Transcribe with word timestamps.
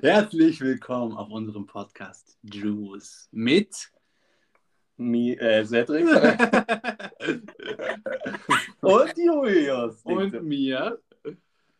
Herzlich 0.00 0.60
willkommen 0.60 1.16
auf 1.16 1.30
unserem 1.30 1.66
Podcast 1.66 2.38
Juice 2.42 3.28
mit 3.32 3.90
Mi, 4.96 5.32
äh, 5.32 5.64
Cedric 5.64 6.06
und 8.80 9.16
Julius. 9.16 10.02
und 10.02 10.42
mir. 10.42 11.00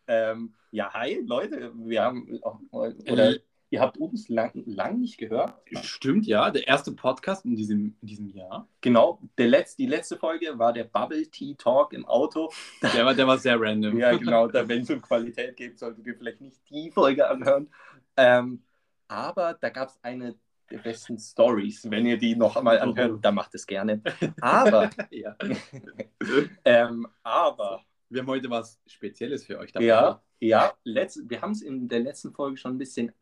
Ähm, 0.07 0.53
ja, 0.71 0.93
hi 0.93 1.21
Leute, 1.25 1.71
wir 1.75 2.03
haben 2.03 2.39
oder 2.71 3.35
Äh. 3.35 3.39
Ihr 3.71 3.79
habt 3.79 3.97
uns 3.97 4.27
lang, 4.29 4.51
lang 4.65 4.99
nicht 4.99 5.17
gehört. 5.17 5.55
Stimmt 5.81 6.27
ja, 6.27 6.51
der 6.51 6.67
erste 6.67 6.91
Podcast 6.91 7.45
in 7.45 7.55
diesem, 7.55 7.95
in 8.01 8.07
diesem 8.07 8.27
Jahr. 8.27 8.67
Genau, 8.81 9.19
der 9.37 9.47
letzte, 9.47 9.77
die 9.77 9.87
letzte 9.87 10.17
Folge 10.17 10.59
war 10.59 10.73
der 10.73 10.83
Bubble 10.83 11.25
Tea 11.27 11.55
Talk 11.55 11.93
im 11.93 12.05
Auto. 12.05 12.51
Der 12.93 13.05
war, 13.05 13.15
der 13.15 13.25
war 13.25 13.37
sehr 13.37 13.59
random. 13.59 13.97
Ja, 13.97 14.15
genau, 14.15 14.47
da, 14.47 14.67
wenn 14.67 14.81
es 14.81 14.89
um 14.89 15.01
Qualität 15.01 15.55
geht, 15.55 15.79
solltet 15.79 16.05
ihr 16.05 16.15
vielleicht 16.15 16.41
nicht 16.41 16.57
die 16.69 16.91
Folge 16.91 17.27
anhören. 17.27 17.69
Ähm, 18.17 18.61
aber 19.07 19.57
da 19.59 19.69
gab 19.69 19.87
es 19.87 19.97
eine 20.03 20.35
der 20.69 20.79
besten 20.79 21.17
Stories. 21.17 21.89
Wenn 21.89 22.05
ihr 22.05 22.17
die 22.17 22.35
noch 22.35 22.57
einmal 22.57 22.79
anhört, 22.79 23.23
dann 23.23 23.35
macht 23.35 23.55
es 23.55 23.65
gerne. 23.65 24.01
Aber, 24.41 24.89
ähm, 26.65 27.07
aber 27.23 27.85
Wir 28.09 28.21
haben 28.21 28.27
heute 28.27 28.49
was 28.49 28.81
Spezielles 28.85 29.45
für 29.45 29.57
euch 29.59 29.71
dabei. 29.71 29.85
Ja, 29.85 30.21
ja 30.41 30.73
letzt, 30.83 31.29
wir 31.29 31.41
haben 31.41 31.51
es 31.51 31.61
in 31.61 31.87
der 31.87 32.01
letzten 32.01 32.33
Folge 32.33 32.57
schon 32.57 32.75
ein 32.75 32.77
bisschen 32.77 33.13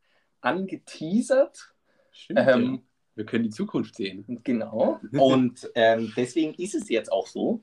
angeteasert. 0.41 1.73
Stimmt, 2.11 2.39
Ähm, 2.47 2.73
ja. 2.75 2.79
Wir 3.15 3.25
können 3.25 3.43
die 3.43 3.49
Zukunft 3.49 3.95
sehen. 3.95 4.25
Genau. 4.43 4.99
Und 5.13 5.69
ähm, 5.75 6.13
deswegen 6.15 6.53
ist 6.53 6.75
es 6.75 6.89
jetzt 6.89 7.11
auch 7.11 7.27
so. 7.27 7.61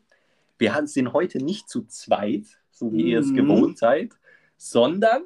Wir 0.58 0.80
sind 0.86 1.12
heute 1.12 1.38
nicht 1.38 1.68
zu 1.68 1.84
zweit, 1.86 2.46
so 2.70 2.92
wie 2.92 3.10
ihr 3.10 3.20
es 3.20 3.28
Mhm. 3.28 3.34
gewohnt 3.36 3.78
seid, 3.78 4.12
sondern 4.56 5.24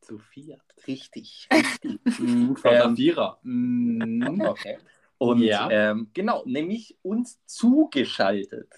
Zu 0.00 0.18
viert. 0.18 0.62
richtig. 0.86 1.48
Mhm, 2.18 2.56
Flotter 2.56 2.84
Ähm, 2.86 2.96
Vierer. 2.96 3.38
Mhm. 3.42 4.40
Okay. 4.40 4.78
Und 5.18 5.42
Ja. 5.42 5.70
ähm, 5.70 6.10
genau, 6.14 6.42
nämlich 6.46 6.96
uns 7.02 7.38
zugeschaltet 7.46 8.72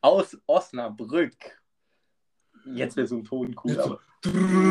aus 0.00 0.38
Osnabrück. 0.46 1.55
Jetzt 2.66 2.96
wäre 2.96 3.06
so 3.06 3.16
ein 3.16 3.24
Ton 3.24 3.54
cool, 3.64 3.80
aber. 3.80 4.00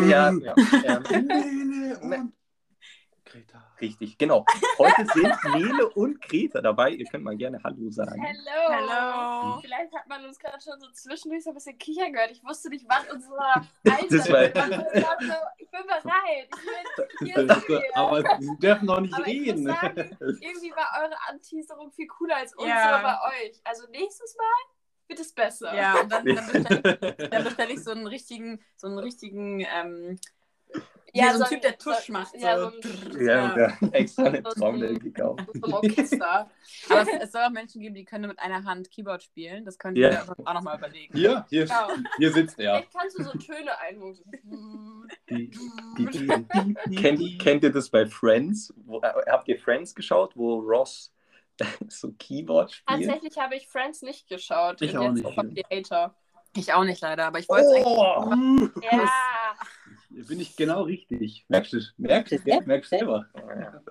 Ja, 0.08 0.32
ja. 0.32 0.56
Ähm, 0.84 1.04
Nele 1.28 2.00
Ne. 2.08 2.18
und 2.20 2.34
Greta. 3.26 3.62
Richtig, 3.82 4.18
genau. 4.18 4.46
Heute 4.78 5.06
sind 5.14 5.34
Nele 5.56 5.90
und 5.90 6.22
Greta 6.22 6.62
dabei. 6.62 6.92
Ihr 6.92 7.06
könnt 7.06 7.24
mal 7.24 7.36
gerne 7.36 7.62
Hallo 7.64 7.90
sagen. 7.90 8.22
Hello. 8.22 8.70
Hello. 8.70 9.60
Vielleicht 9.62 9.94
hat 9.94 10.08
man 10.08 10.24
uns 10.26 10.38
gerade 10.40 10.62
schon 10.62 10.80
so 10.80 10.88
zwischendurch 10.92 11.44
so 11.44 11.52
ein 11.52 11.54
bisschen 11.56 11.78
kichern 11.78 12.14
gehört. 12.14 12.32
Ich 12.32 12.44
wusste 12.44 12.70
nicht, 12.70 12.86
wann 12.88 13.04
unsere 13.14 13.38
Alter 13.40 14.06
ist. 14.08 14.28
Ich 14.28 15.66
ich 15.66 15.72
bin 15.72 15.82
bereit. 15.88 16.50
Ich 17.22 17.34
bin 17.34 17.50
hier. 17.68 17.82
Aber 17.96 18.24
sie 18.40 18.58
dürfen 18.60 18.86
noch 18.86 19.00
nicht 19.02 19.14
Aber 19.14 19.28
ich 19.28 19.48
reden. 19.48 19.64
muss 19.64 19.76
sagen, 19.82 20.18
irgendwie 20.20 20.72
war 20.72 21.02
eure 21.04 21.16
Anteaserung 21.30 21.92
viel 21.92 22.08
cooler 22.08 22.38
als 22.38 22.54
unsere 22.56 22.78
Ja. 22.78 23.02
bei 23.02 23.46
euch. 23.48 23.60
Also 23.64 23.88
nächstes 23.90 24.36
Mal 24.38 24.75
wird 25.08 25.20
es 25.20 25.34
besser. 25.34 25.76
Ja, 25.76 26.00
und 26.02 26.12
dann, 26.12 26.26
dann 26.26 26.36
bestelle 26.36 26.94
ich, 27.20 27.30
dann 27.30 27.44
bestell 27.44 27.72
ich 27.72 27.84
so 27.84 27.92
einen 27.92 28.08
richtigen, 28.08 28.60
so 28.76 28.88
einen 28.88 29.00
richtigen, 29.00 29.60
ähm, 29.62 30.20
ja, 31.18 31.34
so 31.34 31.44
ein 31.46 31.50
Typ, 31.50 31.62
der 31.62 31.78
Tusch 31.78 32.10
macht. 32.10 32.36
Ja, 32.38 32.60
so. 32.60 32.72
so 32.72 32.90
ein, 33.18 33.26
Ja, 33.26 33.58
ja. 33.58 33.78
extra 33.94 34.24
eine 34.26 34.42
So 34.42 34.50
ein- 34.50 34.56
Trommel 34.56 35.00
gekauft. 35.00 35.46
so 35.54 35.66
ein 35.68 35.74
Orchester. 35.74 36.50
Aber 36.90 37.02
es, 37.04 37.08
es 37.24 37.32
soll 37.32 37.42
auch 37.44 37.52
Menschen 37.52 37.80
geben, 37.80 37.96
die 37.96 38.04
können 38.04 38.28
mit 38.28 38.38
einer 38.40 38.66
Hand 38.66 38.92
Keyboard 38.92 39.24
spielen. 39.24 39.64
Das 39.64 39.78
könnt 39.78 39.98
Ja. 39.98 40.10
ihr 40.10 40.26
auch 40.46 40.54
nochmal 40.54 40.78
überlegen. 40.78 41.18
Hier, 41.18 41.46
hier, 41.50 41.64
Genau. 41.68 41.88
hier 42.18 42.34
sitzt 42.34 42.60
er. 42.60 42.80
Vielleicht 42.80 42.94
kannst 42.94 43.18
du 43.20 43.24
so 43.24 43.32
Töne 43.38 43.80
einholen. 43.80 44.20
Kennt, 46.98 47.40
kennt 47.40 47.64
ihr 47.64 47.72
das 47.72 47.90
bei 47.90 48.06
Friends? 48.06 48.74
Wo, 48.86 49.00
äh, 49.00 49.14
habt 49.30 49.48
ihr 49.48 49.58
Friends 49.58 49.96
geschaut, 49.96 50.36
wo 50.36 50.60
Ross 50.60 51.14
so 51.88 52.14
Keyboard 52.14 52.72
spielt? 52.72 53.06
Tatsächlich 53.06 53.38
habe 53.38 53.56
ich 53.56 53.68
Friends 53.68 54.02
nicht 54.02 54.28
geschaut. 54.28 54.82
Ich 54.82 54.92
Bin 54.92 55.00
auch 55.00 55.16
jetzt 55.16 55.72
nicht. 55.72 55.92
Ich 56.58 56.74
auch 56.74 56.86
nicht 56.86 57.02
leider, 57.02 57.26
aber 57.26 57.40
ich 57.40 57.50
wollte 57.50 57.66
es 57.66 57.74
eigentlich. 57.74 57.86
Oh! 57.86 58.90
Ja. 58.92 59.12
Bin 60.10 60.40
ich 60.40 60.56
genau 60.56 60.84
richtig. 60.84 61.46
Merkst 61.50 61.74
du? 61.74 61.80
Merkst 61.98 62.32
du? 62.32 62.62
Merkst 62.66 62.92
du 62.92 62.98
selber. 62.98 63.26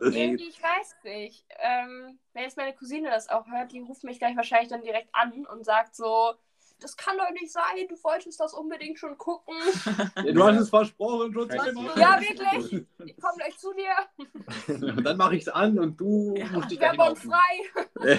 Irgendwie, 0.00 0.48
ich 0.48 0.62
weiß 0.62 0.96
nicht. 1.04 1.44
Ähm, 1.58 2.18
wenn 2.32 2.44
jetzt 2.44 2.56
meine 2.56 2.72
Cousine 2.72 3.10
das 3.10 3.28
auch 3.28 3.46
hört, 3.46 3.72
die 3.72 3.80
ruft 3.80 4.04
mich 4.04 4.18
gleich 4.18 4.34
wahrscheinlich 4.34 4.70
dann 4.70 4.82
direkt 4.82 5.10
an 5.12 5.44
und 5.46 5.66
sagt 5.66 5.94
so, 5.94 6.32
das 6.80 6.96
kann 6.96 7.16
doch 7.16 7.30
nicht 7.30 7.50
sein, 7.52 7.62
du 7.88 7.94
wolltest 8.02 8.38
das 8.40 8.52
unbedingt 8.54 8.98
schon 8.98 9.16
gucken. 9.16 9.54
Du 10.32 10.42
hast 10.44 10.58
es 10.60 10.68
versprochen, 10.68 11.32
schon 11.32 11.48
zweimal. 11.48 11.98
Ja, 11.98 12.20
wirklich. 12.20 12.84
Ich 13.06 13.16
komme 13.20 13.36
gleich 13.36 13.56
zu 13.58 13.72
dir. 13.72 14.86
Und 14.96 15.02
dann 15.06 15.16
mache 15.16 15.36
ich 15.36 15.42
es 15.42 15.48
an 15.48 15.78
und 15.78 15.98
du 15.98 16.34
musst 16.52 16.70
dich 16.70 16.80
Werbung 16.80 17.16
frei. 17.16 18.18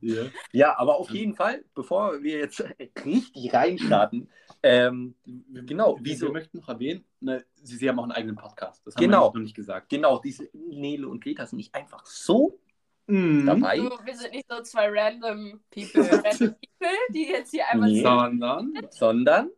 Ja. 0.00 0.22
Ja, 0.52 0.78
aber 0.78 0.96
auf 0.96 1.10
jeden 1.10 1.34
Fall, 1.34 1.64
bevor 1.74 2.22
wir 2.22 2.38
jetzt 2.38 2.62
richtig 3.04 3.52
reinstarten, 3.52 4.30
ähm, 4.62 5.16
Genau, 5.24 5.96
Wir, 5.96 6.04
wieso- 6.04 6.26
wir 6.26 6.32
möchten 6.34 6.58
noch 6.58 6.68
erwähnen, 6.68 7.04
ne, 7.20 7.44
sie, 7.62 7.76
sie 7.76 7.88
haben 7.88 7.98
auch 7.98 8.04
einen 8.04 8.12
eigenen 8.12 8.36
Podcast. 8.36 8.80
Das 8.86 8.94
haben 8.94 9.02
Genau. 9.02 9.28
wir 9.32 9.38
noch 9.38 9.42
nicht 9.44 9.56
gesagt. 9.56 9.88
genau, 9.88 10.18
diese 10.20 10.48
Nele 10.52 11.08
und 11.08 11.22
Greta 11.22 11.46
sind 11.46 11.56
nicht 11.56 11.74
einfach 11.74 12.06
so 12.06 12.60
Mhm. 13.08 13.46
dabei, 13.46 13.78
Du, 13.78 13.90
wir 14.04 14.16
sind 14.16 14.32
nicht 14.32 14.46
so 14.48 14.60
zwei 14.62 14.88
random 14.90 15.60
People. 15.70 16.02
random 16.10 16.54
People, 16.78 16.96
die 17.10 17.24
jetzt 17.28 17.50
hier 17.50 17.66
einmal 17.68 17.90
Nee. 17.90 18.02
so. 18.02 18.08
Sondern. 18.08 18.72
sondern 18.90 19.50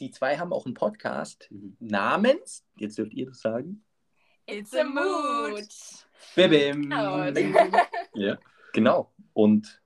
die 0.00 0.10
zwei 0.10 0.36
haben 0.38 0.52
auch 0.52 0.66
einen 0.66 0.74
Podcast 0.74 1.46
Mhm. 1.50 1.76
namens, 1.80 2.64
jetzt 2.76 2.98
dürft 2.98 3.12
ihr 3.14 3.26
das 3.26 3.40
sagen, 3.40 3.84
It's 4.46 4.74
a 4.74 4.82
mood. 4.82 5.68
Bim. 6.34 6.82
Genau. 6.82 7.22
Ja. 8.14 8.38
genau. 8.72 9.12
Und 9.32 9.80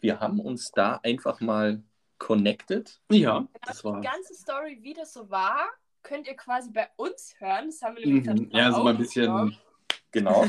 wir 0.00 0.18
haben 0.20 0.40
uns 0.40 0.70
da 0.70 0.98
einfach 1.02 1.40
mal 1.40 1.82
connected. 2.18 2.98
ja, 3.10 3.46
das 3.66 3.84
war. 3.84 4.00
Die 4.00 4.06
ganze 4.06 4.34
Story, 4.34 4.78
wie 4.80 4.94
das 4.94 5.12
so 5.12 5.28
war, 5.28 5.68
könnt 6.02 6.26
ihr 6.26 6.34
quasi 6.36 6.70
bei 6.70 6.88
uns 6.96 7.34
hören. 7.38 7.66
Das 7.66 7.82
haben 7.82 7.96
wir 7.96 8.06
nämlich 8.06 8.26
Mhm. 8.26 8.50
Ja, 8.50 8.70
so 8.72 8.78
auch 8.78 8.84
mal 8.84 8.90
ein 8.94 8.98
bisschen. 8.98 9.56
Genau. 10.10 10.46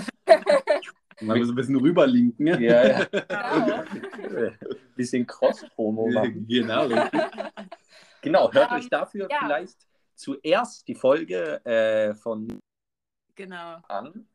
Mal 1.22 1.44
so 1.46 1.52
ein 1.54 1.56
bisschen 1.56 1.76
rüberlinken. 1.78 2.48
ja, 2.48 2.88
ja. 2.88 3.06
Genau. 3.06 4.52
Bisschen 4.96 5.28
Cross-Promo 5.28 6.10
machen. 6.10 6.46
Genau. 6.48 6.88
Genau, 8.22 8.52
hört 8.52 8.72
Ähm, 8.72 8.78
euch 8.80 8.90
dafür 8.90 9.28
ja. 9.30 9.38
vielleicht 9.40 9.78
zuerst 10.16 10.88
die 10.88 10.96
Folge 10.96 11.64
äh, 11.64 12.16
von 12.16 12.60
Genau. 13.36 13.78
an. 13.88 14.28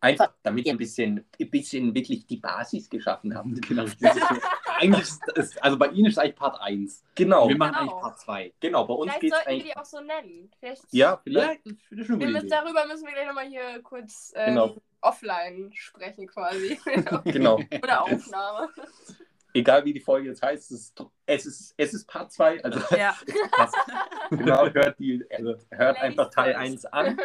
Einfach, 0.00 0.34
damit 0.42 0.66
ihr 0.66 0.72
ein 0.72 0.76
bisschen, 0.78 1.24
ein 1.40 1.50
bisschen 1.50 1.94
wirklich 1.94 2.26
die 2.26 2.36
Basis 2.38 2.90
geschaffen 2.90 3.34
habt. 3.34 3.48
genau. 3.68 3.84
Das 3.84 4.16
ist 4.16 4.28
so, 4.28 4.34
eigentlich 4.78 5.02
ist, 5.02 5.28
ist, 5.34 5.62
also 5.62 5.78
bei 5.78 5.86
Ihnen 5.88 6.06
ist 6.08 6.18
eigentlich 6.18 6.34
Part 6.36 6.60
1. 6.60 7.04
Genau, 7.14 7.48
Wir 7.48 7.56
machen 7.56 7.72
Genau. 7.72 7.80
eigentlich 7.92 8.00
Part 8.02 8.18
2. 8.20 8.52
genau, 8.60 8.84
bei 8.86 8.94
uns 8.94 9.12
Vielleicht 9.14 9.20
geht 9.22 9.32
es 9.32 9.36
sollten 9.38 9.48
wir 9.48 9.54
eigentlich. 9.54 9.72
die 9.72 9.76
auch 9.78 9.84
so 9.86 10.00
nennen. 10.00 10.50
Vielleicht, 10.60 10.82
Ja, 10.92 11.20
vielleicht. 11.22 11.66
Ja, 11.66 11.72
das 11.90 11.98
ist 12.00 12.06
schon 12.06 12.14
eine 12.16 12.20
wir 12.20 12.26
gute 12.26 12.32
müssen, 12.32 12.46
Idee. 12.48 12.54
darüber 12.56 12.86
müssen 12.86 13.06
wir 13.06 13.12
gleich 13.14 13.26
nochmal 13.28 13.46
hier 13.48 13.82
kurz 13.82 14.32
ähm, 14.36 14.54
Genau. 14.54 14.76
Offline 15.00 15.70
sprechen 15.74 16.26
quasi. 16.26 16.78
Genau. 17.24 17.60
Oder 17.82 18.02
Aufnahme. 18.02 18.68
Egal 19.54 19.84
wie 19.84 19.92
die 19.94 20.00
Folge 20.00 20.28
jetzt 20.28 20.42
heißt, 20.42 20.70
es 20.70 20.80
ist, 20.80 21.04
es 21.26 21.46
ist, 21.46 21.74
es 21.76 21.94
ist 21.94 22.06
Part 22.06 22.30
2. 22.32 22.62
Also 22.64 22.80
Ja. 22.96 23.16
genau, 24.30 24.68
hört, 24.72 24.98
die, 24.98 25.24
also, 25.30 25.54
hört 25.70 25.96
Ladies 25.96 26.02
einfach 26.02 26.30
Teil 26.30 26.54
first. 26.54 26.64
1 26.66 26.84
an. 26.86 27.18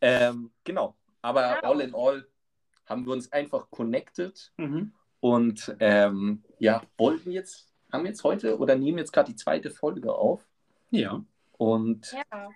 Ähm, 0.00 0.50
genau. 0.64 0.96
Aber 1.22 1.56
Genau. 1.60 1.70
all 1.72 1.80
in 1.80 1.94
all 1.94 2.26
haben 2.86 3.06
wir 3.06 3.12
uns 3.12 3.30
einfach 3.32 3.70
connected 3.70 4.52
Mhm. 4.56 4.92
und 5.20 5.74
ähm, 5.80 6.42
ja, 6.58 6.82
wollten 6.98 7.30
jetzt, 7.30 7.68
haben 7.92 8.04
jetzt 8.06 8.24
heute 8.24 8.58
oder 8.58 8.74
nehmen 8.76 8.98
jetzt 8.98 9.12
gerade 9.12 9.30
die 9.30 9.36
zweite 9.36 9.70
Folge 9.70 10.12
auf. 10.12 10.46
Ja. 10.90 11.22
Und 11.56 12.12
Ja. 12.12 12.50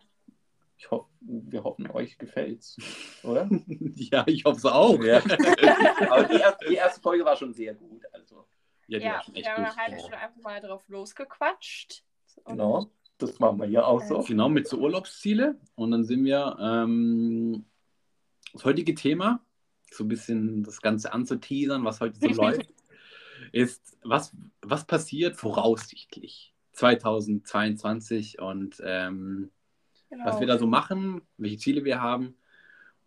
Ich 0.79 0.91
hoffe, 0.93 1.09
wir 1.21 1.65
hoffen, 1.65 1.91
euch 1.91 2.19
gefällt's, 2.19 2.77
oder? 3.25 3.49
ja, 3.97 4.25
ich 4.27 4.45
hoffe 4.45 4.59
es 4.59 4.65
auch. 4.65 5.03
Ja. 5.03 5.19
Aber 6.11 6.25
die 6.25 6.37
erste, 6.37 6.69
die 6.69 6.75
erste 6.77 7.01
Folge 7.01 7.25
war 7.25 7.37
schon 7.37 7.53
sehr 7.53 7.75
gut. 7.75 8.03
Also, 8.13 8.47
Ja, 8.87 8.99
die 8.99 9.05
Ja, 9.05 9.13
war 9.15 9.23
schon 9.25 9.35
echt 9.35 9.47
wir 9.47 9.53
haben 9.53 9.65
eine 9.65 9.77
halbe 9.77 9.99
Stunde 9.99 10.19
einfach 10.19 10.41
mal 10.41 10.61
drauf 10.61 10.89
losgequatscht. 10.89 12.05
Genau. 12.47 12.91
Das 13.19 13.41
machen 13.41 13.59
wir 13.59 13.67
hier 13.67 13.87
auch 13.87 14.01
so. 14.01 14.23
Genau, 14.23 14.49
mit 14.49 14.69
so 14.69 14.79
Urlaubsziele. 14.79 15.59
Und 15.75 15.91
dann 15.91 16.05
sind 16.05 16.25
wir 16.25 16.57
ähm, 16.61 17.65
das 18.53 18.65
heutige 18.65 18.95
Thema, 18.95 19.45
so 19.91 20.05
ein 20.05 20.09
bisschen 20.09 20.63
das 20.63 20.81
Ganze 20.81 21.13
anzuteasern, 21.13 21.85
was 21.85 22.01
heute 22.01 22.21
so 22.21 22.29
läuft, 22.41 22.73
ist, 23.51 23.99
was, 24.05 24.37
was 24.63 24.87
passiert 24.87 25.37
voraussichtlich 25.37 26.55
2022 26.73 28.39
und 28.39 28.81
ähm, 28.85 29.51
genau. 30.11 30.25
was 30.27 30.41
wir 30.41 30.47
da 30.47 30.59
so 30.59 30.67
machen, 30.67 31.23
welche 31.37 31.59
Ziele 31.59 31.85
wir 31.85 32.01
haben 32.01 32.37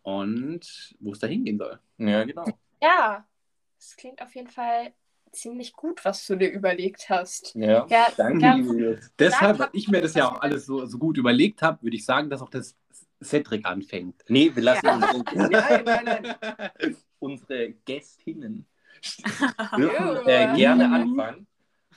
und 0.04 0.96
wo 1.00 1.12
es 1.12 1.20
da 1.20 1.28
hingehen 1.28 1.58
soll. 1.58 1.80
Ja, 1.98 2.24
genau. 2.24 2.46
Ja, 2.82 3.26
es 3.80 3.96
klingt 3.96 4.22
auf 4.22 4.34
jeden 4.36 4.50
Fall 4.50 4.94
ziemlich 5.32 5.74
gut, 5.74 6.04
was 6.04 6.26
du 6.28 6.36
dir 6.36 6.52
überlegt 6.52 7.10
hast. 7.10 7.56
Ja, 7.56 7.86
Ja, 7.90 8.08
danke, 8.18 8.40
ganz- 8.40 8.68
Julius. 8.68 9.12
Deshalb, 9.18 9.60
weil 9.60 9.70
ich 9.74 9.88
mir 9.88 10.02
das 10.02 10.14
ja 10.14 10.28
auch 10.30 10.42
alles 10.42 10.66
so, 10.66 10.86
so 10.86 10.98
gut 10.98 11.18
überlegt 11.18 11.62
habe, 11.62 11.82
würde 11.84 11.96
ich 11.96 12.06
sagen, 12.06 12.30
dass 12.30 12.42
auch 12.42 12.50
das 12.50 12.76
Cedric 13.24 13.66
anfängt. 13.66 14.24
Nee, 14.28 14.52
wir 14.54 14.64
lassen 14.64 14.86
Ja. 14.86 14.96
unsere, 14.96 15.24
nein, 15.50 15.84
nein, 15.86 16.36
nein. 16.42 16.96
unsere 17.20 17.72
Gästinnen 17.86 18.66
dürfen 19.78 20.28
äh, 20.28 20.46
Ja. 20.48 20.56
gerne 20.56 20.92
anfangen. 20.92 21.48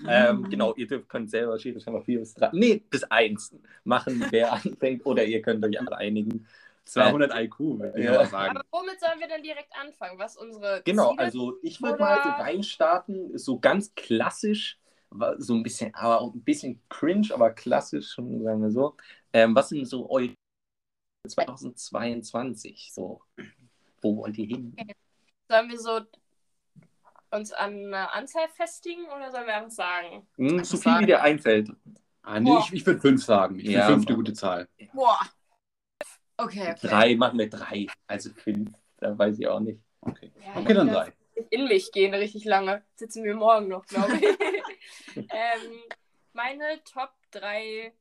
Ähm, 0.06 0.49
genau, 0.50 0.75
ihr 0.75 0.87
dürft, 0.87 1.08
könnt 1.08 1.31
selber 1.31 1.58
schon 1.58 1.75
mal 1.93 2.02
vier 2.02 2.20
bis 2.20 2.35
drei, 2.35 2.50
nee, 2.52 2.82
bis 2.91 3.05
eins 3.05 3.55
machen, 3.85 4.26
wer 4.31 4.52
anfängt, 4.52 5.06
oder 5.06 5.25
ihr 5.25 5.41
könnt 5.43 5.64
euch 5.64 5.79
alle 5.79 5.96
einigen. 5.96 6.46
200 6.87 7.35
IQ, 7.35 7.58
würde 7.61 7.99
ich 7.99 8.05
Ja. 8.05 8.12
mal 8.12 8.26
sagen. 8.26 8.56
Aber 8.58 8.64
womit 8.70 9.00
sollen 9.00 9.19
wir 9.19 9.29
denn 9.29 9.43
direkt 9.43 9.75
anfangen? 9.81 10.19
Was 10.19 10.37
unsere 10.37 10.82
Genau, 10.85 11.11
Ziele 11.11 11.20
also 11.20 11.58
ich 11.62 11.81
würde 11.81 11.99
mal 11.99 12.20
so 12.23 12.31
reinstarten, 12.31 13.38
so 13.38 13.58
ganz 13.58 13.94
klassisch, 13.94 14.79
so 15.38 15.55
ein 15.55 15.62
bisschen, 15.62 15.94
aber 15.94 16.20
auch 16.20 16.35
ein 16.35 16.43
bisschen 16.43 16.81
cringe, 16.91 17.29
aber 17.32 17.50
klassisch, 17.52 18.11
schon 18.12 18.43
sagen 18.43 18.62
wir 18.62 18.70
so. 18.70 18.96
Ähm, 19.32 19.55
was 19.55 19.70
sind 19.70 19.87
so 19.87 20.11
eure 20.11 20.35
2022 21.29 22.91
so? 22.93 23.23
Wo 24.02 24.17
wollt 24.19 24.37
ihr 24.37 24.46
hin? 24.46 24.76
Sollen 25.49 25.70
wir 25.70 25.79
so 25.79 26.00
uns 27.34 27.52
an 27.52 27.86
einer 27.86 28.14
Anzahl 28.14 28.48
festigen 28.48 29.04
oder 29.06 29.31
sollen 29.31 29.46
wir 29.46 29.54
einfach 29.56 29.70
sagen? 29.70 30.26
Hm, 30.36 30.58
Also 30.58 30.76
so 30.76 30.82
viel 30.82 30.90
wie 30.92 30.94
sagen. 30.94 31.06
dir 31.06 31.22
einfällt. 31.22 31.70
Ah, 32.22 32.40
nee, 32.40 32.50
Boah. 32.50 32.60
ich, 32.60 32.72
ich 32.72 32.86
würde 32.86 33.00
fünf 33.00 33.22
sagen. 33.25 33.56
Ich 33.56 33.64
finde 33.64 33.78
Ja, 33.78 33.86
fünf 33.86 34.06
eine 34.06 34.16
gute 34.16 34.32
Zahl. 34.32 34.69
Boah. 34.92 35.19
Okay, 36.36 36.72
okay. 36.72 36.86
Drei, 36.88 37.14
machen 37.16 37.38
wir 37.38 37.48
drei. 37.48 37.86
Also 38.06 38.31
fünf, 38.31 38.72
da 38.98 39.16
weiß 39.16 39.38
ich 39.38 39.46
auch 39.46 39.60
nicht. 39.60 39.78
Okay, 40.00 40.32
Ja, 40.44 40.60
okay 40.60 40.75
dann 40.75 40.88
drei. 40.88 41.12
in 41.50 41.66
mich 41.66 41.92
gehen 41.92 42.12
richtig 42.14 42.44
lange. 42.44 42.82
Sitzen 42.96 43.25
wir 43.25 43.34
morgen 43.34 43.69
noch, 43.69 43.86
glaube 43.86 44.16
ich. 44.16 44.25
ähm, 45.16 45.82
meine 46.32 46.82
Top 46.84 47.12
3, 47.31 47.92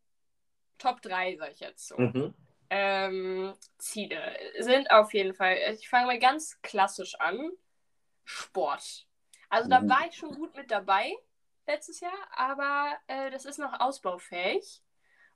Top 0.80 1.02
3, 1.02 1.36
sag 1.38 1.52
ich 1.52 1.60
jetzt 1.60 1.88
so. 1.88 1.98
Mhm. 1.98 2.34
Ähm, 2.70 3.54
Ziele 3.78 4.20
sind 4.60 4.90
auf 4.90 5.14
jeden 5.14 5.36
Fall, 5.36 5.58
ich 5.74 5.88
fange 5.88 6.08
mal 6.08 6.18
ganz 6.20 6.60
klassisch 6.64 7.16
an. 7.20 7.52
Sport. 8.26 9.06
Also 9.54 9.70
da 9.70 9.82
Mhm. 9.82 9.90
war 9.90 10.08
ich 10.10 10.16
schon 10.16 10.32
gut 10.34 10.56
mit 10.56 10.72
dabei 10.72 11.14
letztes 11.68 12.00
Jahr, 12.00 12.12
aber 12.36 12.94
äh, 13.08 13.30
das 13.30 13.46
ist 13.46 13.60
noch 13.60 13.80
ausbaufähig. 13.80 14.82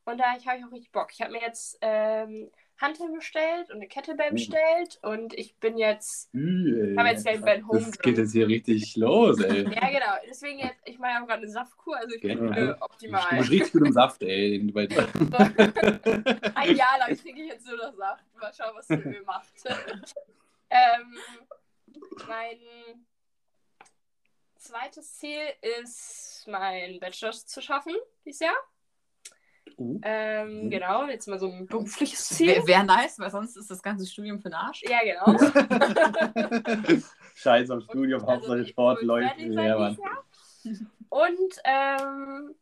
Und 0.06 0.18
da 0.20 0.26
habe 0.32 0.40
ich 0.40 0.48
auch 0.66 0.72
richtig 0.72 0.92
Bock. 0.92 1.10
Ich 1.12 1.22
habe 1.22 1.34
mir 1.34 1.42
jetzt 1.42 1.78
ähm, 1.82 2.50
Hanteln 2.82 3.14
bestellt 3.14 3.70
und 3.70 3.76
eine 3.78 3.88
Kettlebell 3.88 4.32
Mhm. 4.32 4.36
bestellt 4.36 5.00
und 5.04 5.34
ich 5.36 5.56
bin 5.58 5.78
jetzt, 5.78 6.32
habe 6.34 7.10
jetzt 7.10 7.26
gleich 7.26 7.42
mein 7.42 7.68
Home 7.68 7.80
Das 7.80 8.00
geht 8.00 8.18
jetzt 8.18 8.32
hier 8.32 8.48
richtig 8.48 8.96
los, 8.96 9.40
ey. 9.42 9.64
Ja, 9.76 9.88
genau. 9.90 10.14
Deswegen 10.28 10.60
jetzt, 10.60 10.80
ich 10.86 10.98
mache 10.98 11.22
auch 11.22 11.28
gerade 11.28 11.44
eine 11.44 11.52
Saftkur, 11.52 11.98
also 11.98 12.16
ich 12.16 12.22
bin 12.22 12.40
Genau. 12.40 12.52
äh, 12.58 12.68
Du 12.74 12.82
optimal. 12.82 13.38
bist 13.38 13.52
richtig 13.52 13.72
gut 13.74 13.86
im 13.86 13.94
Saft, 13.94 14.24
ey. 14.24 14.58
den 14.60 14.68
du 14.68 14.74
bei- 14.74 14.88
Ein 16.56 16.76
Jahr 16.76 16.98
lang 17.00 17.16
trinke 17.18 17.42
ich 17.44 17.50
jetzt 17.50 17.68
nur 17.68 17.78
noch 17.78 17.94
Saft. 17.96 18.24
Mal 18.40 18.52
schauen, 18.54 18.76
was 18.76 18.90
mit 18.90 19.06
mir 19.06 19.22
macht. 19.24 19.54
ähm, 20.70 21.18
mein 22.28 22.58
zweites 24.68 25.18
Ziel 25.18 25.42
ist, 25.82 26.46
mein 26.48 27.00
Bachelor 27.00 27.32
zu 27.32 27.62
schaffen 27.62 27.94
dieses 28.26 28.40
Jahr. 28.42 28.56
Uh. 29.78 30.00
Ähm, 30.04 30.66
Mhm. 30.66 30.70
genau, 30.70 31.06
jetzt 31.08 31.28
mal 31.28 31.40
so 31.40 31.52
ein 31.52 31.68
berufliches 31.68 32.30
Ziel. 32.30 32.48
Wäre 32.48 32.68
wär 32.68 32.84
nice, 32.84 33.20
weil 33.20 33.30
sonst 33.30 33.58
ist 33.58 33.70
das 33.70 33.84
ganze 33.84 34.08
Studium 34.08 34.40
für 34.40 34.50
den 34.50 34.56
Arsch. 34.56 34.84
Ja, 34.84 35.00
genau. 35.04 35.38
Scheiß 37.36 37.70
am 37.70 37.82
Studium, 37.82 38.22
Also, 38.22 38.34
Hauptsache 38.34 38.62
ich 38.62 38.70
Sport 38.70 39.02
läuft. 39.04 39.38
Ja, 39.40 39.78
Mann. 39.78 39.98
Und 41.10 41.54
ähm, 41.64 42.56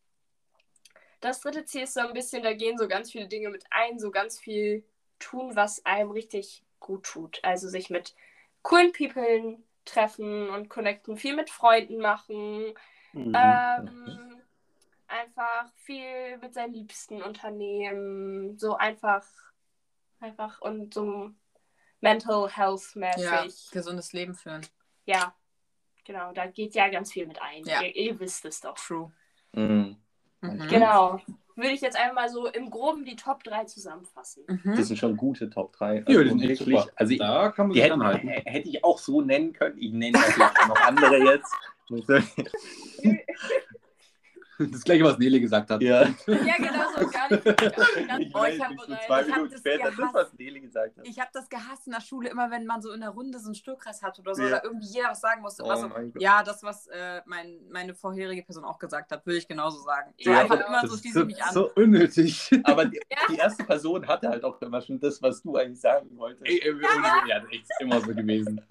das 1.22 1.42
dritte 1.42 1.66
Ziel 1.66 1.84
ist 1.84 1.94
so 1.94 2.02
ein 2.02 2.14
bisschen, 2.14 2.44
da 2.44 2.54
gehen 2.54 2.78
so 2.78 2.88
ganz 2.88 3.12
viele 3.12 3.28
Dinge 3.28 3.50
mit 3.50 3.66
ein, 3.70 4.00
so 4.00 4.12
ganz 4.12 4.40
viel 4.40 4.84
tun, 5.20 5.56
was 5.56 5.86
einem 5.86 6.12
richtig 6.12 6.64
gut 6.80 7.04
tut. 7.04 7.40
Also 7.44 7.68
sich 7.70 7.90
mit 7.90 8.14
coolen 8.62 8.92
People 8.92 9.58
treffen 9.86 10.50
und 10.50 10.70
connecten, 10.70 11.18
viel 11.18 11.36
mit 11.36 11.50
Freunden 11.50 12.00
machen, 12.00 12.74
Mhm. 13.14 13.34
ähm, 13.34 14.42
einfach 15.08 15.72
viel 15.76 16.38
mit 16.40 16.54
seinen 16.54 16.74
Liebsten 16.74 17.22
unternehmen, 17.22 18.58
so 18.58 18.76
einfach, 18.76 19.24
einfach 20.20 20.60
und 20.62 20.94
so 20.94 21.32
mental 22.02 22.50
health 22.50 22.96
mäßig. 22.96 23.24
Ja, 23.24 23.46
gesundes 23.72 24.12
Leben 24.12 24.36
führen. 24.36 24.66
Ja, 25.06 25.34
genau, 26.04 26.34
da 26.34 26.48
geht 26.48 26.76
ja 26.76 26.90
ganz 26.90 27.14
viel 27.14 27.26
mit 27.28 27.42
ein. 27.42 27.64
Ja. 27.64 27.82
Ihr, 27.82 27.96
ihr 27.96 28.20
wisst 28.20 28.44
es 28.46 28.60
doch. 28.62 28.76
True. 28.76 29.12
Mhm. 29.54 29.98
Mhm. 30.42 30.68
Genau. 30.68 31.22
Würde 31.56 31.72
ich 31.72 31.82
jetzt 31.82 31.98
einmal 31.98 32.28
so 32.30 32.48
im 32.48 32.70
Groben 32.70 33.06
die 33.06 33.16
Top 33.16 33.44
3 33.44 33.64
zusammenfassen. 33.64 34.44
Mhm. 34.48 34.76
Das 34.76 34.88
sind 34.90 34.98
schon 34.98 35.16
gute 35.16 35.50
Top 35.50 35.72
3. 35.74 36.04
Ja, 36.08 36.24
die 36.24 36.30
sind 36.30 36.42
echt 36.42 36.60
wirklich. 36.60 36.80
super. 36.82 36.92
Also 36.96 37.14
ich, 37.14 37.20
Da 37.20 37.52
kann 37.52 37.68
man 37.68 37.74
die 37.74 37.80
sich 37.82 37.90
hätten, 37.90 38.02
anhalten. 38.02 38.30
h- 38.30 38.42
hätte 38.46 38.68
ich 38.70 38.84
auch 38.84 38.98
so 38.98 39.22
nennen 39.22 39.54
können. 39.54 39.78
Ich 39.78 39.92
nenne 39.94 40.18
natürlich 40.20 40.44
auch 40.44 40.68
noch 40.68 40.82
andere 40.82 41.18
jetzt. 41.24 41.54
Das 44.72 44.84
gleiche, 44.84 45.04
was 45.04 45.18
Nele 45.18 45.40
gesagt 45.42 45.70
hat. 45.70 45.82
ja. 45.82 46.04
Ja, 46.04 46.56
genau 46.58 46.84
so. 46.98 47.08
Gar 47.10 47.30
nicht. 47.32 47.44
Gar 48.08 48.20
Ich. 48.20 48.36
Oh, 48.36 48.44
ich 48.48 48.60
weiß 48.60 48.60
hab 48.62 48.70
nicht, 48.70 48.82
so 48.82 48.88
bereit. 48.88 49.02
zwei 49.06 49.22
Ich 49.22 49.28
hab 49.30 49.36
Minuten 49.38 49.52
das 49.54 49.64
das, 49.64 49.96
gehasst. 49.98 50.14
was 50.14 50.34
Nele 50.34 50.62
gesagt 50.62 50.98
hat. 50.98 51.08
Ich 51.08 51.20
habe 51.20 51.30
das 51.34 51.50
gehasst 51.50 51.88
in 51.88 51.94
der 51.94 52.02
Schule, 52.02 52.30
immer 52.30 52.50
wenn 52.52 52.66
man 52.66 52.82
so 52.82 52.92
in 52.94 53.02
der 53.02 53.10
Runde 53.10 53.40
so 53.40 53.48
einen 53.48 53.56
Stuhlkreis 53.56 54.02
hat 54.02 54.18
oder 54.20 54.34
so, 54.36 54.42
Ja. 54.44 54.48
oder 54.48 54.64
irgendwie 54.64 54.88
jeder 54.88 55.10
was 55.10 55.22
sagen 55.22 55.42
musste. 55.42 55.64
Oh 55.64 55.76
so, 55.76 55.90
ja, 56.20 56.44
das, 56.44 56.64
was 56.64 56.88
äh, 56.88 57.22
mein, 57.26 57.60
meine 57.70 57.96
vorherige 57.96 58.44
Person 58.44 58.64
auch 58.64 58.80
gesagt 58.80 59.12
hat, 59.12 59.26
würde 59.26 59.38
ich 59.40 59.48
genauso 59.48 59.80
sagen. 59.80 60.14
So 60.24 60.30
Ja, 60.32 60.40
einfach 60.42 60.66
immer 60.68 60.82
Das 60.82 60.92
so 60.92 60.98
schließe 60.98 61.14
so, 61.14 61.20
ich 61.22 61.26
mich 61.28 61.44
an. 61.44 61.54
so 61.54 61.72
unnötig. 61.76 62.50
Aber 62.64 62.86
die, 62.86 63.00
Ja. 63.12 63.18
die 63.30 63.36
erste 63.38 63.64
Person 63.64 64.08
hatte 64.08 64.30
halt 64.30 64.44
auch 64.44 64.62
immer 64.62 64.82
schon 64.82 65.00
das, 65.00 65.22
was 65.22 65.42
du 65.42 65.56
eigentlich 65.58 65.82
sagen 65.82 66.10
wolltest. 66.18 66.46
Ey, 66.48 66.60
ey, 66.64 66.74
ja, 67.28 67.40
das 67.40 67.50
ist 67.52 67.72
immer 67.82 68.00
so 68.00 68.08
gewesen. 68.14 68.62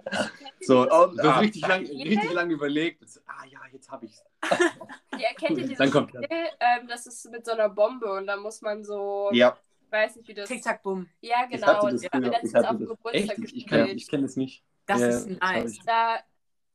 So, 0.61 0.83
und, 0.91 1.17
Du 1.19 1.23
hast 1.25 1.37
ah, 1.37 1.39
richtig 1.41 1.67
lang, 1.67 1.81
richtig 1.87 2.33
lang 2.33 2.51
überlegt. 2.51 3.03
Ah 3.27 3.45
ja, 3.51 3.59
jetzt 3.73 3.91
habe 3.91 4.07
ich's. 4.07 4.23
Ja, 5.19 5.29
kennt 5.39 5.59
ihr 5.59 5.63
dieses 5.65 5.79
Dann 5.79 5.91
kommt- 5.91 6.11
Spiel? 6.11 6.27
Ähm, 6.31 6.89
das 6.89 7.07
ist 7.07 7.31
mit 7.31 7.45
so 7.47 7.53
einer 7.53 7.69
Bombe 7.69 8.13
und 8.13 8.27
da 8.27 8.37
muss 8.37 8.61
man 8.63 8.83
so. 8.85 9.31
ja, 9.33 9.57
Ich 9.87 9.93
weiß 9.93 10.17
nicht, 10.17 10.29
wie 10.29 10.35
das. 10.35 10.49
Tick, 10.49 10.63
tack, 10.63 10.83
bumm. 10.83 11.09
Ja, 11.21 11.45
Ich 11.49 11.57
genau. 11.61 11.67
hatte 11.69 11.93
das 11.93 12.03
Ich 12.03 12.09
früher, 12.11 12.21
habe 12.25 12.27
ich 12.27 12.43
letztens 12.43 12.67
hatte 12.67 12.87
das. 13.05 13.13
Echt? 13.15 13.39
Ich, 13.39 13.55
ich 13.73 14.09
kenne 14.09 14.23
das 14.25 14.37
nicht. 14.37 14.65
Das 14.87 15.01
Ja, 15.01 15.09
ist 15.09 15.27
nice. 15.29 15.73
ich. 15.73 15.85
da 15.85 16.19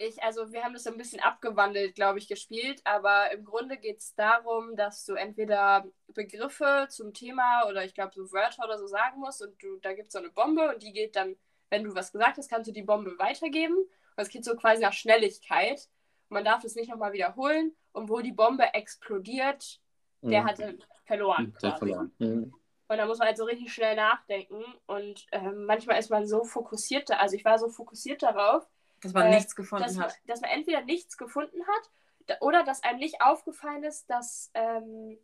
ich, 0.01 0.23
also 0.23 0.53
wir 0.53 0.63
haben 0.63 0.71
das 0.73 0.83
so 0.85 0.91
ein 0.91 0.97
bisschen 0.97 1.19
abgewandelt, 1.19 1.93
glaube 1.95 2.19
ich, 2.19 2.29
gespielt, 2.29 2.79
aber 2.85 3.31
im 3.33 3.43
Grunde 3.43 3.75
geht 3.75 3.97
es 3.99 4.15
darum, 4.15 4.77
dass 4.77 5.03
du 5.03 5.15
entweder 5.15 5.85
Begriffe 6.13 6.87
zum 6.89 7.13
Thema 7.13 7.65
oder 7.67 7.83
ich 7.83 7.93
glaube 7.93 8.13
so 8.15 8.31
Wörter 8.31 8.63
oder 8.63 8.77
so 8.77 8.87
sagen 8.87 9.19
musst 9.19 9.41
und 9.41 9.61
du, 9.61 9.75
da 9.81 9.91
gibt 9.91 10.07
es 10.07 10.13
so 10.13 10.19
eine 10.19 10.29
Bombe 10.29 10.69
und 10.73 10.81
die 10.83 10.93
geht 10.93 11.17
dann, 11.17 11.35
wenn 11.69 11.83
du 11.83 11.93
was 11.95 12.13
gesagt 12.13 12.37
hast, 12.37 12.49
kannst 12.49 12.69
du 12.69 12.71
die 12.71 12.81
Bombe 12.81 13.19
weitergeben 13.19 13.75
und 13.75 13.87
es 14.15 14.29
geht 14.29 14.45
so 14.45 14.55
quasi 14.55 14.81
nach 14.81 14.93
Schnelligkeit. 14.93 15.89
Man 16.29 16.43
darf 16.45 16.63
es 16.63 16.75
nicht 16.75 16.89
nochmal 16.89 17.11
wiederholen 17.13 17.75
und 17.91 18.09
wo 18.09 18.19
die 18.21 18.31
Bombe 18.31 18.73
explodiert, 18.73 19.79
der 20.21 20.43
Mhm. 20.43 20.47
hatte 20.47 20.77
verloren. 21.05 21.53
Der 21.61 21.71
quasi. 21.71 21.77
verloren. 21.79 22.11
Mhm. 22.19 22.53
Und 22.87 22.97
da 22.97 23.05
muss 23.05 23.19
man 23.19 23.27
halt 23.27 23.37
so 23.37 23.43
richtig 23.45 23.71
schnell 23.73 23.95
nachdenken 23.95 24.63
und 24.87 25.27
ähm, 25.31 25.65
manchmal 25.65 25.99
ist 25.99 26.09
man 26.09 26.25
so 26.25 26.43
fokussiert, 26.43 27.11
also 27.11 27.35
ich 27.35 27.45
war 27.45 27.59
so 27.59 27.69
fokussiert 27.69 28.23
darauf, 28.23 28.67
Dass 29.01 29.13
man 29.13 29.27
Äh, 29.27 29.35
nichts 29.35 29.55
gefunden 29.55 29.83
dass 29.85 29.97
hat. 29.99 30.15
dass 30.27 30.41
man 30.41 30.49
entweder 30.49 30.81
nichts 30.81 31.15
gefunden 31.17 31.61
hat 31.67 31.89
da, 32.27 32.35
oder 32.41 32.63
dass 32.63 32.83
einem 32.83 32.99
nicht 32.99 33.21
aufgefallen 33.21 33.83
ist, 33.83 34.09
dass 34.09 34.49
ähm, 34.55 35.17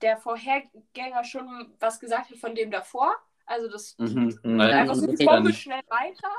der 0.00 0.16
Vorhergänger 0.16 1.24
schon 1.24 1.74
was 1.80 1.98
gesagt 2.00 2.30
hat 2.30 2.38
von 2.38 2.54
dem 2.54 2.70
davor. 2.70 3.14
Also 3.46 3.68
das 3.68 3.96
Mhm. 3.98 4.38
Mhm. 4.44 4.60
einfach 4.60 4.94
so 4.94 5.06
die 5.06 5.24
Bombe 5.24 5.52
schnell 5.52 5.82
weiter. 5.88 6.30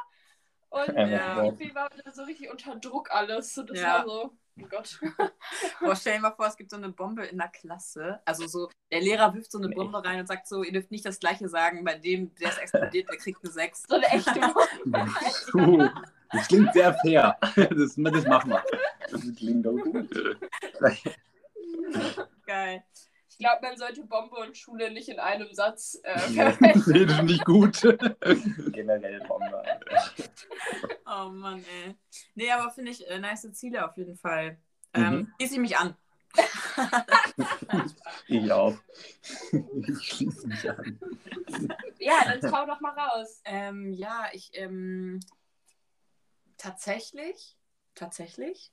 Und 0.70 0.88
Ja, 0.96 1.44
irgendwie 1.44 1.74
war 1.74 1.90
so 2.14 2.24
richtig 2.24 2.50
unter 2.52 2.76
Druck 2.76 3.12
alles. 3.12 3.58
Und 3.58 3.70
das 3.72 3.80
Ja. 3.80 4.00
war 4.00 4.06
so, 4.06 4.34
oh 4.62 4.68
Gott. 4.70 5.00
Boah, 5.82 5.96
stell 5.96 6.16
dir 6.16 6.22
mal 6.22 6.32
vor, 6.32 6.46
es 6.48 6.56
gibt 6.58 6.70
so 6.70 6.78
eine 6.78 6.90
Bombe 6.90 7.26
in 7.26 7.38
der 7.38 7.48
Klasse. 7.48 8.20
Also 8.26 8.46
so, 8.48 8.70
der 8.92 9.02
Lehrer 9.02 9.34
wirft 9.34 9.52
so 9.52 9.58
eine 9.58 9.70
Nee. 9.70 9.76
Bombe 9.76 10.04
rein 10.04 10.20
und 10.20 10.28
sagt 10.28 10.48
so, 10.48 10.64
ihr 10.64 10.72
dürft 10.72 10.92
nicht 10.92 11.06
das 11.06 11.20
gleiche 11.20 11.50
sagen, 11.50 11.84
bei 11.84 11.98
dem, 11.98 12.34
der 12.36 12.50
es 12.50 12.58
explodiert, 12.60 13.10
der 13.10 13.18
kriegt 13.18 13.44
eine 13.44 13.52
6. 13.52 13.84
So 13.88 13.96
eine 13.96 14.06
echte 14.08 14.40
Bombe. 15.54 15.94
Das 16.32 16.48
klingt 16.48 16.72
sehr 16.74 16.94
fair. 16.94 17.36
Das, 17.56 17.96
das 17.96 18.26
machen 18.28 18.52
wir. 18.52 18.64
Das 19.10 19.22
klingt 19.36 19.66
doch 19.66 19.74
gut. 19.78 20.08
Geil. 22.46 22.84
Ich 23.40 23.46
glaube, 23.46 23.66
man 23.66 23.78
sollte 23.78 24.04
Bombe 24.04 24.36
und 24.36 24.58
Schule 24.58 24.92
nicht 24.92 25.08
in 25.08 25.18
einem 25.18 25.54
Satz 25.54 25.98
äh, 26.04 26.14
Das 26.14 26.58
verwenden. 26.58 27.10
ist 27.10 27.24
nicht 27.24 27.46
gut. 27.46 27.82
Generell 28.74 29.22
Bombe. 29.22 29.64
Oh 31.06 31.30
Mann, 31.30 31.64
ey. 31.64 31.96
Nee, 32.36 32.52
aber 32.52 32.70
finde 32.70 32.92
ich 32.92 33.08
äh, 33.10 33.18
nice 33.18 33.50
Ziele 33.54 33.88
auf 33.88 33.96
jeden 33.96 34.18
Fall. 34.18 34.60
Ähm, 34.94 35.14
Mhm. 35.14 35.34
Schließe 35.38 35.54
ich 35.54 35.60
mich 35.62 35.78
an. 35.78 35.96
Ich 38.28 38.52
auch. 38.52 38.78
Ich 39.52 40.04
schließe 40.04 40.48
mich 40.48 40.70
an. 40.70 41.00
Ja, 41.98 42.14
dann 42.26 42.52
hau 42.52 42.66
doch 42.66 42.82
mal 42.82 42.92
raus. 42.94 43.42
Ähm, 43.46 43.94
ja, 43.94 44.28
ich 44.34 44.52
ähm, 44.54 45.22
tatsächlich, 46.58 47.58
tatsächlich 47.96 48.72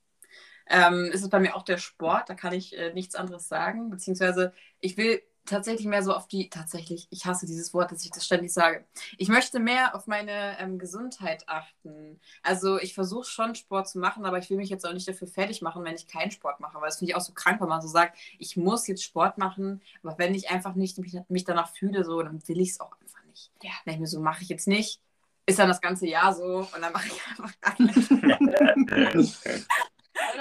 ähm, 0.68 1.11
ist 1.12 1.23
es 1.23 1.28
bei 1.28 1.40
mir 1.40 1.54
auch 1.56 1.62
der 1.62 1.78
Sport. 1.78 2.28
Da 2.28 2.35
kann 2.35 2.52
ich 2.52 2.76
äh, 2.76 2.92
nichts 2.92 3.14
anderes 3.14 3.49
sagen. 3.49 3.90
Beziehungsweise 3.90 4.52
ich 4.80 4.96
will 4.96 5.23
tatsächlich 5.46 5.87
mehr 5.87 6.02
so 6.02 6.12
auf 6.12 6.28
die, 6.28 6.50
tatsächlich, 6.50 7.06
ich 7.11 7.25
hasse 7.25 7.46
dieses 7.46 7.73
Wort, 7.73 7.92
dass 7.92 8.04
ich 8.04 8.11
das 8.11 8.26
ständig 8.26 8.52
sage. 8.52 8.85
Ich 9.16 9.28
möchte 9.28 9.58
mehr 9.58 9.94
auf 9.94 10.06
meine 10.06 10.58
ähm, 10.58 10.78
Gesundheit 10.78 11.49
achten. 11.49 12.20
Also 12.42 12.78
ich 12.78 12.94
versuche 12.94 13.25
schon 13.25 13.54
Sport 13.54 13.88
zu 13.88 13.99
machen, 13.99 14.26
aber 14.26 14.38
ich 14.38 14.50
will 14.50 14.56
mich 14.56 14.68
jetzt 14.68 14.87
auch 14.87 14.92
nicht 14.92 15.08
dafür 15.08 15.28
fertig 15.28 15.62
machen, 15.62 15.85
wenn 15.85 15.94
ich 15.94 16.08
keinen 16.08 16.30
Sport 16.30 16.61
mache, 16.61 16.80
weil 16.80 16.88
das 16.88 16.99
finde 16.99 17.12
ich 17.12 17.16
auch 17.16 17.23
so 17.23 17.32
krank, 17.32 17.61
wenn 17.61 17.68
man 17.68 17.80
so 17.80 17.88
sagt, 17.88 18.18
ich 18.38 18.56
muss 18.56 18.87
jetzt 18.87 19.04
Sport 19.04 19.38
machen, 19.38 19.80
aber 20.02 20.18
wenn 20.18 20.35
ich 20.35 20.50
einfach 20.50 20.75
nicht 20.75 20.99
mich, 20.99 21.16
mich 21.28 21.44
danach 21.44 21.73
fühle, 21.73 22.04
so, 22.04 22.20
dann 22.23 22.46
will 22.46 22.61
ich 22.61 22.70
es 22.70 22.80
auch 22.80 22.92
einfach 23.00 23.25
nicht. 23.25 23.50
Ja. 23.62 23.70
Wenn 23.85 23.94
ich 23.94 24.00
mir 24.00 24.06
so, 24.06 24.20
mache 24.20 24.42
ich 24.42 24.49
jetzt 24.49 24.68
nicht, 24.68 25.00
ist 25.46 25.58
dann 25.58 25.68
das 25.68 25.80
ganze 25.80 26.06
Jahr 26.06 26.35
so 26.35 26.68
und 26.75 26.80
dann 26.80 26.92
mache 26.92 27.06
ich 27.06 27.20
einfach 27.30 27.61
gar 27.61 27.80
nichts. 27.80 29.42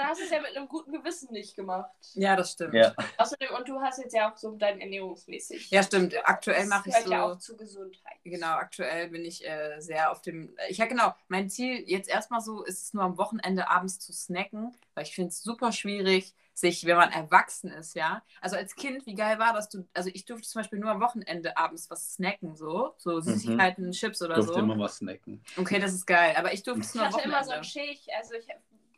Dann 0.06 0.12
hast 0.12 0.20
du 0.20 0.24
es 0.24 0.30
ja 0.30 0.40
mit 0.40 0.56
einem 0.56 0.68
guten 0.68 0.92
Gewissen 0.92 1.32
nicht 1.32 1.56
gemacht. 1.56 1.90
Ja, 2.14 2.36
das 2.36 2.52
stimmt. 2.52 2.74
Ja. 2.74 2.94
Außerdem, 3.18 3.48
und 3.56 3.68
du 3.68 3.80
hast 3.80 3.98
jetzt 3.98 4.14
ja 4.14 4.30
auch 4.30 4.36
so 4.36 4.52
dein 4.52 4.80
ernährungsmäßig. 4.80 5.68
Ja, 5.70 5.82
stimmt. 5.82 6.14
Aktuell 6.22 6.66
mache 6.66 6.90
ich 6.90 6.94
so. 6.94 7.10
ja 7.10 7.24
auch 7.24 7.38
zur 7.38 7.56
Gesundheit. 7.56 8.14
Genau, 8.22 8.52
aktuell 8.52 9.08
bin 9.08 9.24
ich 9.24 9.44
äh, 9.44 9.80
sehr 9.80 10.12
auf 10.12 10.22
dem. 10.22 10.54
Ich 10.68 10.78
ja, 10.78 10.86
genau. 10.86 11.12
Mein 11.26 11.50
Ziel 11.50 11.82
jetzt 11.88 12.08
erstmal 12.08 12.40
so 12.40 12.62
ist 12.62 12.82
es 12.82 12.94
nur 12.94 13.02
am 13.02 13.18
Wochenende 13.18 13.68
abends 13.68 13.98
zu 13.98 14.12
snacken, 14.12 14.76
weil 14.94 15.02
ich 15.02 15.14
finde 15.14 15.30
es 15.30 15.42
super 15.42 15.72
schwierig, 15.72 16.34
sich, 16.54 16.86
wenn 16.86 16.96
man 16.96 17.10
erwachsen 17.10 17.70
ist, 17.70 17.96
ja. 17.96 18.22
Also 18.40 18.56
als 18.56 18.76
Kind, 18.76 19.04
wie 19.06 19.14
geil 19.14 19.38
war 19.38 19.52
das? 19.52 19.68
Du, 19.68 19.86
also 19.92 20.08
ich 20.14 20.24
durfte 20.24 20.48
zum 20.48 20.60
Beispiel 20.60 20.78
nur 20.78 20.90
am 20.90 21.00
Wochenende 21.00 21.56
abends 21.56 21.90
was 21.90 22.14
snacken, 22.14 22.54
so. 22.54 22.94
So 22.96 23.20
Süßigkeiten, 23.20 23.90
Chips 23.90 24.22
oder 24.22 24.36
Durfte 24.36 24.54
so. 24.54 24.60
immer 24.60 24.78
was 24.78 24.98
snacken. 24.98 25.42
Okay, 25.56 25.80
das 25.80 25.92
ist 25.92 26.06
geil. 26.06 26.34
Aber 26.38 26.54
ich 26.54 26.62
durfte 26.62 26.82
es 26.82 26.90
Ich 26.90 26.94
nur 26.94 27.04
am 27.06 27.12
hatte 27.12 27.24
immer 27.24 27.44
so 27.44 27.50
Wochenende. 27.50 27.58
ein 27.58 27.64
Schicht, 27.64 28.08
also 28.16 28.34
ich 28.34 28.48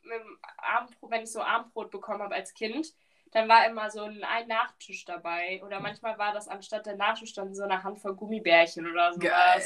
mit 0.09 0.19
dem 0.19 0.39
Abendbrot, 0.57 1.11
wenn 1.11 1.23
ich 1.23 1.33
so 1.33 1.41
Abendbrot 1.41 1.91
bekommen 1.91 2.23
habe 2.23 2.35
als 2.35 2.55
Kind, 2.55 2.93
dann 3.33 3.49
war 3.49 3.67
immer 3.67 3.91
so 3.91 4.03
ein, 4.03 4.25
ein 4.25 4.49
Nachtisch 4.49 5.05
dabei. 5.05 5.63
Oder 5.65 5.81
manchmal 5.81 6.19
war 6.19 6.33
das 6.33 6.49
anstatt 6.49 6.87
der 6.87 6.97
Nachtisch 6.97 7.35
dann 7.35 7.55
so 7.55 7.63
eine 7.63 7.83
Handvoll 7.83 8.15
Gummibärchen 8.15 8.91
oder 8.91 9.13
so. 9.13 9.21
Geil. 9.21 9.63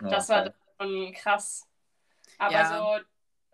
Das 0.00 0.28
war 0.28 0.52
schon 0.80 1.12
krass. 1.12 1.68
Aber 2.38 2.52
Ja. 2.52 2.76
so 2.76 3.04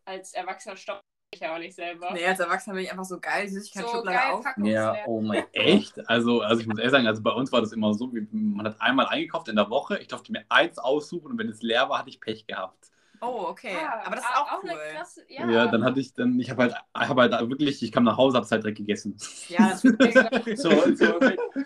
als 0.05 0.35
Erwachsener 0.35 0.77
stoppt 0.77 1.05
ich 1.35 1.41
ja 1.41 1.55
auch 1.55 1.59
nicht 1.59 1.75
selber. 1.75 2.13
Nee, 2.13 2.27
als 2.27 2.41
Erwachsener 2.41 2.75
bin 2.75 2.85
ich 2.85 2.91
einfach 2.91 3.05
so 3.05 3.19
geil, 3.19 3.49
so 3.49 3.55
Süßigkeitsschublade 3.55 4.19
geil 4.19 4.33
auf. 4.33 4.45
Ja, 4.59 4.97
oh 5.07 5.21
mein 5.21 5.43
Gott. 5.43 5.49
Echt? 5.53 6.09
Also, 6.09 6.43
also 6.43 6.61
ich 6.61 6.67
muss 6.67 6.79
ehrlich 6.79 6.93
sagen, 6.93 7.07
also 7.07 7.23
bei 7.23 7.31
uns 7.31 7.51
war 7.53 7.61
das 7.63 7.73
immer 7.73 7.95
so, 7.95 8.13
wie, 8.15 8.27
man 8.31 8.67
hat 8.67 8.81
einmal 8.81 9.07
eingekauft 9.07 9.49
in 9.49 9.57
der 9.57 9.71
Woche, 9.71 9.99
ich 9.99 10.09
durfte 10.09 10.31
mir 10.33 10.45
eins 10.51 10.79
aussuchen 10.79 11.33
und 11.33 11.39
wenn 11.39 11.49
es 11.49 11.63
leer 11.63 11.89
war, 11.89 12.01
hatte 12.01 12.11
ich 12.11 12.21
Pech 12.21 12.47
gehabt. 12.47 12.91
Oh, 13.23 13.47
okay. 13.49 13.77
Ah, 13.81 14.03
Aber 14.05 14.17
das 14.17 14.25
ist 14.25 14.31
ah, 14.35 14.43
auch, 14.43 14.63
cool. 14.65 14.71
eine 14.71 14.99
krasse, 14.99 15.25
ja. 15.29 15.49
Ja, 15.49 15.67
dann 15.69 15.85
hatte 15.85 16.01
ich 16.01 16.13
dann, 16.13 16.41
ich 16.41 16.51
habe 16.51 16.63
halt, 16.63 16.75
hab 16.93 17.17
halt 17.17 17.33
wirklich, 17.49 17.81
ich 17.81 17.93
kam 17.93 18.03
nach 18.03 18.17
Hause, 18.17 18.37
hab's 18.37 18.51
halt 18.51 18.65
direkt 18.65 18.79
gegessen. 18.79 19.17
Ja, 19.49 19.71
das 19.71 19.85
ist 19.85 19.99
So, 20.61 20.71
so, 20.71 21.21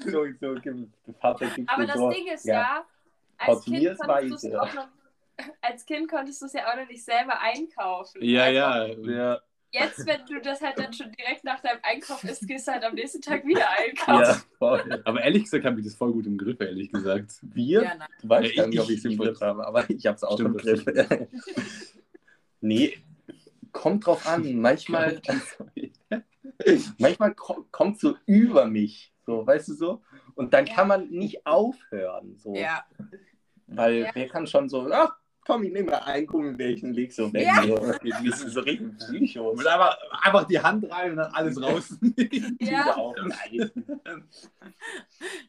so, 0.04 0.26
so, 0.40 1.12
Vater 1.18 1.46
gibt 1.46 1.70
Aber 1.70 1.86
das 1.86 1.96
so, 1.96 2.10
Ding 2.10 2.26
ist 2.26 2.44
ja. 2.44 2.54
ja, 2.54 2.84
als 3.38 3.64
Kind, 3.64 3.98
konntest 3.98 4.54
auch 4.54 4.74
noch, 4.74 4.88
als 5.62 5.86
Kind 5.86 6.10
konntest 6.10 6.42
du 6.42 6.46
es 6.46 6.52
ja 6.52 6.70
auch 6.70 6.76
noch 6.76 6.88
nicht 6.88 7.04
selber 7.04 7.40
einkaufen. 7.40 8.22
Ja, 8.22 8.44
also, 8.44 9.02
ja. 9.02 9.32
Ja, 9.34 9.40
Jetzt, 9.78 10.06
wenn 10.06 10.24
du 10.26 10.40
das 10.40 10.60
halt 10.62 10.78
dann 10.78 10.92
schon 10.92 11.12
direkt 11.12 11.44
nach 11.44 11.60
deinem 11.60 11.80
Einkauf 11.82 12.24
isst, 12.24 12.46
gehst 12.48 12.66
du 12.68 12.72
halt 12.72 12.84
am 12.84 12.94
nächsten 12.94 13.20
Tag 13.20 13.44
wieder 13.44 13.60
ja, 14.06 14.16
einkaufen. 14.16 14.42
voll. 14.58 15.02
Aber 15.04 15.22
ehrlich 15.22 15.44
gesagt 15.44 15.64
habe 15.64 15.78
ich 15.80 15.86
das 15.86 15.94
voll 15.94 16.12
gut 16.12 16.26
im 16.26 16.38
Griff, 16.38 16.60
ehrlich 16.60 16.90
gesagt. 16.90 17.32
Wir? 17.42 17.82
ja, 17.82 17.94
nein. 17.94 18.08
Du 18.22 18.28
weißt 18.28 18.54
Ja, 18.54 18.62
gar 18.62 18.68
nicht, 18.68 18.80
ob 18.80 18.90
ich- 18.90 18.98
es 18.98 19.04
im 19.04 19.18
Griff 19.18 19.40
habe, 19.40 19.66
aber 19.66 19.88
ich 19.90 20.06
habe 20.06 20.16
es 20.16 20.24
auch 20.24 20.38
im 20.40 20.56
Griff. 20.56 20.84
nee, 22.60 22.96
kommt 23.72 24.06
drauf 24.06 24.26
an. 24.26 24.54
Manchmal, 24.60 25.20
manchmal 26.98 27.34
ko 27.34 27.66
kommt 27.70 28.00
so 28.00 28.16
über 28.26 28.66
mich, 28.66 29.12
so, 29.26 29.46
weißt 29.46 29.68
du 29.68 29.74
so? 29.74 30.02
Und 30.34 30.54
dann 30.54 30.64
kann 30.64 30.88
man 30.88 31.08
nicht 31.10 31.46
aufhören, 31.46 32.36
so. 32.38 32.54
Ja. 32.54 32.84
Weil 33.66 33.96
Ja. 34.04 34.10
wer 34.14 34.28
kann 34.28 34.46
schon 34.46 34.68
so, 34.68 34.88
ach, 34.92 35.16
komm, 35.46 35.62
ich 35.62 35.72
nehme 35.72 35.90
mal 35.92 35.98
ein 35.98 36.26
Gummibärchen, 36.26 36.92
leg 36.92 37.12
so 37.12 37.32
weg. 37.32 37.46
Ja. 37.46 37.62
So. 37.62 37.76
Wir 38.02 38.32
sind 38.32 38.50
so 38.50 38.60
richtig 38.60 38.96
Psychos. 38.98 39.58
Und 39.58 39.66
einfach, 39.66 39.96
einfach 40.22 40.44
die 40.46 40.58
Hand 40.60 40.90
rein 40.90 41.12
und 41.12 41.16
dann 41.18 41.32
alles 41.32 41.60
raus. 41.62 41.94
Ja. 42.60 42.96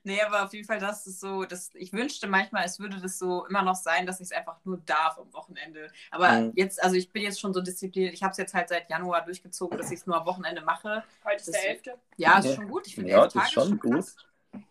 Nee, 0.03 0.21
aber 0.21 0.43
auf 0.45 0.53
jeden 0.53 0.65
Fall, 0.65 0.79
das 0.79 1.05
ist 1.07 1.19
so, 1.19 1.43
das, 1.43 1.71
ich 1.73 1.91
wünschte 1.91 2.27
manchmal, 2.27 2.65
es 2.65 2.79
würde 2.79 2.99
das 3.01 3.19
so 3.19 3.45
immer 3.47 3.61
noch 3.61 3.75
sein, 3.75 4.05
dass 4.05 4.19
ich 4.19 4.25
es 4.27 4.31
einfach 4.31 4.57
nur 4.63 4.77
darf 4.85 5.17
am 5.17 5.31
Wochenende. 5.33 5.89
Aber 6.11 6.31
Mhm. 6.31 6.53
jetzt, 6.55 6.81
also 6.81 6.95
ich 6.95 7.11
bin 7.11 7.23
jetzt 7.23 7.39
schon 7.39 7.53
so 7.53 7.61
diszipliniert, 7.61 8.13
ich 8.13 8.23
habe 8.23 8.31
es 8.31 8.37
jetzt 8.37 8.53
halt 8.53 8.69
seit 8.69 8.89
Januar 8.89 9.25
durchgezogen, 9.25 9.77
dass 9.77 9.91
ich 9.91 9.99
es 9.99 10.05
nur 10.05 10.17
am 10.17 10.25
Wochenende 10.25 10.61
mache. 10.61 11.03
Heute 11.25 11.37
ist 11.37 11.47
Das- 11.47 11.61
der 11.61 11.69
11. 11.71 11.81
Ja, 12.17 12.39
ist 12.39 12.55
schon 12.55 12.67
gut. 12.69 12.87
Ich 12.87 12.95
finde 12.95 13.11
Ja, 13.11 13.23
elf 13.23 13.33
das 13.33 13.33
Tage 13.33 13.45
ist 13.47 13.51
schon 13.53 13.79
gut. 13.79 13.93
krass. 13.95 14.15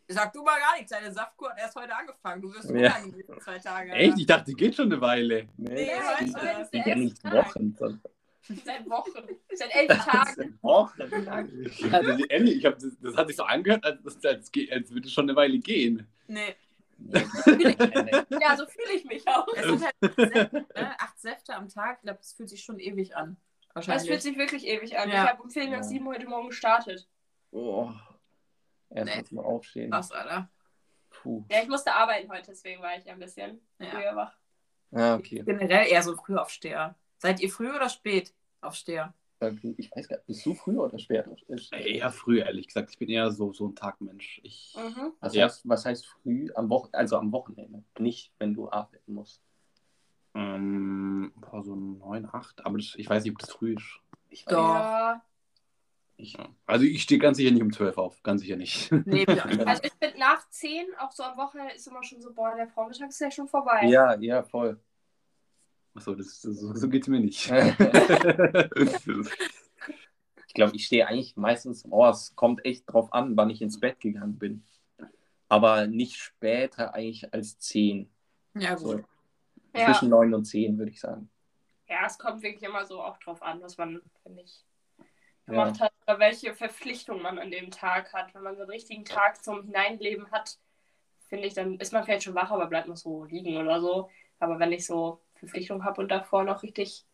Sag 0.08 0.32
du 0.32 0.42
mal 0.42 0.58
gar 0.58 0.76
nichts, 0.76 0.90
deine 0.90 1.12
Saftkur 1.12 1.50
hat 1.50 1.58
erst 1.58 1.76
heute 1.76 1.94
angefangen. 1.96 2.42
Du 2.42 2.52
wirst 2.52 2.70
Ja. 2.70 2.98
nächsten 3.04 3.40
zwei 3.40 3.58
Tage. 3.58 3.92
Echt? 3.92 4.18
Ich 4.18 4.26
dachte, 4.26 4.44
die 4.46 4.54
geht 4.54 4.74
schon 4.74 4.86
eine 4.92 5.00
Weile. 5.00 5.48
Nee, 5.56 5.74
Nee, 5.74 5.90
ich 6.24 6.34
weiß, 6.34 6.72
nicht 6.96 7.22
Tag. 7.22 7.34
Wochen. 7.46 7.74
sondern 7.76 8.00
Seit 8.64 8.86
Wochen. 8.90 9.22
Seit 9.54 9.74
elf 9.74 10.04
Tagen. 10.04 10.58
Wochen. 10.62 11.02
Also, 11.92 12.24
ehrlich, 12.28 12.56
ich 12.58 12.64
hab, 12.64 12.74
das, 12.78 12.96
das 13.02 13.16
hat 13.16 13.26
sich 13.26 13.36
so 13.36 13.42
angehört, 13.42 13.84
als, 13.84 13.98
als, 14.06 14.24
als, 14.24 14.50
als 14.70 14.90
würde 14.92 15.06
es 15.08 15.12
schon 15.12 15.24
eine 15.28 15.34
Weile 15.36 15.58
gehen. 15.58 16.06
Nee, 16.28 16.54
Ja, 18.40 18.56
so 18.56 18.66
fühle 18.66 18.92
ich 18.94 19.04
mich 19.04 19.26
auch. 19.28 19.46
es 19.54 19.64
sind 19.64 19.84
halt 19.84 19.94
Säfte, 20.16 20.52
ne? 20.74 21.00
acht 21.00 21.18
Säfte 21.20 21.54
am 21.54 21.68
Tag. 21.68 21.96
Ich 21.98 22.02
glaube, 22.04 22.18
das 22.18 22.32
fühlt 22.32 22.48
sich 22.48 22.62
schon 22.62 22.78
ewig 22.78 23.16
an. 23.16 23.36
Das 23.74 23.74
Wahrscheinlich. 23.86 24.08
fühlt 24.08 24.22
sich 24.22 24.38
wirklich 24.38 24.66
ewig 24.66 24.98
an. 24.98 25.10
Ja. 25.10 25.24
Ich 25.24 25.30
habe 25.30 25.42
um 25.42 25.50
Viertel 25.50 25.70
nach 25.70 25.82
sieben 25.82 26.06
heute 26.06 26.26
Morgen 26.26 26.48
gestartet. 26.48 27.06
Oh. 27.50 27.90
Erst 28.90 29.12
Nee. 29.14 29.20
muss 29.20 29.32
mal 29.32 29.44
aufstehen. 29.44 29.90
Krass, 29.90 30.12
Alter. 30.12 30.48
Puh. 31.10 31.44
Ja, 31.50 31.62
ich 31.62 31.68
musste 31.68 31.92
arbeiten 31.92 32.30
heute, 32.30 32.46
deswegen 32.50 32.82
war 32.82 32.96
ich 32.96 33.08
ein 33.10 33.18
bisschen 33.18 33.60
Ja. 33.78 33.86
früher 33.86 34.16
wach. 34.16 34.36
Ah, 34.92 35.14
okay. 35.16 35.42
Generell 35.44 35.86
eher 35.88 36.02
so 36.02 36.12
ein 36.12 36.16
Frühaufsteher. 36.18 36.94
Seid 37.18 37.40
ihr 37.40 37.50
früh 37.50 37.70
oder 37.74 37.88
spät 37.88 38.32
Aufsteher? 38.60 39.12
Ich 39.76 39.90
weiß 39.94 40.08
gar 40.08 40.16
nicht, 40.16 40.26
bist 40.26 40.46
du 40.46 40.54
früher 40.54 40.82
oder 40.84 40.98
später? 40.98 41.30
Eher 41.72 42.10
früh, 42.10 42.40
ehrlich 42.40 42.68
gesagt. 42.68 42.90
Ich 42.90 42.98
bin 42.98 43.08
eher 43.10 43.30
so, 43.30 43.52
so 43.52 43.66
ein 43.68 43.74
Tagmensch. 43.74 44.40
Ich, 44.42 44.74
Mhm. 44.76 45.12
Was, 45.20 45.34
Ja. 45.34 45.44
heißt, 45.44 45.68
was 45.68 45.84
heißt 45.84 46.06
früh? 46.06 46.48
Am 46.54 46.70
Wochen 46.70 46.88
also 46.94 47.18
am 47.18 47.32
Wochenende. 47.32 47.82
Nicht, 47.98 48.32
wenn 48.38 48.54
du 48.54 48.70
arbeiten 48.70 49.12
musst. 49.14 49.42
ähm, 50.34 51.32
boah, 51.36 51.62
so 51.64 51.74
neun, 51.74 52.28
acht. 52.32 52.64
Aber 52.66 52.76
das, 52.78 52.94
ich 52.96 53.08
weiß 53.08 53.24
nicht, 53.24 53.32
ob 53.32 53.38
das 53.38 53.50
früh 53.52 53.74
ist. 53.74 54.00
Ich 54.28 54.44
Doch. 54.44 54.52
Ja. 54.74 55.24
Ja. 56.18 56.48
Also 56.64 56.84
ich 56.84 57.02
stehe 57.02 57.18
ganz 57.20 57.36
sicher 57.36 57.50
nicht 57.50 57.62
um 57.62 57.72
12 57.72 57.98
auf. 57.98 58.22
Ganz 58.22 58.40
sicher 58.40 58.56
nicht. 58.56 58.90
Nee, 59.04 59.26
Also 59.66 59.82
ich 59.84 59.92
bin 59.94 60.12
nach 60.18 60.48
zehn, 60.48 60.86
auch 60.98 61.12
so 61.12 61.22
am 61.22 61.36
Wochenende 61.36 61.74
ist 61.74 61.86
immer 61.86 62.02
schon 62.02 62.20
so, 62.22 62.32
boah, 62.32 62.54
der 62.56 62.68
Vormittag 62.68 63.10
ist 63.10 63.20
ja 63.20 63.30
schon 63.30 63.48
vorbei. 63.48 63.84
Ja, 63.86 64.18
ja, 64.18 64.42
voll. 64.42 64.80
Achso, 65.94 66.14
das, 66.14 66.40
das, 66.40 66.58
so, 66.58 66.74
so 66.74 66.88
geht 66.88 67.02
es 67.02 67.08
mir 67.08 67.20
nicht. 67.20 67.50
Ich 70.48 70.54
glaube, 70.54 70.74
ich 70.74 70.86
stehe 70.86 71.06
eigentlich 71.06 71.36
meistens, 71.36 71.84
oh, 71.90 72.06
es 72.06 72.34
kommt 72.34 72.64
echt 72.64 72.90
drauf 72.90 73.12
an, 73.12 73.36
wann 73.36 73.50
ich 73.50 73.60
ins 73.60 73.78
Bett 73.78 74.00
gegangen 74.00 74.38
bin. 74.38 74.64
Aber 75.48 75.86
nicht 75.86 76.16
später 76.16 76.94
eigentlich 76.94 77.30
als 77.34 77.58
10. 77.58 78.10
ja, 78.54 78.74
gut. 78.74 78.80
So, 78.80 79.00
Ja. 79.76 79.84
Zwischen 79.86 80.08
9 80.08 80.32
und 80.32 80.46
10, 80.46 80.78
würde 80.78 80.90
ich 80.92 81.00
sagen. 81.00 81.28
ja, 81.88 82.06
es 82.06 82.16
kommt 82.18 82.42
wirklich 82.42 82.62
immer 82.62 82.86
so 82.86 83.02
auch 83.02 83.18
drauf 83.18 83.42
an, 83.42 83.60
was 83.60 83.76
man, 83.76 84.00
finde 84.22 84.42
ich, 84.42 84.64
Ja. 85.46 85.52
gemacht 85.52 85.80
hat 85.80 85.92
oder 86.06 86.18
welche 86.18 86.54
Verpflichtung 86.54 87.22
man 87.22 87.38
an 87.38 87.50
dem 87.50 87.70
Tag 87.70 88.12
hat. 88.12 88.34
Wenn 88.34 88.42
man 88.42 88.56
so 88.56 88.62
einen 88.62 88.70
richtigen 88.70 89.04
Tag 89.04 89.42
zum 89.44 89.62
Hineinleben 89.64 90.30
hat, 90.32 90.58
finde 91.28 91.46
ich, 91.46 91.54
dann 91.54 91.78
ist 91.78 91.92
man 91.92 92.04
vielleicht 92.04 92.24
schon 92.24 92.34
wach, 92.34 92.50
aber 92.50 92.66
bleibt 92.66 92.88
noch 92.88 92.96
so 92.96 93.24
liegen 93.24 93.56
oder 93.56 93.80
so. 93.80 94.10
Aber 94.38 94.58
wenn 94.58 94.72
ich 94.72 94.86
so 94.86 95.20
Verpflichtung 95.34 95.84
habe 95.84 96.00
und 96.00 96.08
davor 96.08 96.44
noch 96.44 96.62
richtig 96.62 97.04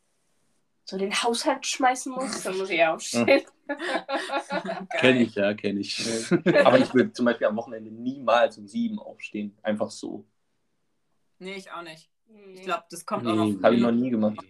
so 0.84 0.98
den 0.98 1.12
Haushalt 1.12 1.66
schmeißen 1.66 2.12
muss, 2.12 2.42
dann 2.42 2.58
muss 2.58 2.70
ich 2.70 2.78
ja 2.78 2.94
aufstehen. 2.94 3.44
Kenne 4.98 5.22
ich, 5.22 5.34
ja, 5.34 5.54
kenne 5.54 5.80
ich. 5.80 6.04
Aber 6.64 6.78
ich 6.78 6.92
würde 6.92 7.12
zum 7.12 7.26
Beispiel 7.26 7.46
am 7.46 7.56
Wochenende 7.56 7.90
niemals 7.90 8.58
um 8.58 8.66
7 8.66 8.98
aufstehen. 8.98 9.56
Einfach 9.62 9.90
so. 9.90 10.24
Nee, 11.38 11.54
ich 11.54 11.70
auch 11.70 11.82
nicht. 11.82 12.10
Ich 12.54 12.62
glaube, 12.62 12.84
das 12.90 13.06
kommt 13.06 13.24
Nee, 13.24 13.30
auch 13.30 13.34
noch 13.36 13.62
Habe 13.62 13.74
ich 13.76 13.80
noch 13.82 13.92
nie 13.92 14.10
gemacht. 14.10 14.44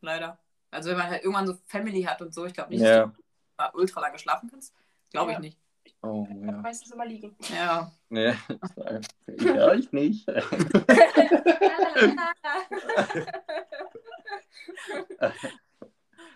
leider. 0.00 0.38
Also 0.70 0.90
wenn 0.90 0.98
man 0.98 1.08
halt 1.08 1.22
irgendwann 1.24 1.46
so 1.46 1.56
Family 1.66 2.02
hat 2.02 2.20
und 2.22 2.32
so, 2.34 2.44
ich 2.46 2.54
glaube 2.54 2.70
nicht, 2.70 2.80
Ja. 2.82 3.06
dass 3.06 3.14
du 3.16 3.22
mal 3.58 3.70
ultra 3.74 4.00
lange 4.00 4.18
schlafen 4.18 4.48
kannst. 4.50 4.74
Glaube 5.10 5.30
ich 5.32 5.34
Ja. 5.36 5.40
nicht. 5.40 5.58
Oh, 6.02 6.26
Ich 6.30 6.36
ja. 6.46 6.52
meistens 6.52 6.92
immer 6.92 7.04
liegen. 7.06 7.36
Ja. 7.54 7.90
Nee. 8.08 8.34
Ja, 9.38 9.74
ich 9.74 9.90
nicht. 9.92 10.26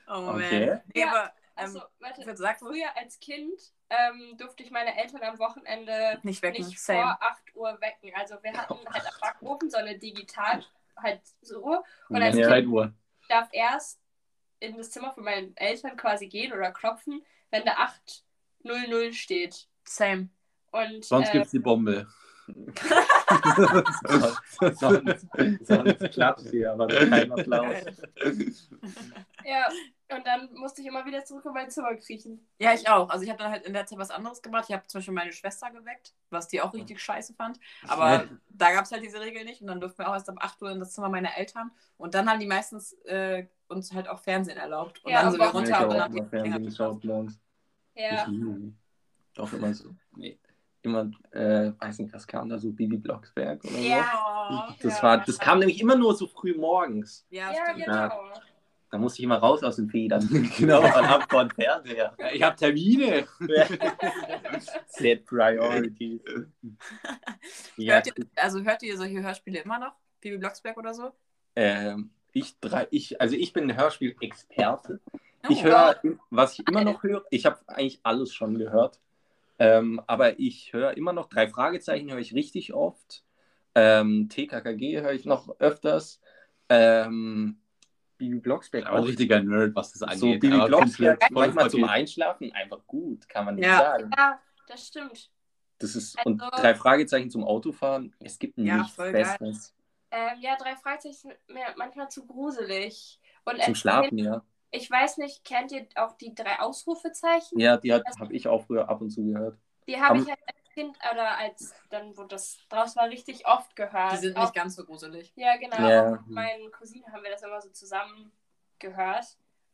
Oh 0.07 0.21
Moment. 0.21 0.53
Okay. 0.53 0.81
Nee, 0.95 1.05
aber 1.05 1.33
Also, 1.57 1.79
ähm, 1.79 1.85
warte, 2.00 2.26
was 2.26 2.38
sagst 2.38 2.62
du? 2.62 2.67
früher 2.67 2.95
als 2.97 3.19
Kind 3.21 3.59
ähm, 3.91 4.37
durfte 4.37 4.62
ich 4.62 4.71
meine 4.71 4.97
Eltern 5.00 5.23
am 5.23 5.38
Wochenende 5.38 6.19
Nicht 6.23 6.43
wecken. 6.43 6.64
nicht 6.67 6.79
Same. 6.81 7.03
vor 7.03 7.19
8 7.21 7.55
Uhr 7.55 7.79
wecken. 7.81 8.12
Also 8.14 8.37
wir 8.43 8.53
hatten 8.53 8.75
halt 8.93 9.07
am 9.07 9.21
Backofen 9.21 9.71
so 9.71 9.79
eine 9.79 9.99
digital 9.99 10.62
halt 10.97 11.21
so 11.43 11.61
Uhr. 11.62 11.85
Und 12.09 12.17
als 12.23 12.35
Ja. 12.37 12.43
Kind 12.43 12.49
Zeituhr. 12.49 12.93
darf 13.29 13.49
erst 13.53 14.00
in 14.64 14.76
das 14.76 14.90
Zimmer 14.90 15.12
von 15.12 15.25
meinen 15.25 15.56
Eltern 15.56 15.97
quasi 15.97 16.28
gehen 16.28 16.52
oder 16.52 16.71
klopfen, 16.73 17.23
wenn 17.50 17.64
da 17.64 17.90
800 18.64 19.14
steht. 19.14 19.68
Same. 19.85 20.28
Und 20.73 21.04
Sonst 21.04 21.28
äh, 21.28 21.33
gibt 21.33 21.47
es 21.47 21.50
die 21.52 21.59
Bombe. 21.59 22.06
sonst, 24.61 24.78
sonst, 24.78 25.26
sonst 25.66 26.11
klappt 26.12 26.40
sie, 26.40 26.66
aber 26.66 26.87
kein 26.88 27.33
Applaus. 27.33 27.85
ja, 29.44 29.66
und 30.11 30.27
dann 30.27 30.53
musste 30.55 30.83
ich 30.83 30.87
immer 30.87 31.07
wieder 31.07 31.25
zurück 31.25 31.45
in 31.47 31.53
mein 31.53 31.71
Zimmer 31.71 31.95
kriechen. 31.97 32.47
Ja, 32.59 32.75
ich 32.75 32.89
auch. 32.89 33.09
Also 33.09 33.25
ich 33.25 33.31
habe 33.31 33.43
dann 33.43 33.51
halt 33.51 33.65
in 33.65 33.73
der 33.73 33.87
Zeit 33.87 33.99
was 33.99 34.11
anderes 34.11 34.43
gemacht. 34.43 34.67
Ich 34.69 34.75
habe 34.75 34.87
zum 34.87 34.99
Beispiel 34.99 35.15
meine 35.15 35.33
Schwester 35.33 35.71
geweckt, 35.71 36.15
was 36.31 36.49
die 36.49 36.61
auch 36.61 36.75
richtig 36.75 37.01
scheiße 37.01 37.35
fand. 37.35 37.59
Aber 37.89 38.11
Ja. 38.13 38.25
da 38.51 38.73
gab 38.73 38.85
es 38.85 38.93
halt 38.93 39.03
diese 39.03 39.21
Regel 39.21 39.45
nicht. 39.45 39.63
Und 39.63 39.69
dann 39.69 39.81
durften 39.81 39.99
wir 39.99 40.09
auch 40.09 40.15
erst 40.15 40.29
ab 40.29 40.37
8 40.41 40.61
Uhr 40.63 40.71
in 40.71 40.81
das 40.81 40.93
Zimmer 40.93 41.09
meiner 41.09 41.37
Eltern. 41.37 41.71
Und 41.97 42.15
dann 42.15 42.29
haben 42.29 42.39
die 42.39 42.47
meistens 42.47 42.93
äh, 43.05 43.47
uns 43.69 43.93
halt 43.93 44.09
auch 44.09 44.19
Fernsehen 44.19 44.59
erlaubt. 44.59 45.03
Und 45.05 45.13
Ja, 45.13 45.23
dann 45.23 45.31
sind 45.31 45.41
wir 45.41 45.47
runter 45.49 45.71
ich 45.71 45.75
und 45.77 45.81
habe 45.81 45.89
dann 45.89 46.01
auch 46.01 46.05
haben 46.05 46.15
die 46.15 46.25
Fernsehen 46.25 46.65
geschaut 46.65 47.05
morgens. 47.05 47.41
Ja. 47.95 48.27
Doch 49.35 49.53
immer 49.53 49.73
so. 49.73 49.95
Nee. 50.17 50.39
Immer, 50.83 51.11
äh, 51.31 51.73
weiß 51.79 52.01
nicht, 52.01 52.13
was 52.13 52.27
kam 52.27 52.51
da 52.51 52.59
so, 52.59 52.71
Bibi 52.71 52.99
Blocksberg 52.99 53.65
oder 53.65 53.73
so? 53.73 53.79
Ja. 53.79 54.77
Das, 54.83 54.99
ja. 54.99 55.03
war, 55.03 55.19
das 55.19 55.39
kam 55.39 55.61
nämlich 55.61 55.81
immer 55.81 55.97
nur 55.97 56.15
so 56.15 56.27
früh 56.27 56.55
morgens. 56.55 57.27
Ja, 57.31 57.51
Ja, 57.53 57.73
genau. 57.73 58.33
Da 58.95 58.99
musste 58.99 59.19
ich 59.19 59.25
immer 59.25 59.39
raus 59.39 59.65
aus 59.65 59.75
den 59.75 59.89
Federn. 59.91 60.23
Genau. 60.57 60.79
Und 60.81 61.09
hab 61.09 61.29
vor 61.29 61.45
den 61.45 61.51
Fernseher. 61.51 62.17
Ich 62.33 62.41
habe 62.41 62.55
Termine. 62.55 63.27
Set 64.87 65.27
Priorities. 65.27 66.21
ja, 67.77 67.95
Hört 67.97 68.07
ihr, 68.07 68.15
also 68.37 68.63
hört 68.63 68.85
ihr 68.85 68.97
solche 68.97 69.21
Hörspiele 69.21 69.59
immer 69.63 69.81
noch? 69.81 69.97
Bibi 70.21 70.39
Blocksberg 70.39 70.77
oder 70.77 70.95
so? 70.95 71.11
ähm, 71.57 72.11
ich, 72.33 72.57
drei, 72.61 72.87
ich, 72.93 73.21
also 73.21 73.35
ich 73.35 73.53
bin 73.53 73.69
ein 73.69 73.77
Hörspiel-Experte. 73.77 75.01
Oh, 75.11 75.49
Ich 75.49 75.65
höre, 75.65 76.01
was 76.31 76.57
ich 76.57 76.69
immer 76.69 76.85
noch 76.85 77.03
höre, 77.03 77.25
ich 77.31 77.47
habe 77.47 77.59
eigentlich 77.67 77.99
alles 78.05 78.33
schon 78.33 78.57
gehört, 78.57 79.01
ähm, 79.59 80.01
aber 80.07 80.39
ich 80.39 80.73
höre 80.73 80.97
immer 80.97 81.13
noch, 81.13 81.29
drei 81.29 81.49
Fragezeichen 81.49 82.13
höre 82.13 82.21
ich 82.21 82.33
richtig 82.33 82.73
oft, 82.73 83.25
ähm, 83.75 84.29
TKKG 84.29 85.01
höre 85.01 85.15
ich 85.15 85.25
noch 85.25 85.59
öfters, 85.59 86.21
ähm, 86.69 87.59
Bibi 88.28 88.40
Blocksberg 88.40 88.87
ein 88.87 88.93
auch. 88.93 89.07
richtiger 89.07 89.40
Nerd, 89.43 89.75
was 89.75 89.93
das 89.93 90.02
angeht. 90.02 90.19
So 90.19 90.26
Bibi 90.38 90.49
Blocksberg, 90.66 91.31
manchmal 91.31 91.71
zum. 91.71 91.85
Einschlafen 91.85 92.52
einfach 92.52 92.87
gut, 92.87 93.28
kann 93.28 93.45
man 93.45 93.54
nicht 93.57 93.66
Ja. 93.66 93.78
sagen. 93.78 94.11
Ja, 94.16 94.40
das 94.69 94.87
stimmt. 94.87 95.31
Das 95.78 95.97
ist, 95.97 96.16
Also- 96.19 96.31
und 96.31 96.38
drei 96.38 96.75
Fragezeichen 96.75 97.31
zum 97.31 97.45
Autofahren, 97.45 98.14
es 98.21 98.38
gibt 98.38 98.57
Ja, 98.59 98.78
nichts. 98.78 98.97
Besseres. 98.97 99.75
Ähm, 100.11 100.38
ja, 100.40 100.57
drei 100.57 100.76
Fragezeichen 100.76 101.14
sind 101.14 101.35
mir 101.49 101.64
manchmal 101.76 102.09
zu 102.09 102.26
gruselig. 102.26 103.21
Und 103.45 103.61
Zum 103.62 103.75
Schlafen, 103.75 104.16
ja. 104.19 104.43
Ich 104.71 104.90
weiß 104.90 105.19
nicht, 105.19 105.45
kennt 105.45 105.71
ihr 105.73 105.87
auch 105.97 106.16
die 106.16 106.35
drei 106.35 106.59
Ausrufezeichen? 106.61 107.59
Ja, 107.59 107.76
die 107.76 107.93
habe 107.93 108.02
ich 108.31 108.49
auch 108.49 108.64
früher 108.66 108.88
ab 108.88 109.00
und 109.00 109.11
zu 109.11 109.25
gehört. 109.25 109.59
Die 109.87 110.00
habe 110.00 110.19
ich 110.19 110.28
halt 110.28 110.38
als 110.47 110.57
Kind 110.75 110.99
oder 111.11 111.38
als 111.38 111.73
dann, 111.90 112.16
wo 112.16 112.25
das 112.25 112.59
draus 112.69 112.97
war, 112.97 113.09
richtig 113.09 113.47
oft 113.47 113.75
gehört. 113.76 114.12
Die 114.12 114.16
sind 114.19 114.37
auch, 114.37 114.43
nicht 114.43 114.54
ganz 114.54 114.75
so 114.75 114.85
gruselig. 114.85 115.33
Ja, 115.37 115.57
genau. 115.57 115.76
Auch 115.76 116.21
mit 116.26 116.28
meinen 116.31 116.71
Cousinen 116.73 117.11
haben 117.12 117.23
wir 117.23 117.31
das 117.31 117.43
immer 117.43 117.61
so 117.62 117.71
zusammen 117.71 118.33
gehört. 118.78 119.25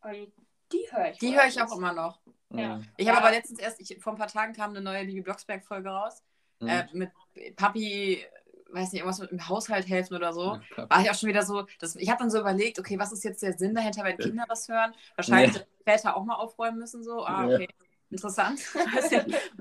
Und 0.02 0.32
die 0.72 0.86
höre 0.90 1.10
ich. 1.10 1.18
Die 1.18 1.34
höre 1.34 1.46
ich 1.46 1.60
auch 1.60 1.74
immer 1.76 1.92
noch. 1.92 2.20
Ja. 2.50 2.80
Ich 2.96 3.08
habe 3.08 3.16
Ja. 3.18 3.22
aber 3.24 3.30
letztens 3.30 3.58
erst, 3.58 3.80
ich, 3.80 3.98
vor 4.00 4.12
ein 4.12 4.18
paar 4.18 4.28
Tagen 4.28 4.52
kam 4.52 4.70
eine 4.70 4.80
neue 4.80 5.04
Bibi 5.04 5.22
Blocksberg-Folge 5.22 5.88
raus. 5.88 6.22
Mhm. 6.60 6.68
Äh, 6.68 6.86
mit 6.92 7.10
Papi, 7.56 8.24
weiß 8.70 8.92
nicht, 8.92 9.00
irgendwas 9.00 9.18
mit 9.20 9.30
dem 9.30 9.48
Haushalt 9.48 9.88
helfen 9.88 10.14
oder 10.16 10.32
so. 10.32 10.60
Ja, 10.76 10.90
war 10.90 11.00
ich 11.00 11.10
auch 11.10 11.14
schon 11.14 11.28
wieder 11.28 11.42
so, 11.42 11.66
das, 11.80 11.96
ich 11.96 12.08
habe 12.10 12.18
dann 12.20 12.30
so 12.30 12.38
überlegt, 12.40 12.78
okay, 12.78 12.98
was 12.98 13.12
ist 13.12 13.24
jetzt 13.24 13.42
der 13.42 13.54
Sinn 13.56 13.74
dahinter, 13.74 14.04
wenn 14.04 14.18
Kinder 14.18 14.44
das 14.48 14.68
hören? 14.68 14.94
Wahrscheinlich 15.16 15.56
Ja. 15.56 15.62
Väter 15.84 16.16
auch 16.16 16.24
mal 16.24 16.34
aufräumen 16.36 16.78
müssen, 16.78 17.02
so. 17.02 17.24
Ah, 17.24 17.46
Ja. 17.48 17.54
okay. 17.56 17.68
Interessant. 18.10 18.60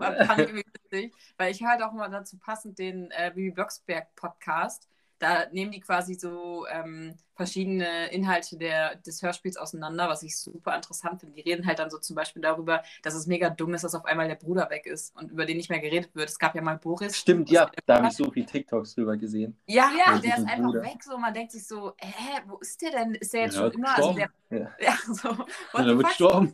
Weil 1.37 1.51
ich 1.51 1.61
höre 1.61 1.69
halt 1.69 1.83
auch 1.83 1.93
immer 1.93 2.09
dazu 2.09 2.37
passend 2.37 2.79
den 2.79 3.11
äh, 3.11 3.31
Bibi 3.33 3.51
Blocksberg 3.51 4.13
Podcast. 4.15 4.87
Da 5.19 5.47
nehmen 5.51 5.71
die 5.73 5.81
quasi 5.81 6.13
so 6.15 6.65
ähm, 6.71 7.13
verschiedene 7.35 8.07
Inhalte 8.11 8.57
der, 8.57 8.95
des 8.95 9.21
Hörspiels 9.21 9.57
auseinander, 9.57 10.07
was 10.07 10.23
ich 10.23 10.37
super 10.37 10.73
interessant 10.73 11.19
finde. 11.19 11.35
Die 11.35 11.41
reden 11.41 11.67
halt 11.67 11.79
dann 11.79 11.89
so 11.89 11.97
zum 11.97 12.15
Beispiel 12.15 12.41
darüber, 12.41 12.83
dass 13.03 13.15
es 13.15 13.27
mega 13.27 13.49
dumm 13.49 13.73
ist, 13.73 13.83
dass 13.83 13.95
auf 13.95 14.05
einmal 14.05 14.29
der 14.29 14.35
Bruder 14.35 14.69
weg 14.69 14.85
ist 14.85 15.13
und 15.17 15.29
über 15.29 15.45
den 15.45 15.57
nicht 15.57 15.69
mehr 15.69 15.79
geredet 15.79 16.15
wird. 16.15 16.29
Es 16.29 16.39
gab 16.39 16.55
ja 16.55 16.61
mal 16.61 16.77
Boris. 16.77 17.17
Stimmt, 17.17 17.49
ja, 17.49 17.69
da 17.85 17.97
habe 17.97 18.07
ich 18.07 18.13
so 18.13 18.31
viele 18.31 18.45
TikToks 18.45 18.95
drüber 18.95 19.17
gesehen. 19.17 19.57
Ja, 19.67 19.91
Ja, 19.97 20.15
und 20.15 20.23
der 20.23 20.37
ist 20.37 20.47
einfach 20.47 20.63
Bruder. 20.63 20.83
weg. 20.83 21.03
So, 21.03 21.17
man 21.17 21.33
denkt 21.33 21.51
sich 21.51 21.67
so, 21.67 21.93
hä, 21.97 22.41
wo 22.47 22.55
ist 22.57 22.81
der 22.81 22.91
denn? 22.91 23.15
Ist 23.15 23.33
der 23.33 23.41
jetzt 23.41 23.55
Ja, 23.55 23.61
schon 23.63 23.71
immer? 23.73 23.97
Also 23.97 24.13
der, 24.13 24.29
Ja. 24.49 24.71
ja, 24.79 24.97
so. 25.05 25.29
What 25.29 25.47
Ja, 25.73 25.83
da 25.83 25.97
wird 25.97 26.07
gestorben. 26.07 26.53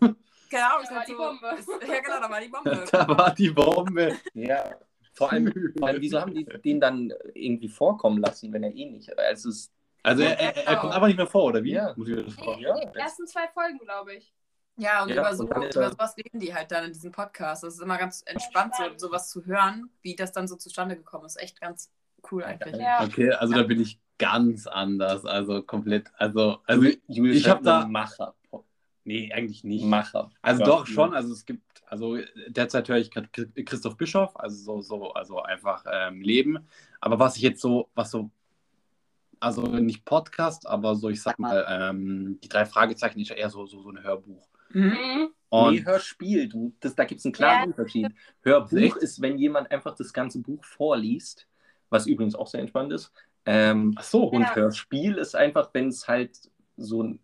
Genau, 0.50 0.82
Da 0.84 0.90
war 0.90 0.98
halt 1.00 1.08
die 1.08 1.12
so, 1.12 1.18
Bombe. 1.18 1.48
Ist, 1.58 1.70
ja, 1.88 2.00
genau, 2.02 2.20
da 2.22 2.30
war 2.30 2.42
die 2.42 2.48
Bombe. 2.50 2.84
Da 2.92 3.08
war 3.08 3.34
die 3.34 3.50
Bombe. 3.50 4.16
Ja, 4.34 4.76
vor 5.14 5.32
allem, 5.32 5.54
vor 5.78 5.88
allem 5.88 6.02
wieso 6.02 6.20
haben 6.22 6.34
die 6.34 6.46
den 6.46 6.80
dann 6.80 7.14
irgendwie 7.34 7.70
vorkommen 7.70 8.20
lassen, 8.22 8.52
wenn 8.54 8.64
er 8.64 8.74
eh 8.74 8.86
nicht. 8.90 9.18
Also 9.18 9.50
es, 9.50 9.72
Also 10.04 10.24
er, 10.24 10.40
er, 10.40 10.68
er 10.68 10.76
kommt 10.78 10.94
einfach 10.94 11.08
nicht 11.08 11.18
mehr 11.18 11.28
vor, 11.28 11.46
oder 11.46 11.64
wie? 11.64 11.72
Ja. 11.74 11.94
Muss 11.96 12.08
ich 12.10 12.24
das 12.24 12.34
fragen? 12.36 12.62
Ja, 12.62 12.76
Die 12.80 12.98
ersten 13.00 13.26
zwei 13.28 13.48
Folgen, 13.54 13.78
glaube 13.80 14.16
ich. 14.16 14.34
Ja, 14.78 15.04
und 15.04 15.10
Ja, 15.10 15.22
über, 15.22 15.30
und 15.30 15.38
so, 15.38 15.44
ist 15.46 15.76
über 15.76 15.86
er- 15.86 15.92
sowas 15.92 16.18
reden 16.18 16.40
die 16.42 16.54
halt 16.54 16.70
dann 16.72 16.84
in 16.86 16.92
diesem 16.94 17.12
Podcast. 17.14 17.64
Das 17.64 17.76
ist 17.76 17.82
immer 17.82 17.98
ganz 17.98 18.24
entspannt, 18.26 18.74
so, 18.76 19.08
sowas 19.08 19.30
zu 19.30 19.46
hören, 19.46 19.90
wie 20.02 20.16
das 20.18 20.34
dann 20.34 20.48
so 20.50 20.58
zustande 20.58 20.98
gekommen 20.98 21.26
ist. 21.26 21.42
Echt 21.42 21.62
ganz 21.62 21.92
cool 22.30 22.44
eigentlich. 22.44 22.76
Ja. 22.76 23.02
Okay, 23.04 23.32
also 23.32 23.54
da 23.54 23.64
bin 23.64 23.80
ich 23.80 23.98
ganz 24.18 24.68
anders. 24.68 25.26
Also 25.26 25.62
komplett. 25.64 26.12
Also, 26.18 26.58
also 26.66 26.90
Julius 27.08 27.38
ich 27.38 27.48
hab 27.48 27.60
Schäffler, 27.60 27.80
da- 27.82 27.88
Macher. 27.88 28.36
Nee, 29.06 29.32
eigentlich 29.32 29.64
nicht. 29.64 29.86
Macher. 29.86 30.32
Also 30.42 30.62
Ja. 30.62 30.66
doch 30.66 30.86
schon, 30.88 31.14
also 31.14 31.32
es 31.32 31.46
gibt, 31.46 31.64
also 31.88 32.18
derzeit 32.48 32.90
höre 32.90 32.98
ich 32.98 33.12
gerade 33.12 33.30
Christoph 33.64 33.96
Bischoff, 33.98 34.36
also 34.38 34.58
so, 34.58 34.82
so, 34.82 35.12
also 35.14 35.42
einfach 35.42 35.86
ähm, 35.92 36.22
Leben. 36.22 36.68
Aber 37.00 37.20
was 37.20 37.38
ich 37.38 37.44
jetzt 37.44 37.62
so, 37.62 37.90
was 37.96 38.12
so, 38.12 38.30
also 39.40 39.62
nicht 39.68 40.06
Podcast, 40.06 40.68
aber 40.68 40.96
so, 40.96 41.10
ich 41.10 41.22
sag 41.22 41.40
mal, 41.40 41.66
ähm, 41.70 42.40
die 42.44 42.50
drei 42.50 42.66
Fragezeichen 42.66 43.20
ist 43.20 43.30
ja 43.30 43.36
eher 43.36 43.50
so, 43.50 43.66
so, 43.66 43.82
so 43.82 43.90
ein 43.92 44.04
Hörbuch. 44.04 44.48
Mhm. 44.70 44.84
Mhm. 44.90 45.30
Und 45.50 45.74
nee, 45.76 45.86
Hörspiel, 45.86 46.50
du, 46.50 46.74
das, 46.80 46.96
da 46.96 47.06
gibt 47.06 47.20
es 47.20 47.26
einen 47.26 47.34
klaren 47.34 47.60
Ja. 47.60 47.66
Unterschied. 47.68 48.08
Hörbuch 48.42 48.78
Echt? 48.78 48.98
ist, 48.98 49.22
wenn 49.22 49.38
jemand 49.38 49.72
einfach 49.72 49.96
das 49.96 50.12
ganze 50.12 50.40
Buch 50.40 50.64
vorliest, 50.66 51.48
was 51.90 52.08
übrigens 52.08 52.36
auch 52.36 52.48
sehr 52.48 52.62
entspannt 52.62 52.92
ist. 52.92 53.12
Ähm, 53.46 53.94
ach 53.96 54.04
so, 54.04 54.24
und 54.24 54.42
Ja. 54.42 54.56
Hörspiel 54.56 55.18
ist 55.18 55.36
einfach, 55.36 55.70
wenn 55.74 55.90
es 55.90 56.08
halt 56.08 56.38
so 56.78 57.04
ein, 57.04 57.20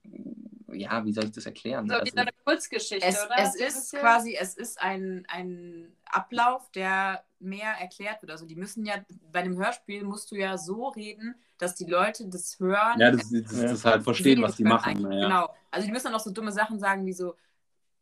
ja, 0.73 1.03
wie 1.05 1.11
soll 1.13 1.25
ich 1.25 1.31
das 1.31 1.45
erklären? 1.45 1.87
So 1.87 1.93
wie 1.95 1.99
Also- 1.99 2.11
so 2.15 2.21
eine 2.21 2.31
Kurzgeschichte, 2.45 3.05
Es, 3.05 3.25
oder? 3.25 3.35
es 3.37 3.53
So 3.53 3.63
ist 3.65 3.91
quasi, 3.93 4.35
es 4.39 4.55
ist 4.55 4.81
ein, 4.81 5.25
ein 5.29 5.95
Ablauf, 6.05 6.69
der 6.71 7.23
mehr 7.39 7.71
erklärt 7.79 8.21
wird. 8.21 8.31
Also 8.31 8.45
die 8.45 8.55
müssen 8.55 8.85
ja, 8.85 8.95
bei 9.31 9.39
einem 9.39 9.57
Hörspiel 9.57 10.03
musst 10.03 10.29
du 10.31 10.35
ja 10.35 10.57
so 10.57 10.89
reden, 10.89 11.35
dass 11.57 11.75
die 11.75 11.85
Leute 11.85 12.27
das 12.27 12.59
hören. 12.59 12.99
ja, 12.99 13.11
das, 13.11 13.29
das, 13.31 13.43
das, 13.43 13.59
das 13.61 13.85
halt 13.85 14.03
verstehen, 14.03 14.41
was 14.41 14.55
die 14.55 14.63
machen. 14.63 15.01
Ja. 15.11 15.27
Genau. 15.27 15.55
Also 15.71 15.85
die 15.87 15.91
müssen 15.91 16.05
dann 16.05 16.15
auch 16.15 16.19
so 16.19 16.31
dumme 16.31 16.51
Sachen 16.51 16.79
sagen 16.79 17.05
wie 17.05 17.13
so, 17.13 17.35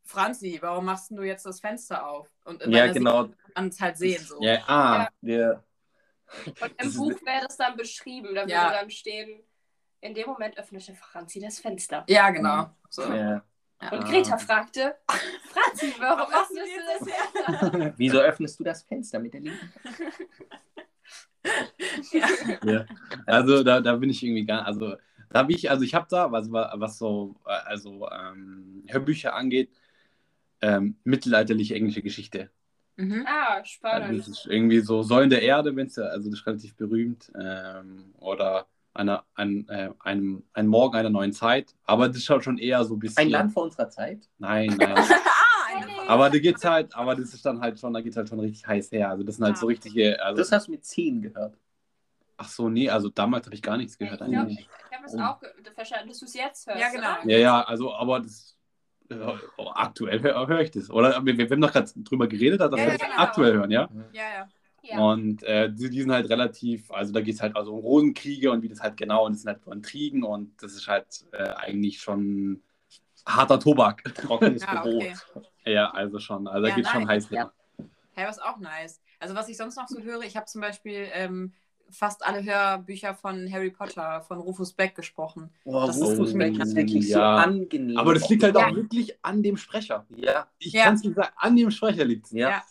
Franzi, 0.03 0.57
warum 0.61 0.85
machst 0.85 1.11
du 1.11 1.21
jetzt 1.21 1.45
das 1.45 1.59
Fenster 1.59 2.07
auf? 2.07 2.27
Und 2.45 2.65
ja, 2.65 2.91
genau. 2.91 3.25
Sicht 3.25 3.37
kann 3.53 3.53
man 3.65 3.67
es 3.69 3.79
halt 3.79 3.97
sehen. 3.97 4.23
So. 4.23 4.41
Ja, 4.41 4.57
ah, 4.67 5.07
Der, 5.21 5.63
Und 6.61 6.73
Das 6.77 6.87
im 6.87 6.93
Buch 6.95 7.21
wäre 7.25 7.45
das 7.47 7.57
dann 7.57 7.77
beschrieben. 7.77 8.33
Da 8.33 8.41
würde 8.41 8.51
Ja. 8.51 8.71
dann 8.71 8.89
stehen, 8.89 9.41
in 10.01 10.13
dem 10.13 10.27
Moment 10.27 10.57
öffnete 10.57 10.93
Franzi 10.95 11.39
das 11.39 11.59
Fenster. 11.59 12.05
Ja, 12.07 12.29
genau. 12.29 12.69
So. 12.89 13.03
ja. 13.03 13.43
Und. 13.91 14.05
Greta 14.05 14.37
fragte, 14.37 14.95
Franzi, 15.51 15.93
warum 15.99 16.19
Warum 16.19 16.31
machst 16.31 16.51
du 16.51 16.59
öffnest 16.59 16.75
jetzt 16.75 17.05
du 17.05 17.05
das 17.05 17.71
Fenster? 17.71 17.93
Wieso 17.97 18.19
öffnest 18.19 18.59
du 18.59 18.63
das 18.63 18.83
Fenster 18.83 19.19
mit 19.19 19.33
der 19.33 19.41
linken? 19.41 19.73
ja. 22.65 22.85
Also 23.25 23.63
da, 23.63 23.79
da 23.79 23.95
bin 23.95 24.09
ich 24.09 24.21
irgendwie 24.21 24.45
gar, 24.45 24.65
also 24.65 24.97
da 25.29 25.39
habe 25.39 25.53
ich, 25.53 25.69
also 25.69 25.83
ich 25.83 25.93
habe 25.95 26.07
da, 26.09 26.31
was, 26.31 26.51
was 26.51 26.97
so, 26.97 27.35
also 27.43 28.09
ähm, 28.09 28.83
Hörbücher 28.87 29.33
angeht, 29.33 29.69
ähm, 30.61 30.97
mittelalterliche 31.05 31.75
englische 31.75 32.01
Geschichte. 32.01 32.49
Mhm. 32.97 33.25
Ah, 33.25 33.53
Also 33.59 33.65
spannend. 33.65 34.19
das 34.19 34.27
ist 34.27 34.45
irgendwie 34.45 34.81
so 34.81 35.03
Säulen 35.03 35.29
der 35.29 35.41
Erde, 35.41 35.73
wenn 35.75 35.87
es 35.87 35.95
ja, 35.95 36.03
also 36.03 36.29
das 36.29 36.39
ist 36.39 36.45
relativ 36.45 36.75
berühmt. 36.75 37.31
Ähm, 37.39 38.13
oder 38.17 38.67
eine, 38.99 39.23
ein, 39.35 39.67
äh, 39.69 39.89
ein, 39.99 40.43
ein 40.53 40.67
Morgen 40.67 40.95
einer 40.95 41.09
neuen 41.09 41.31
Zeit. 41.33 41.75
Aber 41.85 42.07
das 42.07 42.17
ist 42.17 42.29
halt 42.29 42.43
schon 42.43 42.57
eher 42.57 42.83
so 42.83 42.95
ein 42.95 42.99
bisschen. 42.99 43.23
Ein 43.25 43.29
Land 43.29 43.51
vor 43.53 43.63
unserer 43.63 43.89
Zeit? 43.89 44.29
Nein, 44.37 44.67
nein. 44.79 44.95
ah, 44.97 46.07
aber 46.07 46.29
da 46.29 46.37
geht's 46.39 46.63
halt, 46.65 46.95
aber 46.95 47.15
das 47.15 47.33
ist 47.33 47.45
dann 47.45 47.61
halt 47.61 47.79
schon, 47.79 47.93
da 47.93 48.01
geht's 48.01 48.17
halt 48.17 48.29
schon 48.29 48.39
richtig 48.39 48.67
heiß 48.67 48.91
her. 48.91 49.09
Also 49.09 49.23
das 49.23 49.35
sind 49.37 49.45
halt 49.45 49.57
so 49.57 49.67
richtige, 49.67 50.21
also, 50.23 50.37
Das 50.41 50.51
hast 50.51 50.67
du 50.67 50.71
mit 50.71 50.83
10 50.85 51.21
gehört. 51.21 51.57
ach 52.37 52.49
so, 52.49 52.69
nee, 52.69 52.89
also 52.89 53.09
damals 53.09 53.45
habe 53.45 53.55
ich 53.55 53.61
gar 53.61 53.77
nichts 53.77 53.97
gehört 53.97 54.21
Ich 54.21 54.27
glaube, 54.27 54.37
eigentlich. 54.47 54.59
ich 54.91 54.95
habe 54.97 55.05
es 55.05 55.13
Oh. 55.15 55.19
auch 55.21 55.39
verstanden, 55.75 56.09
dass 56.09 56.19
du 56.19 56.25
es 56.25 56.33
jetzt 56.33 56.67
hörst. 56.67 56.79
Ja, 56.79 56.89
genau. 56.89 57.21
Oder? 57.23 57.31
Ja, 57.31 57.37
ja, 57.37 57.61
also, 57.61 57.93
aber 57.93 58.19
das, 58.19 58.57
äh, 59.09 59.15
aktuell 59.75 60.21
höre 60.21 60.47
hör 60.47 60.59
ich 60.61 60.71
das. 60.71 60.89
Oder 60.89 61.23
wir, 61.25 61.37
wir 61.37 61.49
haben 61.49 61.61
doch 61.61 61.71
gerade 61.71 61.89
drüber 61.95 62.27
geredet, 62.27 62.59
dass 62.61 62.71
Ja, 62.71 62.77
wir 62.77 62.85
ja, 62.85 62.97
das 62.97 63.07
genau. 63.07 63.21
aktuell 63.21 63.53
hören, 63.53 63.71
ja? 63.71 63.89
Ja, 64.13 64.23
ja. 64.23 64.47
Ja. 64.83 64.99
Und 64.99 65.43
äh, 65.43 65.71
die, 65.71 65.89
die 65.89 66.01
sind 66.01 66.11
halt 66.11 66.29
relativ, 66.29 66.89
also 66.91 67.11
da 67.13 67.21
geht 67.21 67.35
es 67.35 67.41
halt 67.41 67.55
also 67.55 67.73
um 67.73 67.79
Rosenkriege 67.79 68.51
und 68.51 68.61
wie 68.63 68.69
das 68.69 68.79
halt 68.81 68.97
genau, 68.97 69.25
und 69.25 69.33
das 69.33 69.41
sind 69.41 69.49
halt 69.51 69.63
so 69.63 69.71
Intrigen 69.71 70.23
und 70.23 70.61
das 70.61 70.73
ist 70.73 70.87
halt 70.87 71.25
äh, 71.33 71.43
eigentlich 71.55 71.99
schon 72.01 72.61
harter 73.25 73.59
Tobak. 73.59 74.03
Trockenes 74.15 74.63
Ja, 74.63 74.81
Brot. 74.81 74.93
okay. 74.93 75.13
Ja, 75.65 75.91
also 75.91 76.19
schon. 76.19 76.47
Also 76.47 76.63
da 76.63 76.69
Ja, 76.69 76.75
geht 76.75 76.87
schon 76.87 77.03
nice. 77.03 77.25
heiß 77.25 77.31
her. 77.31 77.53
Hey, 78.13 78.27
was 78.27 78.39
auch 78.39 78.57
nice. 78.57 79.01
Also 79.19 79.35
was 79.35 79.47
ich 79.49 79.57
sonst 79.57 79.75
noch 79.77 79.87
so 79.87 80.01
höre, 80.01 80.21
ich 80.21 80.35
habe 80.37 80.45
zum 80.45 80.61
Beispiel 80.61 81.07
ähm, 81.13 81.53
fast 81.91 82.25
alle 82.25 82.43
Hörbücher 82.43 83.13
von 83.15 83.51
Harry 83.51 83.71
Potter, 83.71 84.21
von 84.21 84.39
Rufus 84.39 84.73
Beck 84.73 84.95
gesprochen. 84.95 85.49
Boah, 85.65 85.87
Das 85.87 85.99
Rufus 86.01 86.29
ist- 86.29 86.37
Beck 86.37 86.57
ist 86.59 86.75
wirklich 86.75 87.11
so 87.11 87.19
Ja. 87.19 87.35
angenehm. 87.37 87.97
Aber 87.97 88.13
das 88.13 88.29
liegt 88.29 88.43
halt 88.43 88.55
Ja. 88.55 88.67
auch 88.67 88.75
wirklich 88.75 89.17
an 89.23 89.43
dem 89.43 89.57
Sprecher. 89.57 90.05
Ja. 90.15 90.47
Ich 90.59 90.73
Ja. 90.73 90.85
kann 90.85 90.95
es 90.95 91.03
nicht 91.03 91.15
sagen, 91.15 91.33
an 91.35 91.55
dem 91.55 91.69
Sprecher 91.71 92.05
liegt 92.05 92.31
Ja. 92.31 92.49
Ja. 92.49 92.63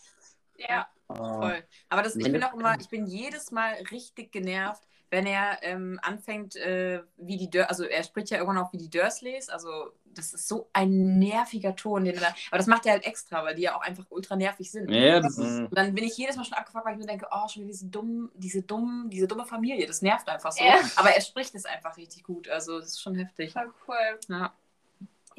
Ja. 0.57 0.87
Voll. 1.15 1.63
Aber 1.89 2.03
das, 2.03 2.15
ich 2.15 2.31
bin 2.31 2.43
auch 2.43 2.53
immer, 2.53 2.79
ich 2.79 2.89
bin 2.89 3.05
jedes 3.07 3.51
Mal 3.51 3.73
richtig 3.91 4.31
genervt, 4.31 4.83
wenn 5.09 5.25
er 5.25 5.57
ähm, 5.63 5.99
anfängt, 6.03 6.55
äh, 6.55 7.01
wie 7.17 7.37
die 7.37 7.49
Dur 7.49 7.67
also 7.67 7.83
er 7.83 8.03
spricht 8.03 8.29
ja 8.29 8.37
irgendwann 8.37 8.63
auch 8.63 8.71
wie 8.73 8.77
die 8.77 8.89
Dursleys, 8.89 9.49
also 9.49 9.91
das 10.05 10.33
ist 10.33 10.47
so 10.47 10.69
ein 10.71 11.17
nerviger 11.17 11.75
Ton, 11.75 12.05
den 12.05 12.15
er 12.15 12.21
da, 12.21 12.35
aber 12.51 12.57
das 12.57 12.67
macht 12.67 12.85
er 12.85 12.93
halt 12.93 13.05
extra, 13.05 13.43
weil 13.43 13.55
die 13.55 13.63
ja 13.63 13.75
auch 13.75 13.81
einfach 13.81 14.05
ultra 14.09 14.35
nervig 14.35 14.69
sind. 14.69 14.89
Ja, 14.91 15.19
das 15.19 15.37
ist. 15.37 15.61
Und 15.61 15.75
dann 15.75 15.93
bin 15.95 16.03
ich 16.03 16.17
jedes 16.17 16.35
Mal 16.35 16.45
schon 16.45 16.57
abgefuckt, 16.57 16.85
weil 16.85 16.93
ich 16.93 16.99
mir 16.99 17.07
denke, 17.07 17.27
oh, 17.31 17.47
schon 17.47 17.63
wieder 17.63 17.71
diese 17.71 17.87
dumm, 17.87 18.31
diese 18.35 18.61
dumm, 18.61 19.09
diese 19.11 19.27
dumme 19.27 19.45
Familie, 19.45 19.87
das 19.87 20.01
nervt 20.01 20.29
einfach 20.29 20.51
so. 20.51 20.63
Ja. 20.63 20.79
Aber 20.95 21.09
er 21.09 21.21
spricht 21.21 21.55
es 21.55 21.65
einfach 21.65 21.97
richtig 21.97 22.23
gut, 22.23 22.47
also 22.47 22.79
das 22.79 22.89
ist 22.89 23.01
schon 23.01 23.15
heftig. 23.15 23.53
Voll 23.53 23.71
cool. 23.87 24.19
Ja. 24.27 24.53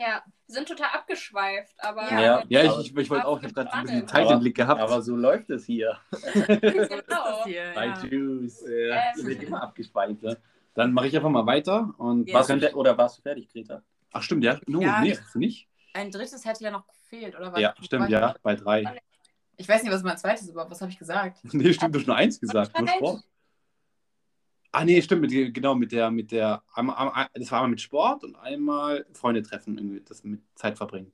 Ja, 0.01 0.23
wir 0.47 0.55
sind 0.55 0.67
total 0.67 0.89
abgeschweift, 0.95 1.75
aber. 1.79 2.11
Ja. 2.11 2.43
Ja, 2.49 2.63
ich, 2.65 2.87
ich, 2.87 2.97
ich 2.97 3.11
wollte 3.11 3.27
auch, 3.27 3.37
ich 3.39 3.45
habe 3.45 3.53
gerade 3.53 3.69
so 3.71 3.77
ein 3.77 3.83
bisschen. 3.83 4.09
Zeit 4.09 4.31
im 4.31 4.41
Blick 4.41 4.57
gehabt. 4.57 4.81
Aber 4.81 5.03
so 5.03 5.15
läuft 5.15 5.51
es 5.51 5.67
hier. 5.67 5.99
genau. 6.33 7.45
Hier, 7.45 7.73
Bei 7.75 7.87
ja. 7.87 8.05
Ähm. 8.05 8.51
Ja. 8.67 9.13
Wird 9.17 9.43
immer 9.43 9.63
abgespeichert. 9.63 10.23
Ja. 10.23 10.37
Dann 10.75 10.95
mache 10.95 11.09
ich 11.09 11.17
einfach 11.17 11.29
mal 11.29 11.45
weiter. 11.45 11.93
Und 11.99 12.27
Ja. 12.27 12.39
was 12.39 12.49
Warst 12.49 12.63
du 12.63 12.77
oder 12.77 12.97
warst 12.97 13.19
du 13.19 13.23
fertig, 13.23 13.53
Greta? 13.53 13.83
Ach, 14.13 14.23
stimmt, 14.23 14.43
ja. 14.43 14.59
No, 14.67 14.81
Ja, 14.81 15.03
nee, 15.03 15.19
nicht? 15.35 15.69
Ein 15.93 16.11
drittes 16.11 16.47
hätte 16.47 16.65
ja 16.65 16.71
noch 16.71 16.87
gefehlt, 16.87 17.37
oder 17.37 17.53
was? 17.53 17.61
Ja, 17.61 17.75
stimmt, 17.83 18.09
ja, 18.09 18.35
bei 18.43 18.55
drei. 18.55 19.01
Ich 19.57 19.69
weiß 19.69 19.83
nicht, 19.83 19.93
was 19.93 20.03
mein 20.03 20.17
zweites 20.17 20.49
überhaupt, 20.49 20.71
was 20.71 20.81
habe 20.81 20.91
ich 20.91 20.99
gesagt? 20.99 21.41
Nee, 21.53 21.75
stimmt, 21.75 21.95
du 21.95 21.99
hast 21.99 22.07
nur 22.07 22.17
eins 22.17 22.41
gesagt. 22.41 22.79
Nur. 22.79 22.89
Sport. 22.89 23.25
Ah, 24.73 24.85
nee, 24.85 25.03
stimmt, 25.03 25.23
mit, 25.23 25.55
genau, 25.55 25.75
mit 25.75 25.91
der, 25.91 26.11
mit 26.13 26.31
der, 26.31 26.63
einmal, 26.75 26.97
einmal, 26.97 27.29
das 27.35 27.51
war 27.51 27.59
einmal 27.59 27.71
mit 27.71 27.81
Sport 27.81 28.23
und 28.23 28.37
einmal 28.37 29.05
Freunde 29.13 29.43
treffen, 29.43 29.77
irgendwie, 29.77 30.01
das 30.03 30.23
mit 30.23 30.41
Zeit 30.55 30.77
verbringen. 30.79 31.13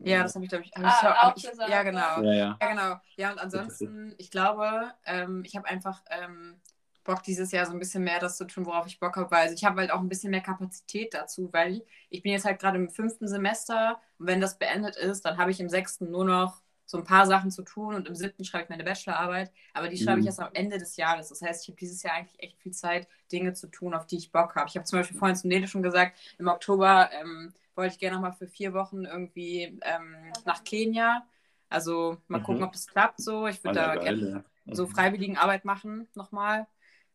Ja, 0.00 0.22
das 0.22 0.34
habe 0.34 0.44
ich, 0.44 0.50
glaube 0.50 0.64
ich, 0.64 0.72
hab 0.76 0.84
Ah, 0.84 1.32
ich, 1.36 1.44
ich 1.44 1.50
gesagt, 1.50 1.70
Ja, 1.70 1.82
genau. 1.82 2.22
Ja, 2.22 2.32
ja. 2.34 2.58
Ja, 2.60 2.68
genau. 2.68 2.96
Ja, 3.16 3.32
und 3.32 3.38
ansonsten, 3.38 4.14
ich 4.18 4.30
glaube, 4.30 4.92
ähm, 5.06 5.42
ich 5.46 5.56
habe 5.56 5.66
einfach 5.68 6.02
ähm, 6.10 6.60
Bock, 7.04 7.22
dieses 7.22 7.52
Jahr 7.52 7.66
so 7.66 7.72
ein 7.72 7.78
bisschen 7.78 8.04
mehr 8.04 8.18
das 8.18 8.36
zu 8.36 8.46
tun, 8.46 8.66
worauf 8.66 8.86
ich 8.86 8.98
Bock 9.00 9.16
habe. 9.16 9.30
Weil 9.30 9.42
also 9.42 9.54
ich 9.54 9.64
habe 9.64 9.80
halt 9.80 9.90
auch 9.90 10.00
ein 10.00 10.08
bisschen 10.08 10.30
mehr 10.30 10.40
Kapazität 10.40 11.14
dazu, 11.14 11.50
weil 11.52 11.84
ich 12.10 12.22
bin 12.22 12.32
jetzt 12.32 12.44
halt 12.44 12.60
gerade 12.60 12.78
im 12.78 12.90
fünften 12.90 13.28
Semester 13.28 14.00
und 14.18 14.26
wenn 14.26 14.40
das 14.40 14.58
beendet 14.58 14.96
ist, 14.96 15.24
dann 15.24 15.38
habe 15.38 15.50
ich 15.50 15.60
im 15.60 15.68
sechsten 15.68 16.10
nur 16.10 16.24
noch 16.24 16.62
so 16.86 16.98
ein 16.98 17.04
paar 17.04 17.26
Sachen 17.26 17.50
zu 17.50 17.62
tun 17.62 17.94
und 17.94 18.06
im 18.08 18.14
siebten 18.14 18.44
schreibe 18.44 18.64
ich 18.64 18.70
meine 18.70 18.84
Bachelorarbeit, 18.84 19.50
aber 19.72 19.88
die 19.88 19.96
schreibe 19.98 20.20
ich 20.20 20.26
Mhm. 20.26 20.26
erst 20.26 20.40
am 20.40 20.50
Ende 20.54 20.78
des 20.78 20.96
Jahres. 20.96 21.28
Das 21.30 21.40
heißt, 21.42 21.62
ich 21.64 21.68
habe 21.68 21.78
dieses 21.78 22.02
Jahr 22.02 22.14
eigentlich 22.14 22.38
echt 22.42 22.58
viel 22.60 22.72
Zeit, 22.72 23.08
Dinge 23.32 23.54
zu 23.54 23.68
tun, 23.68 23.94
auf 23.94 24.06
die 24.06 24.16
ich 24.18 24.32
Bock 24.32 24.54
habe. 24.56 24.68
Ich 24.68 24.76
habe 24.76 24.84
zum 24.86 24.98
Beispiel 24.98 25.16
vorhin 25.16 25.36
zu 25.36 25.48
Nele 25.48 25.66
schon 25.68 25.82
gesagt, 25.82 26.18
im 26.38 26.48
Oktober 26.48 27.10
ähm, 27.12 27.52
wollte 27.74 27.94
ich 27.94 27.98
gerne 27.98 28.16
noch 28.16 28.22
mal 28.22 28.32
für 28.32 28.46
vier 28.48 28.72
Wochen 28.74 29.04
irgendwie 29.04 29.78
ähm, 29.82 30.32
nach 30.44 30.62
Kenia. 30.64 31.26
Also 31.68 32.18
mal 32.28 32.38
Mhm. 32.38 32.40
gucken, 32.40 32.64
ob 32.64 32.72
das 32.72 32.86
klappt 32.86 33.20
so. 33.20 33.46
Ich 33.46 33.62
würde 33.64 33.74
da 33.80 33.96
gerne 33.96 34.28
ja. 34.30 34.44
so 34.70 34.86
Freiwilligenarbeit 34.86 35.64
machen 35.64 36.08
nochmal, 36.14 36.66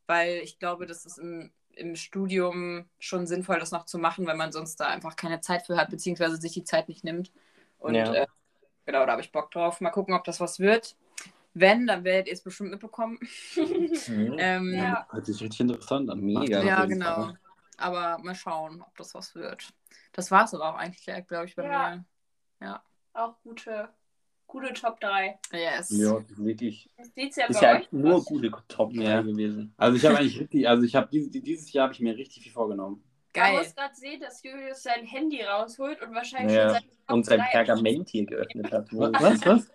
weil 0.07 0.39
ich 0.43 0.59
glaube, 0.59 0.85
das 0.85 1.05
ist 1.05 1.17
im, 1.19 1.51
im 1.75 1.95
Studium 1.95 2.89
schon 2.99 3.27
sinnvoll, 3.27 3.59
das 3.59 3.71
noch 3.71 3.85
zu 3.85 3.97
machen, 3.99 4.25
weil 4.27 4.35
man 4.37 4.51
sonst 4.51 4.77
da 4.79 4.87
einfach 4.87 5.15
keine 5.15 5.41
Zeit 5.41 5.65
für 5.65 5.77
hat, 5.77 5.89
beziehungsweise 5.89 6.37
sich 6.37 6.53
die 6.53 6.63
Zeit 6.63 6.89
nicht 6.89 7.03
nimmt. 7.03 7.31
Und 7.77 8.09
Ja. 8.09 8.13
äh, 8.13 8.25
genau, 8.85 9.05
da 9.05 9.11
habe 9.13 9.21
ich 9.21 9.31
Bock 9.31 9.51
drauf. 9.51 9.81
Mal 9.81 9.89
gucken, 9.91 10.13
ob 10.13 10.23
das 10.23 10.39
was 10.39 10.59
wird. 10.59 10.95
Wenn, 11.53 11.87
dann 11.87 12.03
werdet 12.03 12.27
ihr 12.27 12.33
es 12.33 12.41
bestimmt 12.41 12.71
mitbekommen. 12.71 13.19
Mhm. 13.55 13.91
ähm, 14.37 14.73
ja. 14.73 14.83
Ja. 14.83 15.07
Hört 15.09 15.25
sich 15.25 15.41
richtig 15.41 15.61
interessant 15.61 16.09
an. 16.09 16.19
Mega. 16.21 16.61
Jeden 16.61 16.89
genau. 16.99 17.15
Fall. 17.15 17.39
Aber 17.77 18.17
mal 18.23 18.35
schauen, 18.35 18.81
ob 18.81 18.95
das 18.97 19.13
was 19.15 19.33
wird. 19.35 19.67
Das 20.11 20.31
war 20.31 20.45
es 20.45 20.53
aber 20.53 20.69
auch 20.69 20.75
eigentlich, 20.75 21.03
glaube 21.27 21.45
ich, 21.45 21.55
bei 21.55 21.65
Ja. 21.65 22.03
mir. 22.59 22.81
Auch 23.13 23.41
gute, 23.41 23.89
gute 24.47 24.73
Top 24.73 24.99
3. 24.99 25.39
Yes. 25.51 25.89
Ja, 25.89 26.21
wirklich. 26.37 26.89
Das 26.97 27.13
sieht's 27.15 27.37
ja 27.37 27.45
Ist 27.47 27.61
ja 27.61 27.77
euch 27.77 27.91
nur 27.91 28.15
aus. 28.15 28.25
gute 28.25 28.51
Top 28.67 28.93
3 28.93 29.01
Ja. 29.01 29.21
gewesen. 29.21 29.73
Also 29.77 29.97
ich 29.97 30.05
habe 30.05 30.17
eigentlich 30.17 30.39
richtig, 30.39 30.67
also 30.67 30.83
ich 30.83 30.95
habe 30.95 31.09
dieses, 31.11 31.31
dieses 31.31 31.71
Jahr 31.73 31.85
habe 31.85 31.93
ich 31.93 31.99
mir 31.99 32.15
richtig 32.15 32.43
viel 32.43 32.51
vorgenommen. 32.51 33.03
Man 33.35 33.53
Geil. 33.53 33.57
muss 33.57 33.75
gerade 33.75 33.95
sehen, 33.95 34.21
dass 34.21 34.43
Julius 34.43 34.83
sein 34.83 35.05
Handy 35.05 35.41
rausholt 35.41 36.01
und 36.01 36.13
wahrscheinlich 36.13 36.55
Ja. 36.55 36.73
schon 36.73 36.81
sein 36.81 36.83
Und 37.07 37.25
sein 37.25 37.39
3 37.39 37.51
Pergament 37.51 38.09
hier 38.09 38.25
geöffnet 38.25 38.71
hat. 38.71 38.87
Was, 38.91 39.45
was? 39.45 39.67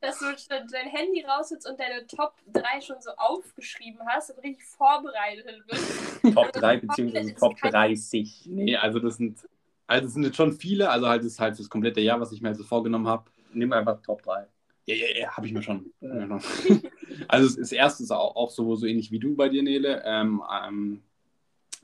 dass 0.00 0.18
du 0.18 0.24
schon 0.24 0.66
dein 0.70 0.88
Handy 0.88 1.24
rausholst 1.24 1.68
und 1.68 1.78
deine 1.78 2.06
Top 2.06 2.34
3 2.52 2.80
schon 2.80 3.00
so 3.00 3.10
aufgeschrieben 3.16 4.00
hast 4.06 4.30
und 4.30 4.38
richtig 4.42 4.66
vorbereitet 4.66 5.62
bist. 5.68 5.84
Top 6.34 6.52
3 6.52 6.78
beziehungsweise 6.78 7.34
Top 7.36 7.56
30. 7.56 8.46
Nee, 8.46 8.76
also 8.76 8.98
das 8.98 9.16
sind, 9.16 9.38
also 9.86 10.04
das 10.06 10.14
sind 10.14 10.24
jetzt 10.24 10.36
schon 10.36 10.52
viele, 10.52 10.90
also 10.90 11.08
halt 11.08 11.20
das 11.22 11.32
ist 11.32 11.40
halt 11.40 11.58
das 11.58 11.68
komplette 11.68 12.00
Jahr, 12.00 12.20
was 12.20 12.32
ich 12.32 12.40
mir 12.40 12.48
also 12.48 12.64
vorgenommen 12.64 13.06
habe. 13.06 13.30
Nimm 13.54 13.72
einfach 13.72 14.00
Top 14.02 14.22
3. 14.22 14.46
Ja, 14.86 14.94
ja, 14.96 15.06
ja, 15.20 15.36
habe 15.36 15.46
ich 15.46 15.52
mir 15.52 15.62
schon. 15.62 15.92
Also 17.28 17.46
das, 17.46 17.56
das 17.56 17.72
erste 17.72 18.02
ist 18.02 18.10
auch, 18.10 18.34
auch 18.36 18.50
so, 18.50 18.74
so 18.74 18.86
ähnlich 18.86 19.10
wie 19.10 19.18
du 19.18 19.36
bei 19.36 19.48
dir, 19.48 19.62
Nele. 19.62 20.02
Ähm, 20.04 20.42
ähm, 20.50 21.02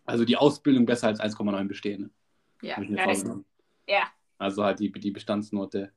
also 0.08 0.24
die 0.24 0.36
Ausbildung 0.36 0.86
besser 0.86 1.08
als 1.08 1.20
1,9 1.20 1.68
bestehen. 1.68 2.02
ne? 2.02 2.10
Ja. 2.62 2.76
Ja. 3.86 4.02
Also 4.38 4.64
halt 4.64 4.80
die, 4.80 4.90
die 4.92 5.10
Bestandsnote. 5.10 5.92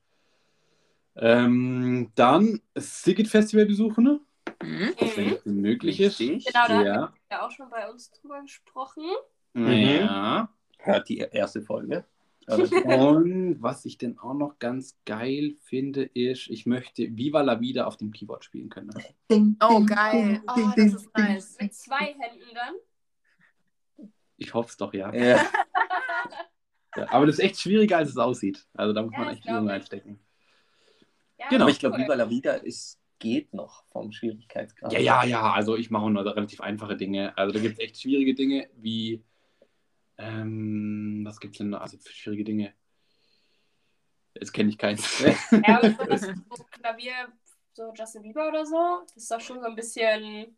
Ähm, 1.15 2.11
dann 2.15 2.61
Sigit 2.75 3.27
Festival 3.27 3.65
besuchen, 3.65 4.03
ne? 4.03 4.19
Mhm. 4.63 4.93
wenn 5.15 5.33
es 5.33 5.45
möglich 5.45 5.99
ist. 5.99 6.19
Genau, 6.19 6.41
da 6.53 6.61
haben 6.69 6.85
Ja. 6.85 7.01
wir 7.01 7.13
ja 7.31 7.45
auch 7.45 7.51
schon 7.51 7.69
bei 7.69 7.89
uns 7.89 8.11
drüber 8.11 8.41
gesprochen. 8.41 9.03
Mhm. 9.53 9.71
ja. 9.71 10.49
Hört 10.77 11.09
die 11.09 11.17
erste 11.19 11.61
Folge. 11.61 12.05
Und 12.47 13.61
was 13.61 13.85
ich 13.85 13.97
denn 13.97 14.17
auch 14.17 14.33
noch 14.33 14.57
ganz 14.59 14.97
geil 15.05 15.55
finde, 15.61 16.03
ist, 16.03 16.49
ich 16.49 16.65
möchte 16.65 17.15
Viva 17.15 17.41
la 17.41 17.59
Vida 17.61 17.85
auf 17.85 17.97
dem 17.97 18.11
Keyboard 18.11 18.43
spielen 18.43 18.69
können. 18.69 18.91
Oh, 19.61 19.83
geil. 19.85 20.41
Oh, 20.47 20.71
das 20.75 20.93
ist 20.93 21.09
nice. 21.15 21.57
Mit 21.61 21.73
zwei 21.75 22.15
Händen 22.17 22.53
dann. 22.53 22.73
Ich 24.41 24.55
hoffe 24.55 24.69
es 24.69 24.77
doch, 24.77 24.91
ja. 24.93 25.13
ja. 25.13 25.37
ja. 26.97 27.11
Aber 27.11 27.27
das 27.27 27.35
ist 27.35 27.45
echt 27.45 27.59
schwieriger, 27.59 27.97
als 27.97 28.09
es 28.09 28.17
aussieht. 28.17 28.65
Also 28.73 28.91
da 28.91 29.03
muss 29.03 29.13
Ja, 29.13 29.19
man 29.19 29.29
echt 29.29 29.45
Übung 29.45 29.67
ich. 29.67 29.71
einstecken. 29.71 30.19
Ja, 31.37 31.47
Genau. 31.49 31.63
Aber 31.65 31.71
ich 31.71 31.79
glaube, 31.79 31.97
cool. 31.97 32.05
Viva 32.05 32.15
la 32.15 32.27
Vida 32.27 32.53
ist, 32.53 32.99
geht 33.19 33.53
noch 33.53 33.85
vom 33.91 34.11
Schwierigkeitsgrad. 34.11 34.93
Ja, 34.93 34.99
ja, 34.99 35.23
ja. 35.25 35.51
Also 35.53 35.75
ich 35.75 35.91
mache 35.91 36.09
nur 36.09 36.25
relativ 36.25 36.59
einfache 36.59 36.97
Dinge. 36.97 37.37
Also 37.37 37.53
da 37.53 37.59
gibt 37.59 37.73
es 37.73 37.79
echt 37.79 38.01
schwierige 38.01 38.33
Dinge, 38.33 38.67
wie 38.77 39.23
ähm, 40.17 41.21
was 41.23 41.39
gibt 41.39 41.53
es 41.53 41.59
denn 41.59 41.69
noch? 41.69 41.81
Also 41.81 41.99
für 41.99 42.11
schwierige 42.11 42.43
Dinge. 42.43 42.73
Jetzt 44.33 44.53
kenne 44.53 44.69
ich 44.69 44.77
keins. 44.77 45.19
Ja, 45.51 45.77
aber 45.77 45.91
so, 45.91 46.03
das, 46.05 46.21
so 46.21 46.63
Klavier, 46.71 47.27
so 47.73 47.93
Justin 47.95 48.23
Bieber 48.23 48.47
oder 48.47 48.65
so, 48.65 49.03
das 49.13 49.23
ist 49.23 49.31
doch 49.31 49.41
schon 49.41 49.59
so 49.59 49.67
ein 49.67 49.75
bisschen. 49.75 50.57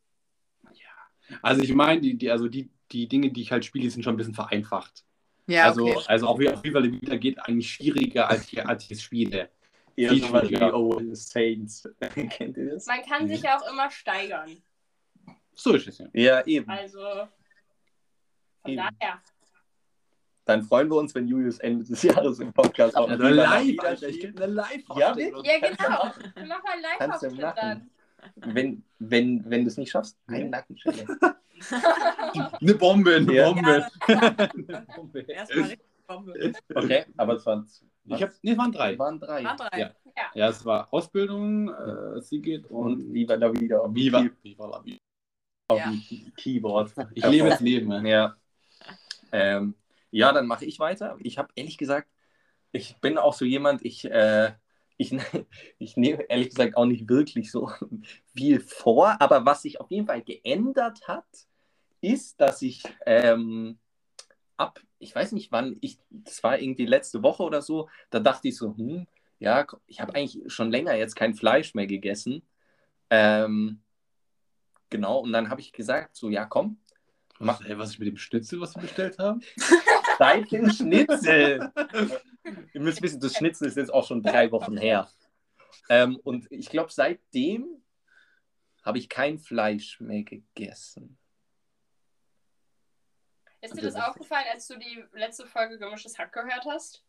Also 1.41 1.61
ich 1.63 1.73
meine, 1.73 1.99
die, 2.01 2.17
die, 2.17 2.29
also 2.29 2.47
die, 2.47 2.69
die 2.93 3.07
Dinge, 3.07 3.31
die 3.31 3.41
ich 3.41 3.51
halt 3.51 3.65
spiele, 3.65 3.89
sind 3.89 4.03
schon 4.03 4.13
ein 4.13 4.17
bisschen 4.17 4.35
vereinfacht. 4.35 5.03
Ja, 5.47 5.65
also, 5.65 5.87
okay. 5.87 6.03
also 6.07 6.27
auch 6.27 6.39
wie 6.39 6.49
auf 6.49 6.63
Viva 6.63 6.79
la 6.79 6.91
Vida 6.91 7.17
geht 7.17 7.39
eigentlich 7.39 7.73
schwieriger, 7.73 8.29
als 8.29 8.51
ich, 8.51 8.65
als 8.65 8.85
ich 8.85 8.91
es 8.91 9.01
spiele. 9.01 9.49
Eher 9.95 10.11
Viel 10.11 10.23
so 10.23 10.33
was 10.33 10.49
wie. 10.49 10.61
Oh 10.61 10.99
Saints. 11.13 11.87
Kennt 12.29 12.57
ihr 12.57 12.71
das? 12.71 12.85
Man 12.85 13.01
kann 13.03 13.27
sich 13.27 13.41
ja 13.41 13.59
auch 13.59 13.71
immer 13.71 13.89
steigern. 13.91 14.57
So 15.53 15.73
ist 15.73 15.87
es 15.87 15.97
ja. 15.97 16.07
Ja, 16.13 16.45
eben. 16.45 16.69
Also 16.69 16.99
von 18.61 18.71
Eben. 18.71 18.83
daher. 18.99 19.21
Dann 20.45 20.63
freuen 20.63 20.89
wir 20.89 20.95
uns, 20.97 21.13
wenn 21.15 21.27
Julius 21.27 21.59
Ende 21.59 21.85
des 21.85 22.01
Jahres 22.03 22.39
im 22.39 22.51
Podcast 22.51 22.97
auch 22.97 23.09
Viva 23.09 23.29
la 23.29 23.59
live, 23.59 23.79
Alter, 23.79 24.07
ich 24.09 24.19
gebe 24.19 24.43
eine 24.43 24.53
live 24.53 24.83
Ja? 24.95 24.95
Ja, 24.97 25.13
genau. 25.13 26.11
Wir 26.35 26.45
machen 26.45 26.63
einen 26.99 27.37
machen. 27.37 27.55
dann. 27.55 27.89
Wenn, 28.35 28.83
wenn, 28.99 29.47
wenn 29.49 29.61
du 29.61 29.67
es 29.67 29.77
nicht 29.77 29.91
schaffst, 29.91 30.17
eine 30.27 30.41
Ja. 30.41 30.49
Nackenschelle. 30.49 31.05
Eine 32.59 32.73
Bombe, 32.75 33.15
eine 33.15 33.33
Ja. 33.33 33.51
Bombe. 33.51 33.87
eine 34.07 34.85
Bombe. 34.95 35.19
Erstmal 35.21 35.63
richtig 35.65 35.85
Bombe. 36.05 36.53
Okay, 36.75 37.05
aber 37.15 37.35
es 37.35 37.45
waren, 37.45 37.65
Ich 38.05 38.21
hab, 38.21 38.31
nee, 38.41 38.51
es 38.51 38.57
waren 38.57 38.71
drei. 38.73 38.99
waren 38.99 39.17
drei. 39.19 39.43
Waren 39.45 39.57
drei. 39.57 39.79
Ja. 39.79 39.91
Ja, 40.35 40.49
es 40.49 40.65
war 40.65 40.91
Ausbildung, 40.93 41.69
äh, 41.69 42.21
Sigit 42.21 42.65
Und 42.65 42.93
und 43.03 43.13
Viva 43.13 43.35
la 43.35 43.53
Vida. 43.53 43.77
auf 43.79 43.85
dem 43.85 43.95
Viva. 43.95 44.21
Key- 44.23 44.31
Viva 44.43 44.65
la 44.67 44.83
Vida. 44.83 44.97
Auf 45.69 45.79
Ja. 45.79 45.89
dem 45.91 46.33
Keyboard. 46.35 46.93
Ich 47.13 47.25
lebe 47.25 47.49
das 47.49 47.61
Leben. 47.61 47.91
ey. 47.93 48.11
Ja. 48.11 48.35
Ähm, 49.31 49.75
ja, 50.11 50.33
dann 50.33 50.45
mache 50.47 50.65
ich 50.65 50.79
weiter. 50.79 51.15
Ich 51.19 51.37
habe 51.37 51.49
ehrlich 51.55 51.77
gesagt, 51.77 52.09
ich 52.73 52.97
bin 52.97 53.17
auch 53.17 53.33
so 53.33 53.45
jemand, 53.45 53.85
ich, 53.85 54.03
äh, 54.05 54.51
ich, 55.03 55.11
ich 55.79 55.97
nehme 55.97 56.23
ehrlich 56.29 56.49
gesagt 56.49 56.75
auch 56.75 56.85
nicht 56.85 57.09
wirklich 57.09 57.51
so 57.51 57.71
viel 58.35 58.59
vor, 58.59 59.15
aber 59.19 59.45
was 59.45 59.61
sich 59.61 59.79
auf 59.79 59.91
jeden 59.91 60.07
Fall 60.07 60.21
geändert 60.21 61.07
hat, 61.07 61.25
ist, 62.01 62.39
dass 62.41 62.61
ich 62.61 62.83
ähm, 63.05 63.77
ab, 64.57 64.79
ich 64.99 65.15
weiß 65.15 65.31
nicht 65.33 65.51
wann, 65.51 65.77
ich, 65.81 65.99
das 66.09 66.43
war 66.43 66.59
irgendwie 66.59 66.85
letzte 66.85 67.23
Woche 67.23 67.43
oder 67.43 67.61
so, 67.61 67.89
da 68.09 68.19
dachte 68.19 68.49
ich 68.49 68.57
so, 68.57 68.75
hm, 68.75 69.07
ja, 69.39 69.65
ich 69.87 69.99
habe 69.99 70.15
eigentlich 70.15 70.41
schon 70.51 70.71
länger 70.71 70.93
jetzt 70.93 71.15
kein 71.15 71.33
Fleisch 71.33 71.75
mehr 71.75 71.87
gegessen. 71.87 72.43
Ähm, 73.09 73.81
genau, 74.89 75.19
und 75.19 75.33
dann 75.33 75.49
habe 75.49 75.59
ich 75.59 75.73
gesagt, 75.73 76.15
so, 76.15 76.29
ja, 76.29 76.45
komm, 76.45 76.77
Was, 77.39 77.61
ey, 77.61 77.77
was 77.77 77.91
ist 77.91 77.99
mit 77.99 78.07
dem 78.07 78.17
Schnitzel, 78.17 78.61
was 78.61 78.75
wir 78.75 78.83
bestellt 78.83 79.19
haben? 79.19 79.41
seit 80.17 80.51
dem 80.51 80.69
Schnitzel. 80.69 81.71
Ihr 82.43 82.81
müsst 82.81 83.01
wissen, 83.01 83.19
das 83.19 83.35
Schnitzel 83.35 83.67
ist 83.67 83.77
jetzt 83.77 83.93
auch 83.93 84.05
schon 84.05 84.21
drei 84.21 84.51
Wochen 84.51 84.77
her. 84.77 85.09
Ähm, 85.89 86.17
und 86.23 86.51
ich 86.51 86.69
glaube, 86.69 86.91
seitdem 86.91 87.83
habe 88.83 88.97
ich 88.97 89.09
kein 89.09 89.39
Fleisch 89.39 89.99
mehr 89.99 90.23
gegessen. 90.23 91.17
Ist 93.61 93.77
dir 93.77 93.81
das 93.81 93.95
aufgefallen, 93.95 94.45
als 94.51 94.67
du 94.67 94.77
die 94.77 95.05
letzte 95.13 95.45
Folge 95.45 95.79
Gemischtes 95.79 96.17
Hack 96.19 96.33
gehört 96.33 96.65
hast? 96.65 97.05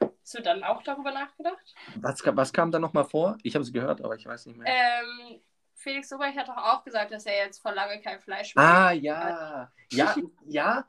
Hast 0.00 0.34
du 0.34 0.42
dann 0.42 0.64
auch 0.64 0.82
darüber 0.82 1.10
nachgedacht? 1.12 1.74
Was, 1.96 2.20
was 2.24 2.52
kam 2.52 2.70
da 2.70 2.78
nochmal 2.78 3.04
vor? 3.04 3.36
Ich 3.42 3.54
habe 3.54 3.62
es 3.62 3.72
gehört, 3.72 4.00
aber 4.00 4.16
ich 4.16 4.24
weiß 4.24 4.46
nicht 4.46 4.56
mehr. 4.56 4.66
Ähm, 4.66 5.40
Felix 5.74 6.08
Sobrecht 6.08 6.36
hat 6.38 6.48
doch 6.48 6.56
auch 6.56 6.82
gesagt, 6.82 7.12
dass 7.12 7.26
er 7.26 7.44
jetzt 7.44 7.60
vor 7.60 7.72
lange 7.72 8.00
kein 8.00 8.20
Fleisch 8.20 8.54
mehr 8.54 8.64
Ah, 8.64 8.92
ja. 8.92 9.72
Ja, 9.92 10.16
ja. 10.46 10.88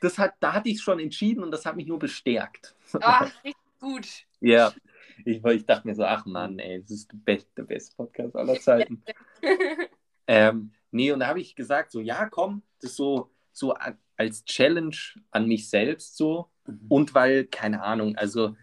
Das 0.00 0.18
hat, 0.18 0.34
da 0.40 0.52
hatte 0.52 0.68
ich 0.68 0.76
es 0.76 0.82
schon 0.82 1.00
entschieden 1.00 1.42
und 1.42 1.50
das 1.50 1.66
hat 1.66 1.76
mich 1.76 1.86
nur 1.86 1.98
bestärkt. 1.98 2.74
Ah, 3.00 3.24
richtig 3.24 3.54
gut. 3.80 4.06
Ja. 4.40 4.74
Ich, 5.24 5.42
ich 5.42 5.64
dachte 5.64 5.88
mir 5.88 5.94
so, 5.94 6.04
ach 6.04 6.26
Mann, 6.26 6.58
ey, 6.58 6.82
das 6.82 6.90
ist 6.90 7.10
der 7.10 7.16
beste, 7.16 7.64
beste 7.64 7.96
Podcast 7.96 8.36
aller 8.36 8.60
Zeiten. 8.60 9.02
Ähm, 10.28 10.72
nee, 10.90 11.12
und 11.12 11.20
da 11.20 11.28
habe 11.28 11.40
ich 11.40 11.54
gesagt, 11.54 11.92
so, 11.92 12.00
ja, 12.00 12.28
komm, 12.28 12.62
das 12.80 12.90
ist 12.90 12.96
so, 12.96 13.30
so 13.52 13.74
als 14.16 14.44
Challenge 14.44 14.96
an 15.30 15.46
mich 15.46 15.68
selbst 15.70 16.16
so. 16.16 16.50
Und 16.88 17.14
weil, 17.14 17.44
keine 17.44 17.82
Ahnung, 17.82 18.16
also 18.16 18.56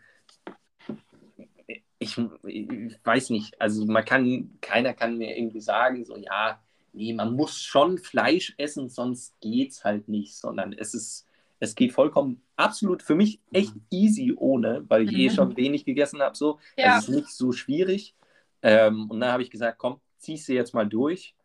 ich, 2.00 2.18
ich 2.46 3.00
weiß 3.04 3.30
nicht, 3.30 3.60
also 3.62 3.86
man 3.86 4.04
kann, 4.04 4.58
keiner 4.62 4.94
kann 4.94 5.18
mir 5.18 5.38
irgendwie 5.38 5.62
sagen, 5.62 6.06
so, 6.06 6.18
ja, 6.18 6.62
nee, 6.94 7.14
man 7.14 7.36
muss 7.36 7.62
schon 7.62 7.98
Fleisch 7.98 8.54
essen, 8.58 8.90
sonst 8.90 9.40
geht's 9.42 9.84
halt 9.84 10.08
nicht, 10.08 10.36
sondern 10.36 10.74
es 10.74 10.94
ist, 10.94 11.26
es 11.60 11.76
geht 11.76 11.92
vollkommen 11.94 12.42
absolut 12.56 13.02
für 13.04 13.16
mich 13.16 13.40
echt 13.52 13.74
easy 13.90 14.34
ohne, 14.36 14.86
weil 14.90 15.04
ich 15.04 15.14
eh 15.14 15.30
Mhm. 15.30 15.34
schon 15.34 15.58
wenig 15.58 15.86
gegessen 15.86 16.22
habe, 16.22 16.36
so. 16.36 16.60
Ja. 16.78 16.86
Also 16.94 16.98
es 17.00 17.10
ist 17.10 17.16
nicht 17.16 17.30
so 17.36 17.52
schwierig. 17.52 18.16
Ähm, 18.62 19.10
und 19.10 19.20
dann 19.20 19.32
habe 19.32 19.44
ich 19.44 19.50
gesagt, 19.52 19.78
komm, 19.78 20.00
ziehst 20.18 20.48
du 20.48 20.54
jetzt 20.54 20.74
mal 20.74 20.88
durch. 20.88 21.36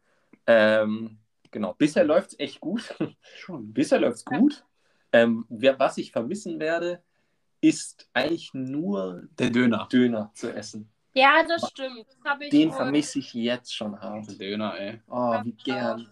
Ähm, 0.47 1.19
genau, 1.51 1.75
bisher 1.75 2.05
läuft 2.05 2.33
es 2.33 2.39
echt 2.39 2.61
gut. 2.61 2.95
Schon. 3.37 3.73
bisher 3.73 3.99
läuft 4.01 4.19
es 4.19 4.25
gut. 4.25 4.65
Ähm, 5.13 5.47
wer, 5.49 5.79
was 5.79 5.99
ich 5.99 6.13
vermissen 6.13 6.61
werde, 6.61 7.03
ist 7.61 8.09
eigentlich 8.13 8.53
nur 8.55 9.25
Der 9.39 9.51
Döner. 9.51 9.89
Döner 9.91 10.31
zu 10.35 10.55
essen. 10.55 10.89
Ja, 11.19 11.43
das 11.43 11.69
stimmt. 11.71 12.07
Das 12.07 12.17
hab 12.25 12.41
ich 12.41 12.51
Den 12.51 12.71
vermisse 12.73 13.19
ich 13.19 13.35
jetzt 13.35 13.75
schon 13.75 14.01
hart. 14.01 14.41
Döner, 14.41 14.79
ey. 14.79 15.01
Oh, 15.09 15.41
wie 15.45 15.53
gern. 15.53 16.09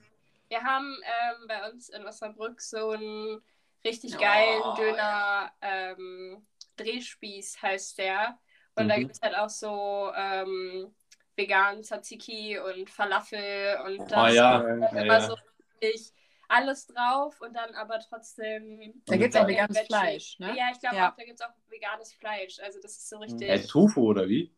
Wir 0.48 0.62
haben 0.62 0.96
ähm, 1.02 1.46
bei 1.48 1.70
uns 1.70 1.88
in 1.88 2.04
Osnabrück 2.04 2.60
so 2.60 2.90
einen 2.90 3.40
richtig 3.84 4.18
geilen 4.18 4.62
Oh, 4.64 4.74
Döner 4.76 5.52
ähm, 5.60 6.46
Drehspieß 6.76 7.62
heißt 7.62 7.98
der. 7.98 8.38
Und 8.76 8.88
da 8.88 8.96
Mhm. 8.96 9.00
gibt 9.00 9.12
es 9.12 9.20
halt 9.22 9.36
auch 9.36 9.48
so 9.48 10.12
ähm, 10.14 10.94
veganen 11.36 11.82
Tzatziki 11.82 12.58
und 12.58 12.90
Falafel 12.90 13.78
und 13.86 14.00
Oh 14.00 14.10
das 14.10 14.34
ja. 14.34 14.60
ist 14.60 14.92
ja, 14.92 15.02
immer 15.02 15.18
ja. 15.18 15.20
so 15.28 15.34
richtig 15.80 16.12
alles 16.48 16.86
drauf 16.86 17.40
und 17.40 17.54
dann 17.54 17.74
aber 17.74 17.98
trotzdem. 17.98 18.92
Da 19.06 19.16
gibt's 19.16 19.36
auch 19.36 19.42
so 19.42 19.48
veganes. 19.48 19.78
Fleisch, 19.80 20.38
ne? 20.38 20.56
Ja, 20.56 20.70
ich 20.72 20.80
glaube 20.80 20.96
Ja. 20.96 21.10
auch, 21.10 21.16
da 21.16 21.24
gibt 21.24 21.40
es 21.40 21.46
auch 21.46 21.52
veganes 21.68 22.12
Fleisch. 22.14 22.58
Also 22.60 22.80
das 22.80 22.92
ist 22.92 23.08
so 23.08 23.18
richtig. 23.18 23.48
Äh, 23.48 23.58
Tofu 23.66 24.02
oder 24.02 24.28
wie? 24.28 24.52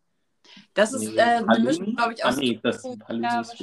Das 0.75 0.93
ist 0.93 1.03
Nee. 1.03 1.17
äh, 1.17 1.21
eine 1.21 1.47
Halloumi? 1.47 1.65
Mischung, 1.67 1.97
glaube 1.97 2.13
ich, 2.15 2.25
Ah, 2.25 2.29
aus 2.29 2.37
nee, 2.37 2.59
das 2.63 2.85
vegetar. 2.85 3.11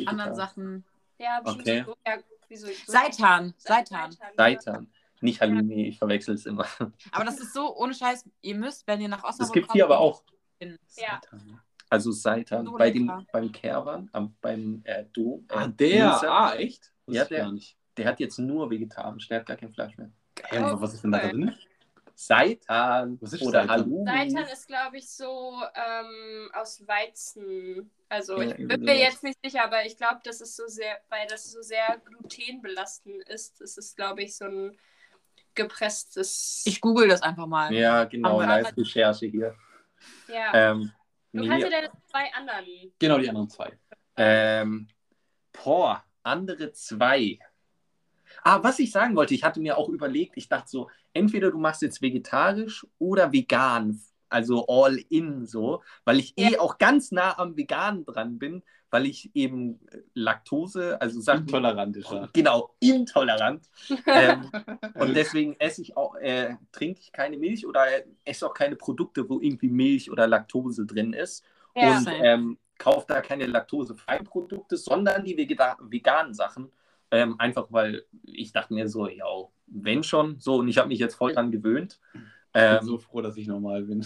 anderen 0.08 0.36
Sachen. 0.36 0.86
Ja, 1.18 1.42
Okay. 1.44 1.84
so. 1.86 1.96
Ja, 2.06 2.18
wieso? 2.50 2.68
Seitan, 2.86 3.54
Seitan. 3.58 4.16
Seitan. 4.36 4.88
Nicht 5.22 5.42
Halloumi, 5.42 5.88
ich 5.88 5.98
verwechsel 5.98 6.36
es 6.36 6.46
immer. 6.46 6.66
Aber 7.12 7.24
das 7.26 7.40
ist 7.40 7.54
so, 7.54 7.76
ohne 7.76 7.94
Scheiß, 7.94 8.30
ihr 8.42 8.56
müsst, 8.56 8.86
wenn 8.88 9.02
ihr 9.02 9.08
nach 9.08 9.24
Osnabrück 9.24 9.40
Das 9.40 9.52
gibt 9.52 9.72
hier 9.72 9.86
aber 9.86 10.00
auch. 10.00 10.24
Ja. 10.60 11.22
Also 11.90 12.12
Seitan. 12.12 12.66
So 12.66 12.74
bei 12.78 12.92
dem, 12.92 13.26
beim 13.32 13.52
Kerwan, 13.52 14.10
beim 14.42 14.82
äh, 14.84 15.06
Dom. 15.14 15.46
Äh, 15.50 15.54
Ah, 15.54 15.68
der. 15.68 16.10
Münster, 16.10 16.32
Ah, 16.32 16.56
echt? 16.56 16.92
Ja, 17.08 17.26
der- 17.26 17.40
gar 17.44 17.52
nicht. 17.52 17.78
Der 17.98 18.08
hat 18.08 18.20
jetzt 18.20 18.38
nur 18.40 18.70
vegetarisch, 18.70 19.28
der 19.30 19.40
hat 19.40 19.46
gar 19.46 19.56
kein 19.56 19.72
Fleisch 19.72 19.98
mehr. 19.98 20.12
Ey, 20.50 20.62
und 20.64 20.82
was 20.82 20.94
ist 20.96 21.04
denn 21.04 21.12
da 21.14 21.20
drin? 21.20 21.56
Seitan 22.16 23.18
Was 23.22 23.34
ist 23.34 23.42
oder 23.42 23.62
Seitan? 23.62 23.70
Halloumi. 23.70 24.06
Seitan 24.06 24.50
ist, 24.52 24.68
glaube 24.68 24.98
ich, 24.98 25.10
so 25.10 25.62
ähm, 25.76 26.50
aus 26.54 26.88
Weizen. 26.88 27.92
Also 28.08 28.42
Ja, 28.42 28.56
ich 28.58 28.68
bin 28.68 28.82
mir 28.82 28.98
jetzt 28.98 29.22
nicht 29.24 29.38
sicher, 29.44 29.66
aber 29.66 29.86
ich 29.86 29.98
glaube, 29.98 30.22
das 30.24 30.40
ist 30.40 30.56
so 30.56 30.66
sehr, 30.68 31.00
weil 31.10 31.28
das 31.28 31.52
so 31.52 31.62
sehr 31.62 32.02
glutenbelastend 32.06 33.28
ist. 33.28 33.60
Das 33.60 33.78
ist, 33.78 33.98
glaube 33.98 34.24
ich, 34.24 34.38
so 34.38 34.46
ein 34.46 34.78
gepresstes. 35.56 36.64
Ich 36.66 36.80
google 36.82 37.08
das 37.10 37.22
einfach 37.22 37.48
mal. 37.48 37.74
Ja, 37.74 38.06
genau, 38.06 38.36
Aber- 38.42 38.46
Live-Recherche 38.48 39.26
hier. 39.28 39.56
ja. 40.28 40.72
Ähm, 40.72 40.92
du 41.34 41.42
nee, 41.42 41.48
kannst 41.48 41.64
ja 41.66 41.70
deine 41.70 41.92
zwei 42.10 42.34
anderen. 42.34 42.94
Genau, 43.00 43.18
die 43.18 43.30
anderen 43.30 43.50
zwei. 43.50 43.78
ähm, 44.18 44.88
boah, 45.52 46.04
andere 46.24 46.72
zwei. 46.72 47.40
Ah, 48.44 48.62
was 48.64 48.80
ich 48.80 48.92
sagen 48.92 49.16
wollte, 49.16 49.34
ich 49.34 49.44
hatte 49.44 49.60
mir 49.60 49.78
auch 49.78 49.90
überlegt, 49.90 50.38
ich 50.38 50.48
dachte 50.48 50.70
so, 50.70 50.90
entweder 51.16 51.50
du 51.50 51.58
machst 51.58 51.82
jetzt 51.82 52.02
vegetarisch 52.02 52.86
oder 53.00 53.32
vegan, 53.32 54.00
also 54.30 54.68
all 54.68 54.98
in 55.10 55.46
so, 55.46 55.82
weil 56.04 56.20
ich 56.20 56.38
eh 56.38 56.58
auch 56.58 56.78
ganz 56.78 57.12
nah 57.12 57.38
am 57.40 57.58
Veganen 57.58 58.06
dran 58.06 58.38
bin, 58.38 58.64
weil 58.92 59.06
ich 59.06 59.32
eben 59.36 59.80
Laktose, 60.14 61.00
also 61.02 61.20
Sachen, 61.20 61.42
Intolerant 61.42 61.98
ist 61.98 62.10
genau, 62.34 62.76
intolerant. 62.80 63.68
ähm, 64.06 64.52
und 64.94 65.16
deswegen 65.16 65.56
esse 65.60 65.82
ich 65.82 65.98
auch, 65.98 66.16
äh, 66.16 66.56
trinke 66.72 67.02
ich 67.02 67.12
keine 67.12 67.38
Milch 67.38 67.66
oder 67.66 67.86
esse 68.24 68.46
auch 68.48 68.54
keine 68.54 68.76
Produkte, 68.76 69.28
wo 69.30 69.40
irgendwie 69.40 69.70
Milch 69.70 70.12
oder 70.12 70.28
Laktose 70.28 70.86
drin 70.86 71.14
ist. 71.14 71.44
Ja. 71.76 71.98
Und 71.98 72.08
ähm, 72.10 72.58
kaufe 72.78 73.06
da 73.08 73.22
keine 73.22 73.46
laktosefreien 73.48 74.24
Produkte, 74.26 74.78
sondern 74.78 75.24
die 75.24 75.38
vegeta- 75.38 75.78
veganen 75.80 76.34
Sachen. 76.34 76.72
Ähm, 77.12 77.40
einfach 77.40 77.68
weil 77.70 78.06
ich 78.24 78.52
dachte 78.52 78.74
mir 78.74 78.88
so, 78.88 79.08
ja, 79.08 79.26
wenn 79.68 80.04
schon, 80.04 80.40
so, 80.40 80.56
und 80.58 80.68
ich 80.68 80.78
habe 80.78 80.88
mich 80.90 81.00
jetzt 81.00 81.16
voll 81.16 81.34
dran 81.34 81.52
gewöhnt. 81.52 82.00
Ich 82.14 82.62
bin 82.62 82.62
Ähm, 82.64 82.86
so 82.86 82.98
froh, 82.98 83.22
dass 83.22 83.36
ich 83.36 83.48
normal 83.48 83.84
bin. 83.84 84.00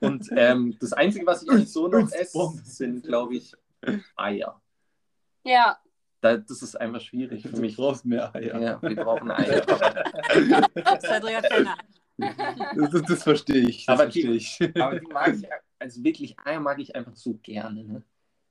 Und 0.00 0.28
ähm, 0.36 0.76
das 0.80 0.92
Einzige, 0.92 1.26
was 1.26 1.42
ich 1.42 1.50
eigentlich 1.50 1.70
so 1.72 1.88
noch 1.88 2.10
esse, 2.10 2.52
sind, 2.64 3.04
glaube 3.04 3.34
ich, 3.36 3.52
Eier. 4.16 4.60
Ja. 5.44 5.78
Da, 6.20 6.36
das 6.38 6.62
ist 6.62 6.80
einfach 6.80 7.00
schwierig 7.02 7.42
für 7.42 7.50
Du 7.50 7.60
mich. 7.60 7.76
brauchst 7.76 8.06
mehr 8.06 8.34
Eier. 8.34 8.58
Ja, 8.60 8.80
wir 8.82 8.96
brauchen 8.96 9.30
Eier. 9.30 9.62
Cedric 11.00 11.36
hat 11.36 11.50
keine 11.50 11.74
Das, 12.76 12.90
das, 12.90 13.02
das 13.02 13.22
verstehe 13.22 13.68
ich. 13.68 13.84
Das 13.84 13.94
Aber 13.94 14.04
verstehe 14.04 14.30
die- 14.30 14.36
ich. 14.36 14.58
Aber 14.80 14.98
die 14.98 15.06
mag 15.08 15.34
ich, 15.36 15.46
also 15.78 16.02
wirklich, 16.02 16.36
Eier 16.42 16.60
mag 16.60 16.78
ich 16.78 16.96
einfach 16.96 17.14
so 17.16 17.34
gerne. 17.42 17.84
Ne? 17.84 18.02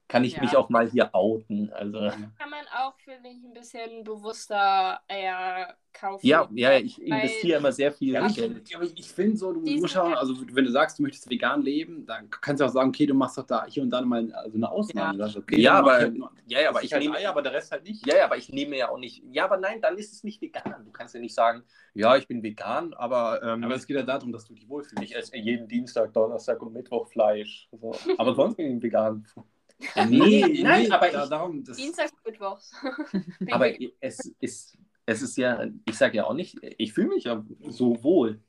Kann 0.09 0.23
ich 0.25 0.33
Ja. 0.33 0.41
mich 0.41 0.55
auch 0.55 0.69
mal 0.69 0.87
hier 0.89 1.09
outen. 1.15 1.71
Also, 1.73 1.97
Kann 1.99 2.49
man 2.49 2.65
auch, 2.77 2.93
finde 2.99 3.29
ich, 3.29 3.43
ein 3.43 3.53
bisschen 3.53 4.03
bewusster 4.03 4.99
Eier 5.07 5.75
kaufen. 5.93 6.25
ja, 6.27 6.47
ja, 6.53 6.77
ich 6.77 7.01
investiere 7.01 7.57
immer 7.59 7.71
sehr 7.71 7.91
viel 7.91 8.13
Ja, 8.13 8.27
Geld. 8.27 8.67
ich, 8.69 8.75
aber 8.75 8.83
ich 8.85 9.07
finde 9.11 9.37
so, 9.37 9.53
du 9.53 9.61
musst 9.61 9.95
halt- 9.95 10.17
also 10.17 10.35
wenn 10.51 10.65
du 10.65 10.71
sagst, 10.71 10.99
du 10.99 11.03
möchtest 11.03 11.29
vegan 11.29 11.61
leben, 11.61 12.05
dann 12.05 12.29
kannst 12.29 12.61
du 12.61 12.65
auch 12.65 12.69
sagen, 12.69 12.89
okay, 12.89 13.05
du 13.05 13.13
machst 13.13 13.37
doch 13.37 13.45
da 13.45 13.65
hier 13.65 13.81
und 13.81 13.89
da 13.91 14.01
mal 14.01 14.31
also 14.33 14.57
eine 14.57 14.69
Ausnahme. 14.69 15.17
Ja. 15.19 15.25
Sagst, 15.25 15.37
okay, 15.37 15.59
Ja, 15.61 15.73
aber- 15.79 15.97
ich 15.97 16.03
halt, 16.03 16.17
Ja, 16.47 16.61
ja, 16.61 16.69
aber 16.69 16.79
ich 16.79 16.85
ich 16.85 16.93
halt 16.93 17.03
nehme 17.03 17.15
Eier, 17.17 17.29
aber 17.29 17.41
der 17.41 17.53
Rest 17.53 17.71
halt 17.71 17.83
nicht. 17.83 18.05
Ja, 18.05 18.17
ja, 18.17 18.25
aber 18.25 18.37
ich 18.37 18.49
nehme 18.49 18.77
ja 18.77 18.89
auch 18.89 18.97
nicht. 18.99 19.23
Ja, 19.31 19.45
aber 19.45 19.57
nein, 19.57 19.81
dann 19.81 19.97
ist 19.97 20.11
es 20.13 20.23
nicht 20.23 20.41
vegan. 20.41 20.83
Du 20.85 20.91
kannst 20.91 21.15
ja 21.15 21.21
nicht 21.21 21.33
sagen, 21.33 21.63
ja, 21.93 22.17
ich 22.17 22.27
bin 22.27 22.43
vegan, 22.43 22.93
aber, 22.95 23.41
ähm, 23.41 23.63
Aber 23.63 23.75
es 23.75 23.87
geht 23.87 23.95
ja 23.95 24.03
darum, 24.03 24.31
dass 24.31 24.45
du 24.45 24.53
dich 24.53 24.67
wohlfühlst. 24.67 25.03
ich 25.03 25.15
esse 25.15 25.37
jeden 25.37 25.67
Dienstag, 25.67 26.11
Donnerstag 26.13 26.61
und 26.61 26.73
Mittwoch 26.73 27.07
Fleisch. 27.07 27.69
So. 27.71 27.95
Aber 28.17 28.35
sonst 28.35 28.57
bin 28.57 28.77
ich 28.77 28.83
vegan. 28.83 29.25
Ja, 29.95 30.05
Nee, 30.05 30.59
nein, 30.63 30.91
aber 30.91 31.07
ich- 31.07 31.29
darum, 31.29 31.63
das, 31.63 31.77
Dienstags, 31.77 32.12
Mittwochs. 32.25 32.71
Aber 33.51 33.69
es 33.99 34.33
ist, 34.39 34.77
es 35.05 35.21
ist 35.21 35.38
ja, 35.38 35.65
ich 35.86 35.97
sage 35.97 36.17
ja 36.17 36.25
auch 36.25 36.33
nicht, 36.33 36.57
ich 36.77 36.93
fühle 36.93 37.07
mich 37.09 37.25
ja 37.25 37.43
so 37.69 38.01
wohl. 38.03 38.41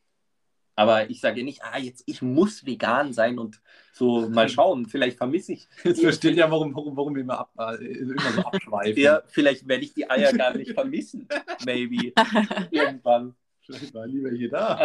Aber 0.77 1.09
ich 1.09 1.21
sage 1.21 1.39
ja 1.41 1.45
nicht, 1.45 1.63
ah, 1.63 1.79
jetzt 1.79 2.03
ich 2.07 2.21
muss 2.21 2.67
vegan 2.67 3.13
sein 3.13 3.39
und 3.39 3.61
so 3.93 4.29
mal 4.29 4.49
schauen, 4.49 4.87
vielleicht 4.87 5.17
vermisse 5.19 5.53
ich. 5.53 5.69
jetzt 5.85 6.01
versteht 6.01 6.37
ja, 6.37 6.51
warum, 6.51 6.75
warum, 6.75 6.97
warum 6.97 7.15
wir 7.15 7.23
immer, 7.23 7.39
ab, 7.41 7.53
äh, 7.59 7.85
immer 7.85 8.21
so 8.33 8.41
abschweifen. 8.43 9.01
Ja, 9.01 9.23
vielleicht 9.27 9.69
werde 9.69 9.85
ich 9.85 9.95
die 9.95 10.09
Eier 10.11 10.33
gar 10.33 10.57
nicht 10.57 10.73
vermissen. 10.73 11.29
Maybe. 11.65 12.13
Irgendwann. 12.71 13.35
Vielleicht 13.61 13.95
war 13.95 14.07
lieber 14.07 14.31
hier 14.31 14.51
da. 14.51 14.77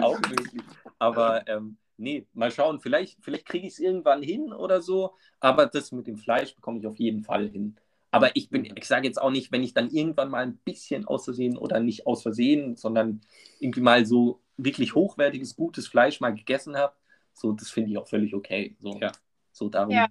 auch 0.00 0.18
möglich. 0.20 0.62
Aber 0.98 1.46
ähm, 1.46 1.76
nee, 2.00 2.26
mal 2.32 2.50
schauen. 2.50 2.80
Vielleicht, 2.80 3.18
vielleicht 3.22 3.46
kriege 3.46 3.66
ich 3.66 3.74
es 3.74 3.78
irgendwann 3.78 4.22
hin 4.22 4.52
oder 4.52 4.82
so. 4.82 5.14
Aber 5.40 5.66
das 5.66 5.92
mit 5.92 6.06
dem 6.06 6.16
Fleisch 6.18 6.54
bekomme 6.54 6.78
ich 6.80 6.86
auf 6.86 6.98
jeden 6.98 7.22
Fall 7.24 7.48
hin. 7.48 7.76
Aber 8.10 8.34
ich 8.36 8.50
bin, 8.50 8.64
ich 8.76 8.86
sage 8.86 9.06
jetzt 9.06 9.20
auch 9.22 9.30
nicht, 9.30 9.52
wenn 9.52 9.62
ich 9.62 9.74
dann 9.74 9.90
irgendwann 9.90 10.30
mal 10.30 10.42
ein 10.42 10.56
bisschen 10.58 11.06
aus 11.06 11.24
Versehen 11.24 11.56
oder 11.56 11.80
nicht 11.80 12.06
aus 12.06 12.22
Versehen, 12.22 12.76
sondern 12.76 13.20
irgendwie 13.60 13.80
mal 13.82 14.04
so 14.06 14.40
wirklich 14.56 14.94
hochwertiges, 14.94 15.56
gutes 15.56 15.86
Fleisch 15.88 16.20
mal 16.20 16.34
gegessen 16.34 16.76
habe, 16.76 16.94
so, 17.32 17.52
das 17.52 17.70
finde 17.70 17.90
ich 17.90 17.98
auch 17.98 18.08
völlig 18.08 18.34
okay. 18.34 18.76
So, 18.80 18.98
Ja. 19.00 19.12
so 19.52 19.68
darum. 19.68 19.94
Ja. 19.94 20.08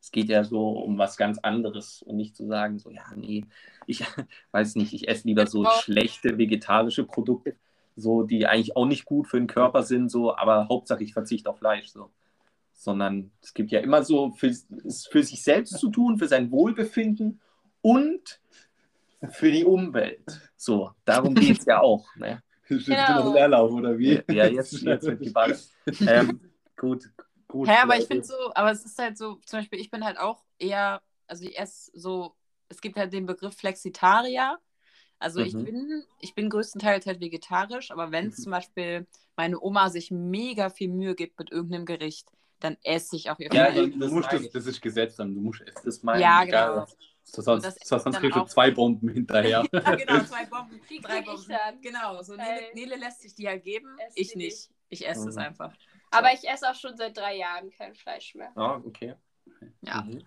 Es 0.00 0.10
geht 0.12 0.28
ja 0.28 0.44
so 0.44 0.70
um 0.70 0.96
was 0.98 1.16
ganz 1.16 1.38
anderes 1.38 2.02
und 2.02 2.16
nicht 2.16 2.36
zu 2.36 2.46
sagen, 2.46 2.78
so, 2.78 2.90
ja, 2.90 3.04
nee, 3.16 3.44
ich 3.86 4.00
weiß 4.52 4.76
nicht, 4.76 4.92
ich 4.92 5.08
esse 5.08 5.26
lieber 5.26 5.46
so 5.46 5.60
Genau. 5.62 5.70
schlechte 5.70 6.38
vegetarische 6.38 7.04
Produkte, 7.04 7.56
so, 7.98 8.22
die 8.22 8.46
eigentlich 8.46 8.76
auch 8.76 8.86
nicht 8.86 9.04
gut 9.04 9.26
für 9.26 9.38
den 9.38 9.46
Körper 9.46 9.82
sind, 9.82 10.10
so, 10.10 10.36
aber 10.36 10.68
Hauptsache 10.68 11.02
ich 11.02 11.12
verzichte 11.12 11.50
auf 11.50 11.58
Fleisch, 11.58 11.88
so. 11.88 12.10
Sondern 12.72 13.32
es 13.42 13.54
gibt 13.54 13.72
ja 13.72 13.80
immer 13.80 14.04
so 14.04 14.30
für, 14.30 14.46
es 14.46 15.06
für 15.10 15.22
sich 15.22 15.42
selbst 15.42 15.78
zu 15.78 15.90
tun, 15.90 16.18
für 16.18 16.28
sein 16.28 16.50
Wohlbefinden 16.52 17.40
und 17.82 18.40
für 19.30 19.50
die 19.50 19.64
Umwelt. 19.64 20.40
So, 20.56 20.92
darum 21.04 21.34
geht 21.34 21.58
es 21.58 21.64
ja 21.64 21.80
auch. 21.80 22.14
Ne? 22.16 22.42
Genau. 22.68 23.32
Leerlauf, 23.32 23.72
oder 23.72 23.98
wie? 23.98 24.22
Ja, 24.30 24.46
jetzt, 24.46 24.82
jetzt 24.82 25.06
wird 25.06 25.20
geballert. 25.22 25.66
Ähm, 26.06 26.38
gut, 26.76 27.10
gut. 27.46 27.66
Ja, 27.66 27.84
aber 27.84 27.96
ich 27.96 28.04
finde 28.04 28.24
so, 28.24 28.34
aber 28.54 28.70
es 28.70 28.84
ist 28.84 28.98
halt 28.98 29.16
so, 29.16 29.36
zum 29.46 29.60
Beispiel, 29.60 29.80
ich 29.80 29.90
bin 29.90 30.04
halt 30.04 30.18
auch 30.18 30.44
eher, 30.58 31.00
also 31.26 31.44
ich 31.44 31.58
esse 31.58 31.90
so, 31.94 32.34
es 32.68 32.82
gibt 32.82 32.98
halt 32.98 33.14
den 33.14 33.24
Begriff 33.24 33.56
Flexitarier. 33.56 34.58
Also 35.18 35.40
ich 35.40 35.54
Mhm. 35.54 35.64
bin, 35.64 36.04
ich 36.20 36.34
bin 36.34 36.48
größtenteils 36.48 37.06
halt 37.06 37.20
vegetarisch, 37.20 37.90
aber 37.90 38.12
wenn 38.12 38.28
es 38.28 38.38
Mhm. 38.38 38.42
zum 38.44 38.52
Beispiel 38.52 39.06
meine 39.36 39.60
Oma 39.60 39.90
sich 39.90 40.10
mega 40.10 40.70
viel 40.70 40.88
Mühe 40.88 41.14
gibt 41.14 41.38
mit 41.38 41.50
irgendeinem 41.50 41.86
Gericht, 41.86 42.28
dann 42.60 42.76
esse 42.82 43.16
ich 43.16 43.30
auch 43.30 43.38
ihr 43.38 43.52
Ja, 43.52 43.66
Fleisch. 43.66 43.76
eben. 43.78 44.00
du 44.00 44.08
musst 44.08 44.32
das, 44.32 44.42
ich. 44.42 44.50
das 44.52 44.66
ist 44.66 44.80
Gesetz 44.80 45.16
dann, 45.16 45.34
du 45.34 45.40
musst 45.40 45.60
essen. 45.60 45.80
Das 45.84 46.02
meine 46.02 46.22
Ja, 46.22 46.40
ich, 46.42 46.50
genau. 46.50 46.86
So, 47.24 47.42
sonst, 47.42 47.64
das 47.64 47.76
sonst 48.02 48.18
kriegst 48.18 48.36
du 48.36 48.44
zwei 48.44 48.70
Bomben 48.70 49.08
hinterher. 49.10 49.62
Ja, 49.72 49.94
genau, 49.96 50.20
zwei 50.24 50.46
Bomben, 50.46 50.80
Die 50.90 51.00
drei 51.00 51.18
ich 51.20 51.26
Bomben. 51.26 51.48
dann. 51.48 51.80
Genau, 51.82 52.22
so 52.22 52.34
Nele. 52.34 52.60
Nele 52.74 52.96
lässt 52.96 53.20
sich 53.22 53.34
die 53.34 53.46
halt 53.46 53.62
geben, 53.64 53.96
Ess 53.98 54.12
ich 54.16 54.34
nicht. 54.34 54.70
Ich 54.88 55.06
esse 55.06 55.28
es 55.28 55.34
Mhm. 55.36 55.42
einfach. 55.42 55.74
Aber 56.10 56.32
ich 56.32 56.48
esse 56.48 56.70
auch 56.70 56.74
schon 56.74 56.96
seit 56.96 57.16
drei 57.16 57.36
Jahren 57.36 57.70
kein 57.70 57.94
Fleisch 57.94 58.34
mehr. 58.34 58.50
Ah, 58.56 58.80
okay. 58.84 59.14
Ja. 59.82 60.02
Mhm. 60.02 60.22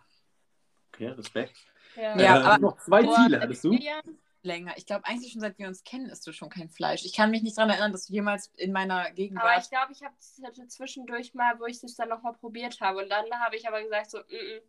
Okay, 0.94 1.08
Respekt. 1.08 1.56
Ja. 1.96 2.20
Ja, 2.20 2.36
Äh, 2.38 2.44
aber- 2.44 2.58
noch 2.60 2.78
zwei 2.80 3.02
Ziele 3.02 3.40
hattest 3.42 3.64
du? 3.64 3.74
Jahren? 3.74 4.20
Länger. 4.44 4.74
Ich 4.78 4.86
glaube, 4.86 5.06
eigentlich 5.06 5.32
schon 5.32 5.42
seit 5.42 5.58
wir 5.60 5.68
uns 5.68 5.84
kennen, 5.84 6.08
isst 6.10 6.26
du 6.26 6.32
schon 6.34 6.50
kein 6.50 6.70
Fleisch. 6.70 7.06
Ich 7.06 7.14
kann 7.14 7.30
mich 7.32 7.44
nicht 7.44 7.58
daran 7.58 7.70
erinnern, 7.70 7.92
dass 7.92 8.08
du 8.08 8.14
jemals 8.14 8.48
in 8.58 8.72
meiner 8.72 9.12
Gegend 9.12 9.40
Aber 9.40 9.50
ich 9.52 9.56
warst. 9.58 9.72
glaube, 9.72 9.92
ich 9.92 10.02
hab- 10.04 10.14
hatte 10.48 10.68
zwischendurch 10.68 11.34
mal, 11.34 11.60
wo 11.60 11.66
ich 11.66 11.80
das 11.80 11.96
dann 11.96 12.10
nochmal 12.10 12.34
probiert 12.34 12.80
habe. 12.82 13.00
Und 13.04 13.10
dann 13.10 13.26
habe 13.40 13.56
ich 13.56 13.68
aber 13.68 13.82
gesagt, 13.84 14.10
so, 14.12 14.18
mm, 14.20 14.22
mm, 14.22 14.62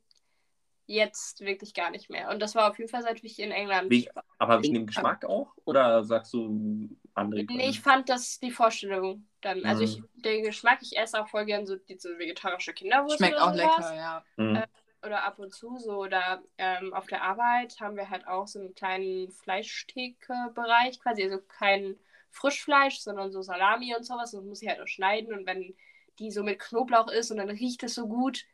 jetzt 0.86 1.40
wirklich 1.40 1.72
gar 1.74 1.90
nicht 1.90 2.10
mehr. 2.10 2.28
Und 2.30 2.40
das 2.40 2.54
war 2.54 2.70
auf 2.70 2.78
jeden 2.78 2.90
Fall, 2.90 3.02
seit 3.02 3.22
ich 3.24 3.38
in 3.38 3.50
England 3.50 3.90
Wie- 3.90 4.08
war. 4.14 4.24
Aber 4.38 4.62
wegen 4.62 4.74
dem 4.74 4.86
Geschmack 4.86 5.24
auch? 5.24 5.54
Oder 5.64 6.04
sagst 6.04 6.34
du 6.34 6.88
andere 7.14 7.44
Gründe? 7.46 7.62
Nee, 7.62 7.70
ich 7.70 7.80
fand 7.80 8.08
das 8.08 8.40
die 8.40 8.50
Vorstellung 8.50 9.26
dann. 9.40 9.64
Also 9.64 9.82
Mhm. 9.84 9.88
ich, 10.16 10.22
den 10.22 10.42
Geschmack, 10.44 10.80
ich 10.82 10.98
esse 10.98 11.20
auch 11.22 11.28
voll 11.28 11.46
gern 11.46 11.66
so 11.66 11.76
diese 11.76 12.18
vegetarische 12.18 12.72
Kinderwurst. 12.74 13.16
Schmeckt 13.18 13.34
oder 13.36 13.44
auch 13.46 13.54
sowas. 13.54 13.76
lecker, 13.78 13.94
ja. 13.94 14.24
Mhm. 14.36 14.56
äh, 14.56 14.66
Oder 15.04 15.24
ab 15.24 15.38
und 15.38 15.52
zu 15.52 15.78
so. 15.78 15.98
Oder 15.98 16.42
ähm, 16.58 16.94
auf 16.94 17.06
der 17.06 17.22
Arbeit 17.22 17.80
haben 17.80 17.96
wir 17.96 18.10
halt 18.10 18.26
auch 18.26 18.46
so 18.46 18.60
einen 18.60 18.74
kleinen 18.74 19.30
Fleischtheke-Bereich 19.30 21.00
quasi. 21.00 21.24
Also 21.24 21.38
kein 21.40 21.96
Frischfleisch, 22.30 23.00
sondern 23.00 23.30
so 23.32 23.42
Salami 23.42 23.94
und 23.96 24.04
sowas. 24.04 24.32
Das 24.32 24.42
muss 24.42 24.62
ich 24.62 24.68
halt 24.68 24.80
auch 24.80 24.86
schneiden. 24.88 25.32
Und 25.34 25.46
wenn 25.46 25.74
die 26.18 26.30
so 26.30 26.42
mit 26.42 26.60
Knoblauch 26.60 27.08
ist 27.08 27.30
und 27.30 27.38
dann 27.38 27.50
riecht 27.50 27.82
es 27.82 27.94
so 27.94 28.06
gut, 28.06 28.44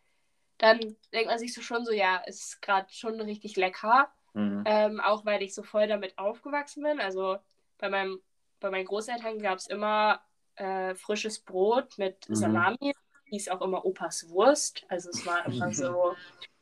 dann 0.59 0.81
denkt 1.13 1.29
man 1.29 1.39
sich 1.39 1.55
so 1.55 1.63
schon 1.63 1.85
so, 1.85 1.93
ja, 1.93 2.17
ist 2.27 2.61
gerade 2.63 2.93
schon 2.93 3.21
richtig 3.21 3.57
lecker. 3.57 4.11
Mhm. 4.35 4.63
Ähm, 4.67 5.01
auch 5.01 5.25
weil 5.25 5.43
ich 5.43 5.55
so 5.55 5.63
voll 5.63 5.87
damit 5.87 6.19
aufgewachsen 6.19 6.83
bin. 6.83 7.01
Also 7.01 7.39
bei, 7.79 7.89
meinem, 7.89 8.21
bei 8.61 8.71
meinen 8.71 8.87
Großeltern 8.87 9.39
gab 9.39 9.59
es 9.59 9.67
immer 9.69 10.21
äh, 10.57 10.95
frisches 10.95 11.39
Brot 11.41 11.97
mit 11.99 12.29
Mhm. 12.29 12.35
Salami. 12.35 12.95
Hieß 13.31 13.49
auch 13.49 13.61
immer 13.63 13.85
Opas 13.85 14.29
Wurst. 14.31 14.85
Also 14.89 15.11
es 15.11 15.25
war 15.27 15.47
immer 15.47 15.73
so, 15.73 16.15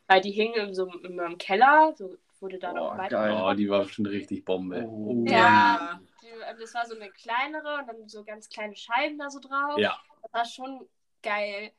weil 0.06 0.20
die 0.20 0.30
hingen 0.32 0.68
in 0.68 0.74
so, 0.74 0.86
immer 1.02 1.26
im 1.26 1.38
Keller. 1.38 1.94
So 1.96 2.16
wurde 2.40 2.58
da 2.58 2.72
noch 2.72 2.94
Oh, 2.94 2.98
weiter. 2.98 3.16
geil. 3.16 3.42
Oh, 3.42 3.54
die 3.54 3.68
war 3.68 3.88
schon 3.88 4.06
richtig 4.06 4.44
Bombe. 4.44 4.84
Oh. 4.86 5.24
Ja. 5.26 6.00
Die, 6.22 6.60
das 6.60 6.74
war 6.74 6.86
so 6.86 6.94
eine 6.96 7.10
kleinere 7.10 7.78
und 7.78 7.86
dann 7.88 8.08
so 8.08 8.24
ganz 8.24 8.48
kleine 8.48 8.76
Scheiben 8.76 9.18
da 9.18 9.30
so 9.30 9.40
drauf. 9.40 9.78
Ja. 9.78 9.98
Das 10.22 10.32
war 10.32 10.44
schon 10.44 10.88
geil. 11.22 11.72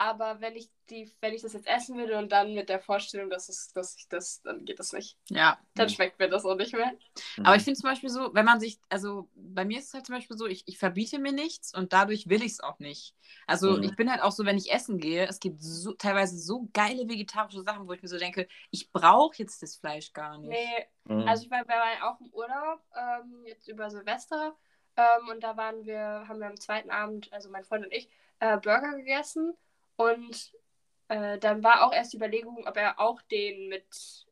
Aber 0.00 0.40
wenn 0.40 0.54
ich 0.54 0.70
die, 0.90 1.12
wenn 1.20 1.34
ich 1.34 1.42
das 1.42 1.52
jetzt 1.54 1.66
essen 1.66 1.96
würde 1.98 2.18
und 2.18 2.30
dann 2.30 2.54
mit 2.54 2.68
der 2.68 2.78
Vorstellung, 2.80 3.30
dass, 3.30 3.48
es, 3.48 3.72
dass 3.72 3.96
ich 3.96 4.08
das, 4.08 4.40
dann 4.42 4.64
geht 4.64 4.78
das 4.78 4.92
nicht. 4.92 5.18
Ja. 5.28 5.58
Dann 5.74 5.88
Mhm. 5.88 5.92
schmeckt 5.92 6.18
mir 6.20 6.28
das 6.28 6.44
auch 6.44 6.54
nicht 6.56 6.72
mehr. 6.72 6.92
Aber 7.42 7.56
ich 7.56 7.62
finde 7.64 7.80
zum 7.80 7.90
Beispiel 7.90 8.08
so, 8.08 8.32
wenn 8.32 8.44
man 8.44 8.60
sich, 8.60 8.78
also 8.88 9.28
bei 9.34 9.64
mir 9.64 9.78
ist 9.78 9.88
es 9.88 9.94
halt 9.94 10.06
zum 10.06 10.14
Beispiel 10.14 10.36
so, 10.36 10.46
ich, 10.46 10.62
ich 10.66 10.78
verbiete 10.78 11.18
mir 11.18 11.32
nichts 11.32 11.74
und 11.74 11.92
dadurch 11.92 12.28
will 12.28 12.42
ich 12.42 12.52
es 12.52 12.60
auch 12.60 12.78
nicht. 12.78 13.14
Also 13.46 13.76
Mhm. 13.76 13.82
ich 13.82 13.96
bin 13.96 14.10
halt 14.10 14.22
auch 14.22 14.32
so, 14.32 14.44
wenn 14.44 14.56
ich 14.56 14.72
essen 14.72 14.98
gehe, 14.98 15.26
es 15.26 15.40
gibt 15.40 15.60
so, 15.62 15.92
teilweise 15.94 16.38
so 16.38 16.68
geile 16.72 17.08
vegetarische 17.08 17.62
Sachen, 17.62 17.88
wo 17.88 17.92
ich 17.92 18.02
mir 18.02 18.08
so 18.08 18.18
denke, 18.18 18.46
ich 18.70 18.92
brauche 18.92 19.36
jetzt 19.38 19.62
das 19.62 19.76
Fleisch 19.76 20.12
gar 20.12 20.38
nicht. 20.38 20.50
Nee, 20.50 20.86
Mhm. 21.04 21.26
also 21.26 21.44
ich 21.44 21.50
war, 21.50 21.66
wir 21.66 21.74
waren 21.74 22.02
auch 22.02 22.20
im 22.20 22.32
Urlaub, 22.32 22.80
ähm, 22.96 23.44
jetzt 23.46 23.66
über 23.68 23.90
Silvester. 23.90 24.56
Ähm, 24.96 25.28
und 25.28 25.42
da 25.42 25.56
waren 25.56 25.84
wir, 25.86 26.26
haben 26.28 26.40
wir 26.40 26.46
am 26.48 26.58
zweiten 26.60 26.90
Abend, 26.90 27.32
also 27.32 27.50
mein 27.50 27.64
Freund 27.64 27.84
und 27.84 27.92
ich, 27.92 28.08
äh, 28.40 28.56
Burger 28.58 28.94
gegessen. 28.96 29.54
Und 29.98 30.52
äh, 31.08 31.38
dann 31.38 31.62
war 31.64 31.84
auch 31.86 31.92
erst 31.92 32.12
die 32.12 32.16
Überlegung, 32.18 32.66
ob 32.66 32.76
er 32.76 33.00
auch 33.00 33.20
den 33.22 33.68
mit, 33.68 33.84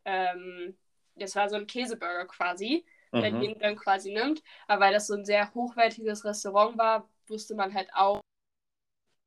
ähm, 0.04 0.76
das 1.16 1.34
war 1.34 1.48
so 1.48 1.56
ein 1.56 1.66
Käseburger 1.66 2.26
quasi, 2.26 2.86
der 3.12 3.32
Mhm. 3.32 3.40
den 3.40 3.58
dann 3.58 3.76
quasi 3.76 4.12
nimmt. 4.12 4.42
Aber 4.68 4.84
weil 4.84 4.92
das 4.92 5.06
so 5.08 5.14
ein 5.14 5.24
sehr 5.24 5.52
hochwertiges 5.54 6.24
Restaurant 6.24 6.78
war, 6.78 7.08
wusste 7.26 7.54
man 7.56 7.74
halt 7.74 7.90
auch 7.94 8.20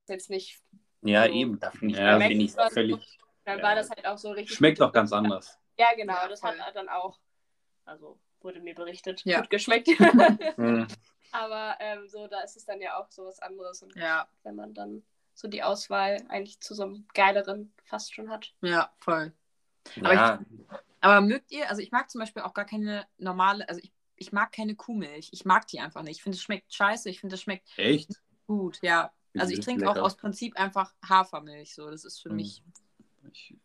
jetzt 0.07 0.29
nicht. 0.29 0.61
Ja, 1.01 1.25
so- 1.25 1.33
eben, 1.33 1.59
da 1.59 1.71
finde 1.71 1.93
ich, 1.93 1.99
Ja, 1.99 2.17
da 2.17 2.25
finde 2.25 2.45
ich 2.45 2.53
völlig. 2.73 3.19
Dann 3.45 3.57
Ja. 3.59 3.63
war 3.63 3.75
das 3.75 3.89
halt 3.89 4.05
auch 4.05 4.17
so 4.17 4.31
richtig. 4.31 4.55
Schmeckt 4.55 4.79
doch 4.79 4.93
ganz 4.93 5.11
anders. 5.11 5.57
Ja, 5.77 5.87
genau, 5.95 6.27
das 6.27 6.41
hat 6.43 6.55
dann 6.73 6.89
auch, 6.89 7.19
also 7.85 8.19
wurde 8.41 8.59
mir 8.61 8.75
berichtet, 8.75 9.23
Ja. 9.25 9.41
gut 9.41 9.49
geschmeckt. 9.49 9.87
Mhm. 10.57 10.87
Aber 11.31 11.75
ähm, 11.79 12.07
so, 12.07 12.27
da 12.27 12.41
ist 12.41 12.57
es 12.57 12.65
dann 12.65 12.81
ja 12.81 12.97
auch 12.99 13.09
so 13.11 13.25
was 13.25 13.39
anderes. 13.39 13.81
Und 13.83 13.95
Ja, 13.95 14.27
wenn 14.43 14.55
man 14.55 14.73
dann 14.73 15.03
so 15.39 15.47
die 15.47 15.63
Auswahl 15.63 16.21
eigentlich 16.27 16.59
zu 16.59 16.73
so 16.75 16.83
einem 16.83 17.07
geileren 17.13 17.71
fast 17.85 18.13
schon 18.13 18.29
hat. 18.29 18.53
ja, 18.61 18.91
voll. 18.97 19.31
Aber 20.01 20.13
Ja, 20.13 20.39
Aber 21.01 21.21
mögt 21.21 21.51
ihr, 21.51 21.69
also 21.69 21.81
ich 21.81 21.91
mag 21.91 22.09
zum 22.09 22.19
Beispiel 22.19 22.43
auch 22.43 22.53
gar 22.53 22.65
keine 22.65 23.05
normale, 23.17 23.67
also 23.69 23.79
ich, 23.81 23.93
ich 24.17 24.33
mag 24.33 24.51
keine 24.51 24.75
Kuhmilch. 24.75 25.29
Ich 25.31 25.45
mag 25.45 25.65
die 25.67 25.79
einfach 25.79 26.03
nicht. 26.03 26.17
Ich 26.17 26.23
finde, 26.23 26.35
es 26.35 26.41
schmeckt 26.41 26.73
scheiße, 26.73 27.09
ich 27.09 27.21
finde, 27.21 27.35
es 27.35 27.41
schmeckt 27.41 27.69
Echt? 27.77 28.11
gut, 28.47 28.79
ja. 28.81 29.13
Also 29.37 29.53
ich 29.53 29.61
trinke 29.61 29.89
auch 29.89 29.95
aus 29.95 30.17
Prinzip 30.17 30.59
einfach 30.59 30.93
Hafermilch. 31.07 31.73
So, 31.73 31.89
das 31.89 32.03
ist 32.03 32.19
für 32.21 32.29
Mhm. 32.29 32.35
mich. 32.35 32.63
Ich, 33.31 33.55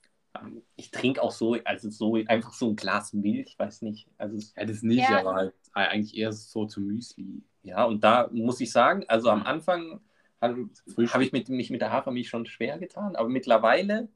ich 0.77 0.91
trinke 0.93 1.23
auch 1.23 1.33
so, 1.33 1.57
also 1.65 1.91
so 1.91 2.15
einfach 2.27 2.53
so 2.53 2.69
ein 2.71 2.77
Glas 2.77 3.13
Milch, 3.13 3.59
weiß 3.59 3.83
nicht. 3.83 4.07
Also 4.17 4.37
es- 4.37 4.55
ja, 4.55 4.65
das 4.65 4.83
nicht, 4.83 5.09
Ja. 5.09 5.21
aber 5.21 5.35
halt 5.35 5.55
eigentlich 5.73 6.17
eher 6.17 6.33
so 6.33 6.67
zum 6.67 6.87
Müsli. 6.87 7.43
ja, 7.63 7.83
und 7.85 8.05
da 8.05 8.29
muss 8.31 8.61
ich 8.61 8.71
sagen, 8.71 9.05
also 9.09 9.29
am 9.31 9.41
Mhm. 9.41 9.47
Anfang 9.47 10.01
habe 10.45 10.69
hab 11.09 11.21
ich 11.21 11.33
mit, 11.33 11.49
mich 11.49 11.71
mit 11.71 11.81
der 11.81 11.93
Hafermilch 11.93 12.29
schon 12.29 12.47
schwer 12.47 12.79
getan, 12.79 13.17
aber 13.17 13.29
mittlerweile 13.29 14.09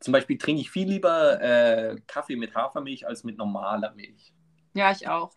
zum 0.00 0.12
Beispiel 0.12 0.38
trinke 0.38 0.60
ich 0.60 0.70
viel 0.70 0.88
lieber 0.88 1.40
äh, 1.40 1.96
Kaffee 2.06 2.36
mit 2.36 2.54
Hafermilch 2.54 3.06
als 3.06 3.24
mit 3.24 3.38
normaler 3.38 3.94
Milch. 3.94 4.32
Ja, 4.74 4.90
ich 4.92 5.08
auch. 5.08 5.32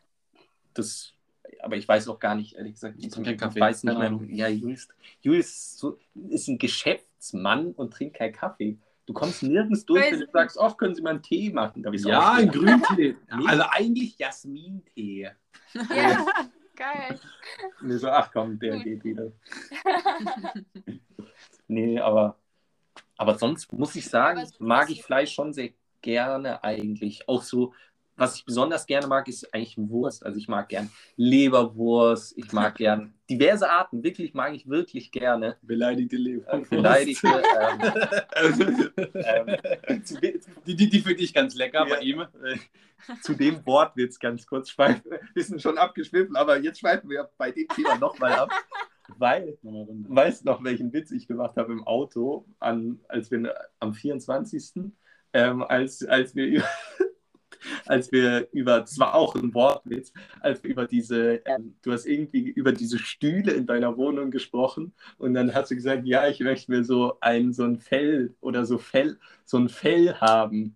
Das, 0.74 1.14
aber 1.62 1.78
ich 1.78 1.88
weiß 1.88 2.08
auch 2.10 2.20
gar 2.20 2.36
nicht, 2.36 2.56
ehrlich 2.56 2.74
gesagt, 2.74 2.96
Ich 2.98 3.10
trinke 3.10 3.30
keinen 3.30 3.38
Kaffee, 3.38 3.60
weiß 3.60 3.84
nicht 3.84 3.98
mehr. 3.98 4.20
Ja, 4.28 4.48
Julius, 4.48 4.90
Julius 5.22 5.78
so, 5.78 5.98
ist 6.30 6.48
ein 6.50 6.58
Geschäftsmann 6.58 7.72
und 7.72 7.94
trinkt 7.94 8.18
keinen 8.18 8.34
Kaffee. 8.34 8.78
Du 9.06 9.14
kommst 9.14 9.42
nirgends 9.42 9.86
durch, 9.86 10.12
wenn 10.12 10.20
du 10.20 10.28
sagst, 10.32 10.60
ach, 10.60 10.78
können 10.78 10.94
Sie 10.94 11.02
mal 11.02 11.12
einen 11.12 11.24
Tee 11.24 11.50
machen? 11.52 11.84
Ich 11.94 12.04
Ja, 12.04 12.34
ein 12.34 12.50
aufgehört. 12.50 12.84
Grüntee. 12.88 13.16
Also 13.48 13.64
eigentlich 13.72 14.20
Jasmintee. 14.20 15.32
Ja, 15.74 16.26
geil. 16.80 17.20
Und 17.82 17.92
ich 17.92 18.02
so, 18.02 18.10
ach 18.10 18.32
komm, 18.32 18.58
der 18.58 18.76
Gut. 18.76 18.84
geht 18.84 19.04
wieder. 19.04 19.32
Nee, 21.72 22.00
aber, 22.00 22.40
aber 23.16 23.38
sonst 23.38 23.72
muss 23.72 23.96
ich 23.96 24.10
sagen, 24.10 24.50
mag 24.58 24.90
ich 24.90 25.04
Fleisch 25.04 25.36
schon 25.36 25.54
sehr 25.54 25.70
gerne 26.02 26.64
eigentlich. 26.64 27.30
Auch 27.30 27.44
so, 27.44 27.76
was 28.20 28.36
ich 28.36 28.46
besonders 28.46 28.86
gerne 28.86 29.08
mag, 29.08 29.28
ist 29.28 29.54
eigentlich 29.54 29.76
Wurst. 29.78 30.26
Also 30.26 30.38
ich 30.38 30.48
mag 30.48 30.70
gern 30.70 30.90
Leberwurst, 31.16 32.38
ich 32.38 32.52
mag 32.54 32.76
gern 32.76 33.14
diverse 33.30 33.70
Arten, 33.70 34.04
wirklich 34.04 34.34
mag 34.34 34.54
ich 34.54 34.68
wirklich 34.68 35.12
gerne. 35.12 35.58
Beleidigte 35.62 36.16
Äh, 36.16 36.20
Leber. 36.20 36.62
beleidigte. 36.70 37.28
Ähm, 38.36 38.60
ähm, 39.88 40.02
Die, 40.66 40.76
die, 40.76 40.90
die 40.90 41.00
finde 41.00 41.24
ich 41.24 41.34
ganz 41.34 41.56
lecker 41.56 41.86
bei 41.86 42.00
ihm. 42.02 42.22
äh, 42.22 42.58
zu 43.22 43.34
dem 43.34 43.66
Wortwitz 43.66 44.20
ganz 44.20 44.46
kurz 44.46 44.70
schweifen. 44.70 45.12
Wir 45.34 45.44
sind 45.44 45.62
schon 45.62 45.78
abgeschwiffen, 45.78 46.36
aber 46.36 46.60
jetzt 46.60 46.80
schweifen 46.80 47.10
wir 47.10 47.30
bei 47.38 47.52
dem 47.52 47.68
Thema 47.70 47.98
nochmal 47.98 48.34
ab. 48.34 48.52
Weil. 49.18 49.58
Weißt 49.64 50.42
du 50.42 50.46
noch, 50.46 50.64
welchen 50.64 50.92
Witz 50.94 51.10
ich 51.12 51.26
gemacht 51.28 51.56
habe 51.58 51.72
im 51.72 51.84
Auto, 51.88 52.46
an, 52.60 53.00
als 53.08 53.32
wir 53.32 53.56
am 53.80 53.94
24. 53.94 54.92
Ähm, 55.34 55.64
als, 55.64 56.04
als 56.06 56.36
wir 56.36 56.46
über, 56.46 56.66
als 57.86 58.12
wir 58.12 58.48
über, 58.52 58.82
das 58.82 59.00
war 59.00 59.16
auch 59.16 59.36
ein 59.36 59.54
Wortwitz, 59.54 60.14
als 60.42 60.64
wir 60.64 60.72
über 60.72 60.86
diese, 60.88 61.42
ähm, 61.46 61.76
du 61.84 61.92
hast 61.92 62.06
irgendwie 62.06 62.50
über 62.50 62.72
diese 62.74 63.00
Stühle 63.00 63.52
in 63.54 63.66
deiner 63.68 63.98
Wohnung 63.98 64.32
gesprochen 64.32 64.94
und 65.18 65.34
dann 65.34 65.54
hast 65.54 65.72
du 65.72 65.76
gesagt, 65.76 66.06
ja, 66.06 66.28
ich 66.28 66.40
möchte 66.42 66.72
mir 66.72 66.84
so 66.84 67.18
ein, 67.22 67.54
so 67.54 67.64
ein 67.64 67.80
Fell 67.80 68.36
oder 68.42 68.66
so 68.66 68.78
Fell, 68.78 69.20
so 69.46 69.58
ein 69.58 69.70
Fell 69.70 70.16
haben. 70.16 70.76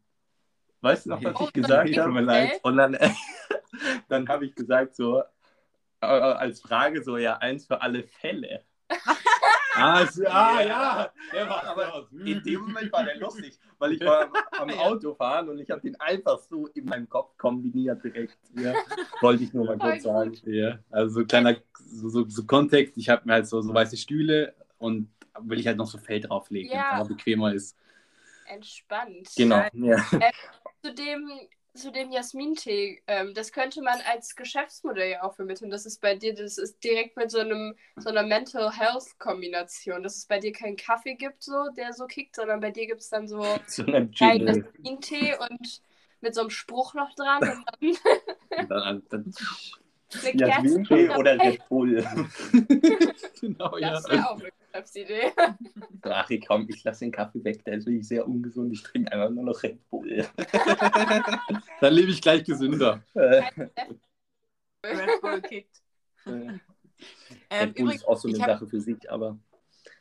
Weißt 0.81 1.05
du 1.05 1.11
noch, 1.11 1.23
was 1.23 1.39
Oh, 1.39 1.41
ich 1.41 1.53
gesagt 1.53 1.97
habe? 1.97 2.21
leid. 2.21 2.59
Und 2.63 2.77
dann, 2.77 2.97
dann 4.09 4.27
habe 4.29 4.45
ich 4.45 4.55
gesagt, 4.55 4.95
so 4.95 5.21
äh, 6.01 6.05
als 6.05 6.61
Frage 6.61 7.03
so, 7.03 7.17
ja, 7.17 7.37
eins 7.37 7.65
für 7.67 7.81
alle 7.81 8.03
Fälle. 8.03 8.63
Ah, 9.75 10.05
so, 10.05 10.23
ah 10.27 10.61
Ja. 10.61 10.67
ja, 10.67 11.11
der 11.33 11.49
war 11.49 11.63
Aber 11.65 12.07
In 12.25 12.41
dem 12.43 12.61
Moment 12.61 12.91
war 12.91 13.03
der 13.03 13.17
lustig, 13.17 13.57
weil 13.79 13.93
ich 13.93 14.01
war 14.01 14.31
am 14.59 14.69
Autofahren 14.69 15.49
und 15.49 15.59
ich 15.59 15.69
habe 15.69 15.81
den 15.81 15.99
einfach 15.99 16.39
so 16.39 16.67
in 16.67 16.85
meinem 16.85 17.09
Kopf 17.09 17.37
kombiniert 17.37 18.03
direkt. 18.03 18.37
Ja. 18.55 18.73
Wollte 19.21 19.43
ich 19.43 19.53
nur 19.53 19.65
mal 19.65 19.77
kurz 19.77 20.03
sagen. 20.03 20.37
Ja, 20.45 20.79
also 20.91 21.21
so 21.21 21.25
kleiner 21.25 21.55
so, 21.79 22.09
so, 22.09 22.25
so 22.27 22.43
Kontext. 22.45 22.97
Ich 22.97 23.09
habe 23.09 23.23
mir 23.25 23.33
halt 23.33 23.47
so, 23.47 23.61
so 23.61 23.73
weiße 23.73 23.97
Stühle 23.97 24.55
und 24.77 25.09
will 25.39 25.59
ich 25.59 25.67
halt 25.67 25.77
noch 25.77 25.87
so 25.87 25.97
Fell 25.97 26.19
drauflegen, 26.21 26.71
Ja. 26.71 26.97
damit 26.97 27.17
bequemer 27.17 27.53
ist. 27.53 27.75
Entspannt. 28.45 29.29
Genau. 29.35 29.63
Ja. 29.73 29.97
Zu 30.83 30.93
dem, 30.93 31.29
zu 31.75 31.91
dem 31.91 32.11
Jasmin-Tee, 32.11 33.01
ähm, 33.07 33.33
das 33.33 33.51
könnte 33.51 33.81
man 33.81 33.99
als 34.11 34.35
Geschäftsmodell 34.35 35.11
ja 35.11 35.23
auch 35.23 35.35
vermitteln. 35.35 35.71
Das 35.71 35.85
ist 35.85 36.01
bei 36.01 36.15
dir, 36.15 36.35
das 36.35 36.57
ist 36.57 36.83
direkt 36.83 37.17
mit 37.17 37.31
so 37.31 37.39
einem 37.39 37.75
so 37.95 38.09
einer 38.09 38.23
Mental 38.23 38.71
Health 38.71 39.17
Kombination, 39.17 40.03
dass 40.03 40.17
es 40.17 40.25
bei 40.25 40.39
dir 40.39 40.51
keinen 40.51 40.75
Kaffee 40.77 41.15
gibt, 41.15 41.43
so, 41.43 41.69
der 41.75 41.93
so 41.93 42.05
kickt, 42.05 42.35
sondern 42.35 42.59
bei 42.59 42.71
dir 42.71 42.85
gibt 42.85 43.01
es 43.01 43.09
dann 43.09 43.27
so 43.27 43.43
So 43.67 43.83
ein 43.83 43.95
einen 43.95 44.11
Jingle. 44.11 44.65
Jasmin-Tee 44.65 45.35
und 45.39 45.81
mit 46.21 46.35
so 46.35 46.41
einem 46.41 46.51
Spruch 46.51 46.93
noch 46.93 47.13
dran 47.15 47.41
und 47.41 47.97
dann 48.59 48.67
dann, 48.69 49.03
dann, 49.09 49.33
eine 50.23 50.47
Jasmin-Tee 50.47 51.09
oder 51.09 51.39
Red 51.39 51.67
Bull. 51.69 52.05
genau, 53.41 53.77
ja. 53.77 53.93
Das 53.93 54.09
wäre 54.09 54.29
auch 54.29 54.39
eine 54.39 54.51
Geschäftsidee. 54.73 55.31
Ach, 56.03 56.29
ich 56.29 56.45
komm, 56.45 56.67
ich 56.67 56.83
lasse 56.83 57.05
den 57.05 57.11
Kaffee 57.11 57.43
weg, 57.43 57.63
der 57.63 57.75
ist 57.75 57.85
wirklich 57.85 58.07
sehr 58.07 58.27
ungesund. 58.27 58.73
Ich 58.73 58.83
trinke 58.83 59.11
einfach 59.11 59.29
nur 59.29 59.45
noch 59.45 59.63
Red 59.63 59.87
Bull. 59.89 60.27
Dann 61.79 61.93
lebe 61.93 62.11
ich 62.11 62.21
gleich 62.21 62.43
gesünder. 62.43 63.01
Äh, 63.13 63.43
Red 64.83 65.21
Bull 65.21 65.41
kickt. 65.41 65.81
äh, 66.25 66.29
Ähm, 66.29 66.59
Red 67.51 67.75
Bull 67.75 67.93
ist 67.93 68.07
auch 68.07 68.17
so 68.17 68.27
eine 68.27 68.39
habe 68.39 68.53
Sache 68.53 68.67
für 68.67 68.81
sich, 68.81 69.09
aber. 69.09 69.37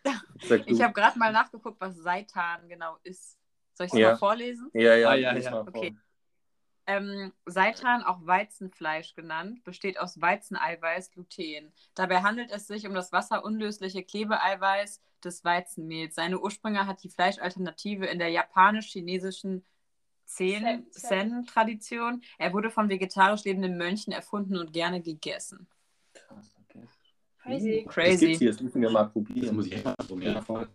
Ich 0.67 0.83
hab 0.83 0.95
gerade 0.95 1.19
mal 1.19 1.33
nachgeguckt, 1.33 1.81
was 1.81 1.97
Seitan 1.97 2.69
genau 2.69 2.97
ist. 3.05 3.39
Soll 3.75 3.87
ich 3.87 3.93
es 3.93 3.99
Ja. 3.99 4.11
mal 4.11 4.17
vorlesen? 4.17 4.71
ja, 4.75 4.97
ja, 4.97 5.11
Ah, 5.11 5.15
ja, 5.15 5.37
ja. 5.37 5.65
vor. 5.65 5.91
Ähm, 6.87 7.33
Seitan, 7.47 8.03
auch 8.03 8.27
Weizenfleisch 8.27 9.15
genannt, 9.15 9.63
besteht 9.65 9.99
aus 10.01 10.21
Weizeneiweiß, 10.21 11.13
Gluten. 11.13 11.73
Dabei 11.95 12.23
handelt 12.23 12.51
es 12.51 12.67
sich 12.67 12.87
um 12.89 12.95
das 12.95 13.13
wasserunlösliche 13.13 14.03
Klebeeiweiß 14.03 15.01
des 15.25 15.45
Weizenmehls. 15.45 16.17
Seine 16.17 16.41
Ursprünge 16.41 16.87
hat 16.87 17.03
die 17.05 17.09
Fleischalternative 17.09 18.07
in 18.07 18.19
der 18.19 18.31
japanisch-chinesischen 18.31 19.65
Zen- 20.25 20.87
Zen. 20.91 20.91
Zen-Tradition. 20.91 22.23
Er 22.39 22.53
wurde 22.53 22.71
von 22.71 22.89
vegetarisch 22.89 23.45
lebenden 23.45 23.77
Mönchen 23.77 24.13
erfunden 24.13 24.57
und 24.57 24.73
gerne 24.73 25.01
gegessen. 25.01 25.69
Krass, 26.15 26.57
okay. 26.69 26.87
Crazy. 27.43 27.83
Das 27.85 27.95
Crazy. 27.95 28.27
gibt's 28.27 28.39
hier, 28.41 28.51
das 28.51 28.61
müssen 28.61 28.83
wir 28.83 28.91
mal 28.91 29.05
Das 29.05 29.13
probieren. 29.13 29.55
muss 29.55 29.67
ich 29.67 29.73
echt 29.75 29.85
mal 29.85 29.95
probieren. 29.95 30.35
Ja. 30.49 30.67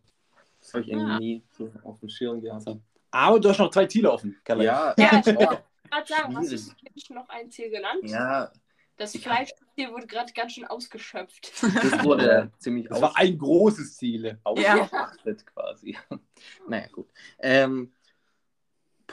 Das 0.60 0.74
habe 0.74 0.84
ich 0.84 0.90
irgendwie 0.90 1.12
Ah. 1.12 1.20
nie 1.20 1.44
so 1.52 1.72
auf 1.84 2.00
dem 2.00 2.10
Schirm 2.10 2.42
gehabt. 2.42 2.66
Aber 3.12 3.40
du 3.40 3.50
hast 3.50 3.58
noch 3.60 3.72
zwei 3.72 3.86
Ziele 3.88 4.12
offen. 4.12 4.40
Ja, 4.48 4.94
Ja, 4.98 5.22
oh, 5.38 5.58
gerade 5.90 6.08
sagen, 6.08 6.36
hast 6.38 6.48
Schwierig. 6.48 6.66
du 6.82 6.86
jetzt 6.94 7.10
noch 7.12 7.30
ein 7.30 7.52
Ziel 7.52 7.70
genannt? 7.70 8.02
ja, 8.04 8.52
Das 8.98 9.16
Fleischziel 9.16 9.92
wurde 9.92 10.08
gerade 10.08 10.32
ganz 10.34 10.54
schön 10.54 10.66
ausgeschöpft. 10.66 11.52
das 11.62 12.04
wurde 12.04 12.52
ziemlich 12.60 12.88
Das 12.88 13.02
war 13.02 13.16
ein 13.18 13.38
großes 13.38 13.98
Ziel. 13.98 14.40
ausgeachtet 14.44 15.46
quasi. 15.46 15.98
Naja, 16.68 16.88
gut. 16.92 17.08
Ähm, 17.40 17.92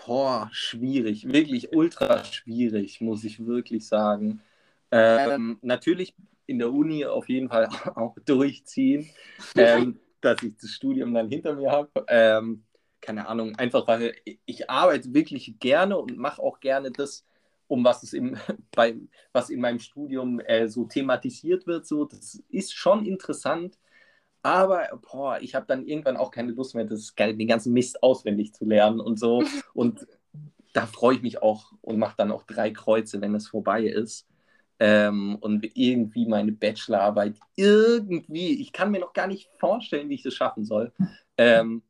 boah, 0.07 0.49
schwierig. 0.53 1.27
Wirklich 1.33 1.73
ultra 1.73 2.23
schwierig, 2.25 3.01
muss 3.01 3.25
ich 3.25 3.45
wirklich 3.47 3.87
sagen. 3.87 4.43
Ähm, 4.91 5.59
natürlich 5.63 6.15
in 6.47 6.59
der 6.59 6.71
Uni 6.73 7.05
auf 7.07 7.29
jeden 7.29 7.49
Fall 7.49 7.69
auch 7.95 8.15
durchziehen, 8.27 9.09
ähm, 9.57 9.99
dass 10.21 10.43
ich 10.43 10.55
das 10.61 10.71
Studium 10.71 11.15
dann 11.15 11.29
hinter 11.29 11.55
mir 11.55 11.71
habe. 11.71 11.91
Ähm, 12.09 12.65
keine 13.05 13.29
Ahnung, 13.29 13.57
einfach 13.57 13.87
weil 13.87 14.15
ich 14.47 14.71
arbeite 14.71 15.15
wirklich 15.15 15.59
gerne 15.59 15.99
und 15.99 16.17
mache 16.17 16.43
auch 16.43 16.61
gerne 16.61 16.91
das, 16.91 17.25
um 17.67 17.85
was 17.85 18.03
es 18.03 18.13
im, 18.13 18.37
bei, 18.73 18.97
was 19.33 19.51
in 19.51 19.61
meinem 19.61 19.79
Studium 19.79 20.41
äh, 20.41 20.69
so 20.69 20.85
thematisiert 20.85 21.67
wird. 21.67 21.87
So, 21.87 22.05
das 22.05 22.43
ist 22.49 22.75
schon 22.75 23.07
interessant. 23.07 23.79
Aber 24.43 24.89
boah, 25.11 25.39
ich 25.41 25.55
habe 25.55 25.67
dann 25.67 25.87
irgendwann 25.87 26.19
auch 26.19 26.31
keine 26.31 26.53
Lust 26.53 26.75
mehr, 26.75 26.85
das, 26.85 27.15
den 27.15 27.49
ganzen 27.49 27.73
Mist 27.73 28.03
auswendig 28.03 28.53
zu 28.53 28.67
lernen 28.67 29.01
und 29.01 29.19
so. 29.19 29.43
Und 29.75 30.07
da 30.75 30.87
freue 30.87 31.15
ich 31.15 31.23
mich 31.23 31.41
auch 31.41 31.73
und 31.83 31.99
mache 31.99 32.17
dann 32.19 32.33
auch 32.33 32.43
drei 32.43 32.71
Kreuze, 32.71 33.21
wenn 33.21 33.35
es 33.35 33.47
vorbei 33.47 33.85
ist. 33.85 34.27
Ähm, 34.81 35.37
und 35.41 35.65
irgendwie 35.75 36.27
meine 36.27 36.51
Bachelorarbeit 36.51 37.39
irgendwie, 37.55 38.61
ich 38.61 38.73
kann 38.73 38.91
mir 38.91 38.99
noch 38.99 39.13
gar 39.13 39.29
nicht 39.29 39.49
vorstellen, 39.61 40.09
wie 40.09 40.17
ich 40.17 40.25
das 40.25 40.35
schaffen 40.35 40.65
soll. 40.65 40.93
Ähm, 41.39 41.83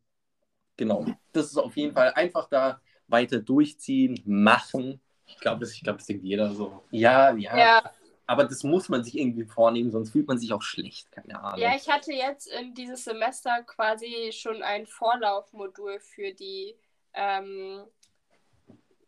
genau, 0.76 1.06
das 1.32 1.46
ist 1.46 1.56
auf 1.58 1.76
jeden 1.76 1.94
Fall 1.94 2.12
einfach 2.14 2.48
da 2.48 2.80
weiter 3.08 3.40
durchziehen, 3.40 4.20
machen. 4.24 5.00
Ich 5.26 5.38
glaube, 5.40 5.60
das, 5.60 5.72
ich 5.72 5.82
glaub, 5.82 5.98
das 5.98 6.06
denkt 6.06 6.24
jeder 6.24 6.52
so. 6.54 6.82
Ja, 6.90 7.34
ja, 7.34 7.58
Ja, 7.58 7.92
aber 8.26 8.44
das 8.44 8.62
muss 8.62 8.88
man 8.88 9.04
sich 9.04 9.18
irgendwie 9.18 9.44
vornehmen, 9.44 9.90
sonst 9.90 10.10
fühlt 10.10 10.26
man 10.26 10.38
sich 10.38 10.52
auch 10.52 10.62
schlecht, 10.62 11.10
keine 11.12 11.40
Ahnung. 11.42 11.60
ja, 11.60 11.74
ich 11.76 11.88
hatte 11.88 12.12
jetzt 12.12 12.46
in 12.46 12.74
dieses 12.74 13.04
Semester 13.04 13.62
quasi 13.64 14.30
schon 14.32 14.62
ein 14.62 14.86
Vorlaufmodul 14.86 16.00
für 16.00 16.32
die, 16.32 16.74
ähm, 17.12 17.84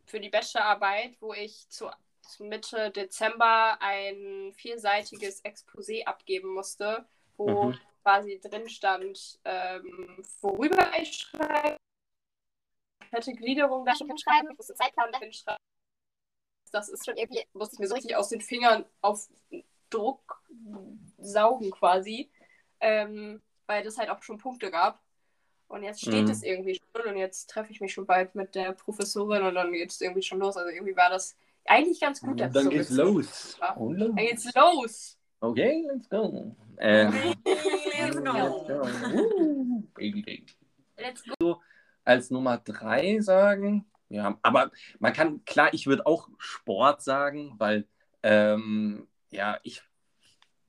für 0.04 0.20
die 0.20 0.28
Bachelorarbeit, 0.28 1.16
wo 1.20 1.32
ich 1.32 1.68
zu, 1.68 1.90
zu 2.22 2.44
Mitte 2.44 2.90
Dezember 2.90 3.78
ein 3.80 4.52
vierseitiges 4.54 5.44
Exposé 5.44 6.04
abgeben 6.04 6.52
musste, 6.54 7.06
wo 7.36 7.70
Mhm. 7.70 7.78
Quasi 8.06 8.38
drin 8.40 8.68
stand, 8.68 9.40
ähm, 9.44 10.22
worüber 10.40 10.92
ich 10.96 11.12
schreibe, 11.12 11.76
welche 13.10 13.32
Gliederung 13.34 13.84
da 13.84 13.96
schon 13.96 14.16
schreiben, 14.16 14.48
ich 14.52 14.56
musste 14.56 14.74
Zeitplan 14.74 15.10
dahin 15.10 15.32
schreiben. 15.32 15.58
Das 16.70 16.88
ist 16.88 17.04
schon 17.04 17.16
irgendwie, 17.16 17.44
musste 17.52 17.74
ich 17.74 17.80
mir 17.80 17.88
so 17.88 17.94
richtig 17.94 18.14
aus 18.14 18.28
den 18.28 18.40
Fingern 18.40 18.84
auf 19.00 19.28
Druck 19.90 20.40
saugen 21.18 21.72
quasi, 21.72 22.30
ähm, 22.78 23.42
weil 23.66 23.82
das 23.82 23.98
halt 23.98 24.10
auch 24.10 24.22
schon 24.22 24.38
Punkte 24.38 24.70
gab. 24.70 25.02
Und 25.66 25.82
jetzt 25.82 26.00
steht 26.00 26.26
Mhm. 26.26 26.30
es 26.30 26.44
irgendwie 26.44 26.80
schon 26.80 27.06
und 27.12 27.16
jetzt 27.16 27.50
treffe 27.50 27.72
ich 27.72 27.80
mich 27.80 27.92
schon 27.92 28.06
bald 28.06 28.36
mit 28.36 28.54
der 28.54 28.70
Professorin 28.72 29.42
und 29.42 29.56
dann 29.56 29.72
geht 29.72 29.90
es 29.90 30.00
irgendwie 30.00 30.22
schon 30.22 30.38
los. 30.38 30.56
Also 30.56 30.70
irgendwie 30.70 30.96
war 30.96 31.10
das 31.10 31.34
eigentlich 31.64 32.00
ganz 32.00 32.20
gut. 32.20 32.38
dass 32.38 32.48
es 32.48 32.54
Dann 32.54 32.64
so 32.64 32.70
geht's 32.70 32.90
los. 32.90 33.58
war. 33.58 33.74
Dann 33.76 34.14
geht's 34.14 34.54
los. 34.54 35.18
Okay, 35.40 35.84
let's 35.88 36.08
go. 36.08 36.54
Ähm, 36.78 37.12
Go. 38.12 38.82
Woo, 39.10 39.82
baby, 39.94 40.22
baby. 40.22 40.46
Let's 40.98 41.22
go. 41.38 41.60
Als 42.04 42.30
Nummer 42.30 42.58
drei 42.58 43.20
sagen, 43.20 43.84
ja, 44.08 44.38
aber 44.42 44.70
man 45.00 45.12
kann, 45.12 45.44
klar, 45.44 45.74
ich 45.74 45.86
würde 45.86 46.06
auch 46.06 46.28
Sport 46.38 47.02
sagen, 47.02 47.54
weil, 47.58 47.86
ähm, 48.22 49.08
ja, 49.30 49.58
ich, 49.64 49.82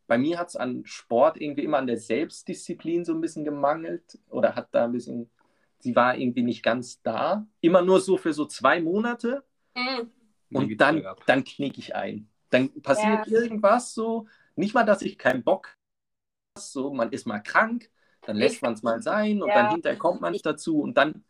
bei 0.08 0.18
mir 0.18 0.40
hat 0.40 0.50
es 0.50 0.56
an 0.56 0.84
Sport 0.86 1.40
irgendwie 1.40 1.64
immer 1.64 1.78
an 1.78 1.88
der 1.88 2.00
Selbstdisziplin 2.00 3.06
so 3.06 3.14
ein 3.14 3.22
bisschen 3.22 3.46
gemangelt 3.46 4.18
oder 4.30 4.56
hat 4.56 4.70
da 4.72 4.86
ein 4.86 4.92
bisschen, 4.92 5.30
sie 5.80 5.96
war 5.96 6.18
irgendwie 6.18 6.42
nicht 6.42 6.64
ganz 6.64 7.02
da. 7.04 7.46
Immer 7.62 7.84
nur 7.84 8.02
so 8.02 8.18
für 8.18 8.34
so 8.34 8.46
zwei 8.46 8.82
Monate 8.82 9.44
Mhm. 9.78 10.12
Und 10.52 10.78
dann, 10.82 11.06
dann 11.26 11.44
knicke 11.44 11.80
ich 11.80 11.96
ein. 11.96 12.30
Dann 12.50 12.82
passiert 12.82 13.28
Ja. 13.28 13.42
irgendwas 13.42 13.94
so, 13.94 14.28
nicht 14.56 14.74
mal, 14.74 14.84
dass 14.86 15.02
ich 15.02 15.18
keinen 15.18 15.44
Bock 15.44 15.68
habe, 15.68 15.77
so, 16.58 16.94
man 16.94 17.12
ist 17.12 17.26
mal 17.28 17.40
krank, 17.40 17.90
dann 18.26 18.36
lässt 18.38 18.56
Ich- 18.58 18.62
man 18.62 18.74
es 18.74 18.84
mal 18.84 19.02
sein 19.02 19.42
und 19.42 19.50
Ja. 19.50 19.56
dann 19.64 19.72
hinterher 19.72 19.98
kommt 19.98 20.22
man 20.22 20.32
nicht 20.34 20.46
dazu 20.46 20.80
und 20.82 20.98
dann 20.98 21.24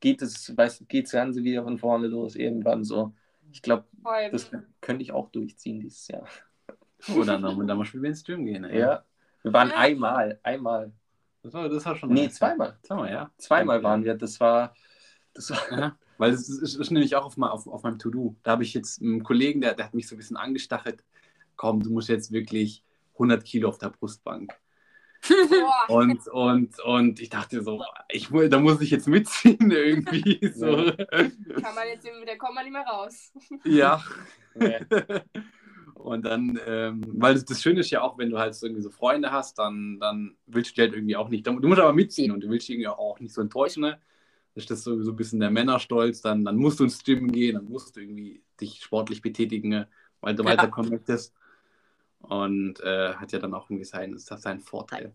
geht 0.00 0.22
es, 0.22 0.56
weißt, 0.56 0.88
geht 0.88 1.06
das 1.06 1.12
Ganze 1.12 1.42
wieder 1.42 1.62
von 1.64 1.78
vorne 1.78 2.06
los, 2.06 2.36
irgendwann 2.36 2.84
so. 2.84 3.12
Ich 3.52 3.62
glaube, 3.62 3.84
das 4.32 4.50
könnte 4.80 5.02
ich 5.02 5.12
auch 5.12 5.30
durchziehen 5.30 5.80
dieses 5.80 6.08
Jahr. 6.08 6.26
Oh, 7.14 7.22
dann, 7.22 7.42
dann, 7.42 7.66
dann 7.66 7.78
mal 7.78 7.84
spielen 7.84 8.02
wir 8.02 8.10
ins 8.10 8.20
Stream 8.20 8.44
gehen. 8.44 8.64
Ey. 8.64 8.80
Ja. 8.80 9.04
Wir 9.42 9.52
waren 9.52 9.68
Ja. 9.70 9.76
einmal, 9.76 10.40
einmal, 10.42 10.92
Das 11.42 11.52
war, 11.52 11.68
das 11.68 11.84
war 11.84 11.94
schon. 11.96 12.12
nee, 12.12 12.28
zweimal. 12.30 12.76
Zweimal, 12.82 13.10
ja. 13.10 13.30
Zweimal 13.36 13.82
waren 13.82 14.04
wir, 14.04 14.14
das 14.14 14.40
war, 14.40 14.74
das 15.34 15.50
war, 15.50 15.58
Ja, 15.78 15.98
weil 16.18 16.32
es 16.32 16.48
ist, 16.48 16.58
ist, 16.62 16.76
ist 16.76 16.90
nämlich 16.90 17.14
auch 17.16 17.26
auf, 17.26 17.36
mein, 17.36 17.50
auf, 17.50 17.66
auf 17.66 17.82
meinem 17.82 17.98
To-Do. 17.98 18.34
Da 18.42 18.52
habe 18.52 18.62
ich 18.62 18.72
jetzt 18.74 19.02
einen 19.02 19.22
Kollegen, 19.22 19.60
der, 19.60 19.74
der 19.74 19.86
hat 19.86 19.94
mich 19.94 20.08
so 20.08 20.14
ein 20.14 20.18
bisschen 20.18 20.36
angestachelt. 20.38 21.04
Komm, 21.56 21.82
du 21.82 21.90
musst 21.90 22.08
jetzt 22.08 22.32
wirklich 22.32 22.82
100 23.14 23.44
Kilo 23.44 23.68
auf 23.68 23.78
der 23.78 23.90
Brustbank. 23.90 24.52
Und, 25.88 26.28
und, 26.28 26.78
und 26.80 27.20
ich 27.20 27.30
dachte 27.30 27.62
so, 27.62 27.82
ich, 28.10 28.28
da 28.28 28.58
muss 28.58 28.80
ich 28.80 28.90
jetzt 28.90 29.08
mitziehen 29.08 29.70
irgendwie. 29.70 30.40
So. 30.54 30.66
Kann 30.66 31.74
man 31.74 31.88
jetzt, 31.88 32.06
da 32.26 32.36
kommt 32.36 32.54
man 32.54 32.64
nicht 32.64 32.72
mehr 32.72 32.86
raus. 32.86 33.32
Ja. 33.64 34.02
Und 35.94 36.24
dann, 36.24 36.60
ähm, 36.66 37.02
weil 37.14 37.40
das, 37.40 37.62
Schöne 37.62 37.80
ist 37.80 37.90
ja 37.90 38.02
auch, 38.02 38.18
wenn 38.18 38.30
du 38.30 38.38
halt 38.38 38.54
so 38.54 38.66
irgendwie 38.66 38.82
so 38.82 38.90
Freunde 38.90 39.32
hast, 39.32 39.58
dann, 39.58 39.98
dann 40.00 40.36
willst 40.46 40.72
du 40.72 40.74
die 40.74 40.80
halt 40.82 40.92
irgendwie 40.92 41.16
auch 41.16 41.28
nicht, 41.28 41.46
du 41.46 41.52
musst 41.52 41.80
aber 41.80 41.92
mitziehen 41.92 42.30
und 42.30 42.40
du 42.42 42.48
willst 42.50 42.68
die 42.68 42.74
irgendwie 42.74 42.88
auch 42.88 43.18
nicht 43.20 43.32
so 43.32 43.40
enttäuschen, 43.40 43.80
ne? 43.80 43.98
Das 44.54 44.64
ist 44.64 44.70
das 44.70 44.84
so, 44.84 45.02
so 45.02 45.10
ein 45.12 45.16
bisschen 45.16 45.40
der 45.40 45.50
Männerstolz, 45.50 46.20
dann, 46.20 46.44
dann 46.44 46.56
musst 46.56 46.78
du 46.78 46.84
ins 46.84 47.02
Gym 47.02 47.32
gehen, 47.32 47.54
dann 47.54 47.64
musst 47.64 47.96
du 47.96 48.00
irgendwie 48.00 48.42
dich 48.60 48.82
sportlich 48.82 49.20
betätigen, 49.22 49.70
ne? 49.70 49.88
weil 50.20 50.34
du 50.34 50.44
Ja. 50.44 50.50
weiterkommen 50.50 50.90
möchtest. 50.90 51.34
Und 52.24 52.80
äh, 52.80 53.14
hat 53.14 53.32
ja 53.32 53.38
dann 53.38 53.54
auch 53.54 53.70
irgendwie 53.70 53.84
seinen, 53.84 54.14
ist 54.14 54.30
das 54.30 54.42
seinen 54.42 54.60
Vorteil. 54.60 55.14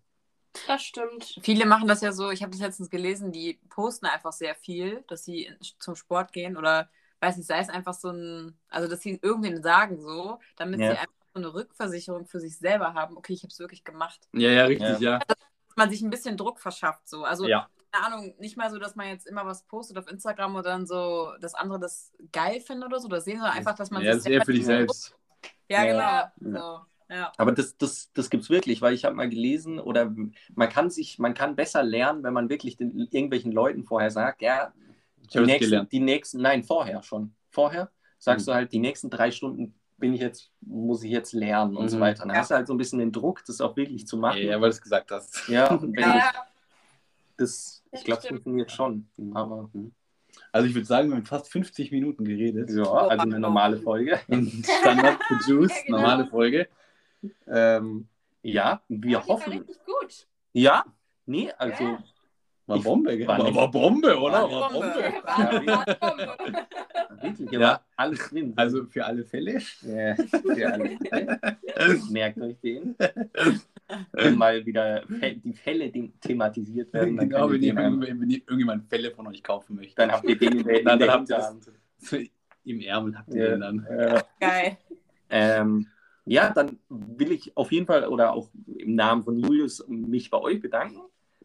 Das 0.68 0.82
stimmt. 0.82 1.38
Viele 1.41 1.66
machen 1.66 1.88
das 1.88 2.01
ja 2.01 2.12
so, 2.12 2.32
ich 2.32 2.41
habe 2.41 2.51
das 2.51 2.60
letztens 2.60 2.89
gelesen, 2.89 3.32
die 3.32 3.60
posten 3.70 4.07
einfach 4.07 4.34
sehr 4.34 4.55
viel, 4.55 5.03
dass 5.07 5.24
sie 5.24 5.45
in- 5.45 5.57
zum 5.80 5.95
Sport 5.95 6.34
gehen 6.34 6.57
oder 6.57 6.89
weiß 7.22 7.38
nicht, 7.38 7.47
sei 7.47 7.60
es 7.60 7.70
einfach 7.70 7.93
so 7.93 8.10
ein, 8.10 8.57
also 8.70 8.88
dass 8.89 9.01
sie 9.01 9.20
irgendwen 9.22 9.62
sagen 9.62 10.01
so, 10.01 10.39
damit 10.55 10.80
Ja. 10.80 10.91
sie 10.93 10.97
einfach 10.97 11.14
so 11.34 11.39
eine 11.39 11.53
Rückversicherung 11.53 12.26
für 12.26 12.39
sich 12.39 12.57
selber 12.57 12.93
haben, 12.93 13.16
okay, 13.18 13.34
ich 13.34 13.43
habe 13.43 13.51
es 13.51 13.60
wirklich 13.60 13.84
gemacht. 13.84 14.28
Ja, 14.34 14.49
ja, 14.49 14.66
richtig, 14.66 14.99
ja. 14.99 15.20
Dass 15.20 15.38
man 15.76 15.89
sich 15.91 16.01
ein 16.01 16.10
bisschen 16.10 16.36
Druck 16.36 16.60
verschafft 16.60 17.07
so. 17.07 17.24
Also 17.26 17.47
Ja. 17.47 17.70
keine 17.91 18.05
Ahnung, 18.07 18.34
nicht 18.39 18.57
mal 18.57 18.72
so, 18.72 18.80
dass 18.80 18.95
man 18.95 19.07
jetzt 19.07 19.28
immer 19.28 19.45
was 19.45 19.64
postet 19.64 19.97
auf 19.97 20.10
Instagram 20.10 20.55
und 20.55 20.66
dann 20.66 20.88
so, 20.88 21.32
dass 21.41 21.53
andere 21.53 21.80
das 21.80 22.12
geil 22.32 22.60
finden 22.62 22.84
oder 22.84 22.99
so, 22.99 23.07
oder 23.07 23.22
sehen, 23.22 23.38
sondern 23.38 23.55
einfach, 23.57 23.76
dass 23.76 23.91
man 23.91 24.01
Ja, 24.01 24.12
das 24.14 24.20
ist 24.22 24.28
eher 24.28 24.43
für 24.43 24.53
dich 24.53 24.66
selbst. 24.66 25.16
Ja, 25.68 25.84
Ja. 25.84 26.34
genau. 26.41 26.60
So. 26.60 26.86
Ja. 27.10 27.32
Aber 27.38 27.51
das, 27.51 27.76
das, 27.78 28.12
das 28.14 28.30
gibt 28.30 28.43
es 28.43 28.49
wirklich, 28.49 28.82
weil 28.82 28.93
ich 28.93 29.03
habe 29.05 29.16
mal 29.16 29.30
gelesen, 29.30 29.80
oder 29.80 30.14
man 30.55 30.70
kann 30.70 30.89
sich, 30.91 31.18
man 31.20 31.34
kann 31.34 31.55
besser 31.55 31.82
lernen, 31.84 32.24
wenn 32.24 32.34
man 32.34 32.49
wirklich 32.49 32.78
den, 32.78 32.95
irgendwelchen 33.12 33.51
Leuten 33.51 33.84
vorher 33.84 34.12
sagt, 34.12 34.41
ja, 34.41 34.74
Ich 35.24 35.30
die 35.30 35.39
nächsten, 35.39 35.89
die 35.89 35.99
nächsten, 35.99 36.41
nein, 36.41 36.64
vorher 36.64 37.01
schon. 37.03 37.34
Vorher 37.49 37.91
sagst 38.20 38.45
Mhm. 38.45 38.51
du 38.51 38.55
halt, 38.55 38.72
die 38.74 38.80
nächsten 38.80 39.10
drei 39.10 39.32
Stunden 39.32 39.74
bin 39.97 40.14
ich 40.14 40.22
jetzt, 40.22 40.51
muss 40.62 41.03
ich 41.03 41.12
jetzt 41.12 41.34
lernen 41.34 41.76
und 41.76 41.89
so 41.89 41.97
Mhm. 41.97 42.01
weiter. 42.01 42.20
Dann 42.26 42.30
Ja. 42.36 42.41
hast 42.41 42.51
du 42.51 42.55
halt 42.55 42.68
so 42.68 42.74
ein 42.74 42.78
bisschen 42.78 42.99
den 42.99 43.12
Druck, 43.12 43.43
das 43.45 43.60
auch 43.60 43.76
wirklich 43.76 44.05
zu 44.07 44.18
machen. 44.18 44.41
Ja, 44.43 44.53
weil 44.62 44.70
du 44.70 44.76
es 44.76 44.82
gesagt 44.82 45.10
hast. 45.12 45.47
Ja, 45.49 45.68
Ja, 45.97 46.32
das, 47.38 47.84
ich 47.91 48.03
glaube, 48.03 48.22
es 48.22 48.28
funktioniert 48.28 48.72
schon. 48.72 49.07
Aber 49.34 49.70
Also 50.51 50.68
ich 50.68 50.74
würde 50.76 50.86
sagen, 50.86 51.10
wir 51.10 51.16
haben 51.18 51.26
fast 51.26 51.51
50 51.51 51.91
Minuten 51.91 52.24
geredet. 52.26 52.70
ja, 52.70 52.84
also 52.84 53.24
eine 53.24 53.39
normale 53.39 53.78
Folge. 53.78 54.20
Standard 54.64 55.24
für 55.24 55.36
Juice, 55.47 55.72
Ja, 55.72 55.84
genau. 55.86 55.97
normale 55.97 56.28
Folge. 56.28 56.68
Ähm, 57.47 58.07
ja, 58.41 58.82
wir 58.88 58.97
die 59.09 59.13
war 59.15 59.28
hoffen. 59.28 59.53
richtig 59.53 59.78
gut. 59.86 60.28
Ja, 60.53 60.86
nee, 61.26 61.51
also 61.57 61.84
Ja. 61.84 62.03
War 62.67 62.80
Bombe, 62.84 63.17
gell? 63.17 63.28
War 63.28 63.55
War, 63.55 63.72
Bombe, 63.72 64.15
oder? 64.20 64.43
War 64.43 64.51
War 64.51 64.70
Bombe. 64.72 64.93
Bombe. 64.93 65.24
War- 65.26 65.39
Ja, 65.39 65.65
war 65.65 66.38
Bombe. 66.38 66.67
wirklich, 67.24 67.51
Ja. 67.51 67.59
war 67.59 67.86
alles 67.95 68.30
drin. 68.30 68.53
Also 68.55 68.86
für 68.86 69.03
alle 69.05 69.26
Fälle. 69.26 69.53
Ja, 69.82 70.15
für 70.15 70.72
alle. 70.72 70.97
Merkt 72.11 72.39
euch 72.39 72.59
den. 72.59 72.95
Wenn 74.11 74.36
mal 74.38 74.63
wieder 74.63 75.01
die 75.43 75.53
Fälle 75.53 75.91
thematisiert 76.22 76.93
werden, 76.93 77.17
dann, 77.17 77.30
Genau, 77.30 77.49
wenn, 77.51 77.78
einfach- 77.78 78.07
wenn, 78.07 78.30
irgendjemand 78.30 78.88
Fälle 78.88 79.09
von 79.11 79.26
euch 79.26 79.41
kaufen 79.41 79.76
möchte. 79.76 79.95
dann 79.95 80.11
habt 80.11 80.30
ihr 80.30 80.38
den 80.38 80.59
in 80.59 80.63
der, 80.63 80.84
Dann- 80.84 81.09
habt 81.09 81.30
ihr 81.30 82.30
Im 82.65 82.82
Ärmel 82.82 83.17
habt 83.17 83.34
ihr 83.34 83.43
Ja. 83.45 83.49
den 83.49 83.61
dann. 83.61 83.86
Äh, 83.88 84.22
Geil. 84.39 84.78
ähm, 85.32 85.88
ja, 86.30 86.52
dann 86.52 86.80
will 86.90 87.32
ich 87.32 87.56
auf 87.58 87.72
jeden 87.72 87.86
Fall 87.88 88.06
oder 88.08 88.34
auch 88.34 88.50
im 88.78 88.96
Namen 88.96 89.24
von 89.24 89.38
Julius 89.38 89.84
mich 89.88 90.30
bei 90.30 90.38
euch 90.38 90.62
bedanken, 90.62 91.02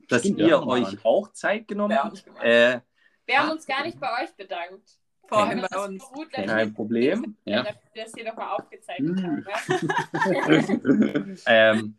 dass 0.09 0.21
Stimmt, 0.21 0.41
ihr 0.41 0.49
ja, 0.49 0.63
euch 0.63 0.83
Mann. 0.83 0.99
auch 1.05 1.33
Zeit 1.33 1.67
genommen 1.67 1.97
habt. 1.97 2.25
Äh, 2.43 2.81
Wir 3.27 3.39
haben 3.39 3.51
uns 3.51 3.67
gar 3.67 3.83
nicht 3.85 3.99
bei 3.99 4.23
euch 4.23 4.35
bedankt. 4.37 4.99
Vorhin 5.27 5.61
Das 5.63 5.71
bei 5.71 5.85
uns. 5.87 6.05
Gut, 6.13 6.29
dass 6.33 6.45
kein 6.47 6.75
Problem. 6.75 7.37
Ja. 7.47 7.63
dass 7.63 7.77
wir 7.95 8.05
das 8.05 8.13
hier 8.15 8.25
nochmal 8.27 8.49
aufgezeichnet 8.59 9.17
Mhm. 9.17 9.25
haben. 9.25 9.47
Ja? 9.49 11.25
Ähm, 11.47 11.97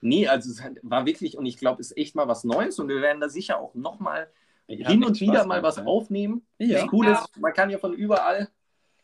nee, 0.00 0.26
also 0.26 0.50
es 0.50 0.60
war 0.82 1.06
wirklich, 1.06 1.38
und 1.38 1.46
ich 1.46 1.56
glaube, 1.56 1.80
es 1.80 1.92
ist 1.92 1.96
echt 1.96 2.16
mal 2.16 2.26
was 2.26 2.42
Neues 2.42 2.80
und 2.80 2.88
wir 2.88 3.00
werden 3.00 3.20
da 3.20 3.28
sicher 3.28 3.60
auch 3.60 3.74
nochmal 3.74 4.28
hin 4.66 5.04
und 5.04 5.20
wieder 5.20 5.34
Spaß 5.34 5.46
mal 5.46 5.62
was 5.62 5.76
ja. 5.76 5.84
aufnehmen. 5.84 6.44
Ja. 6.58 6.80
Das 6.80 6.88
Coole 6.88 7.12
ist, 7.12 7.36
man 7.38 7.52
kann 7.52 7.70
ja 7.70 7.78
von 7.78 7.92
überall. 7.94 8.48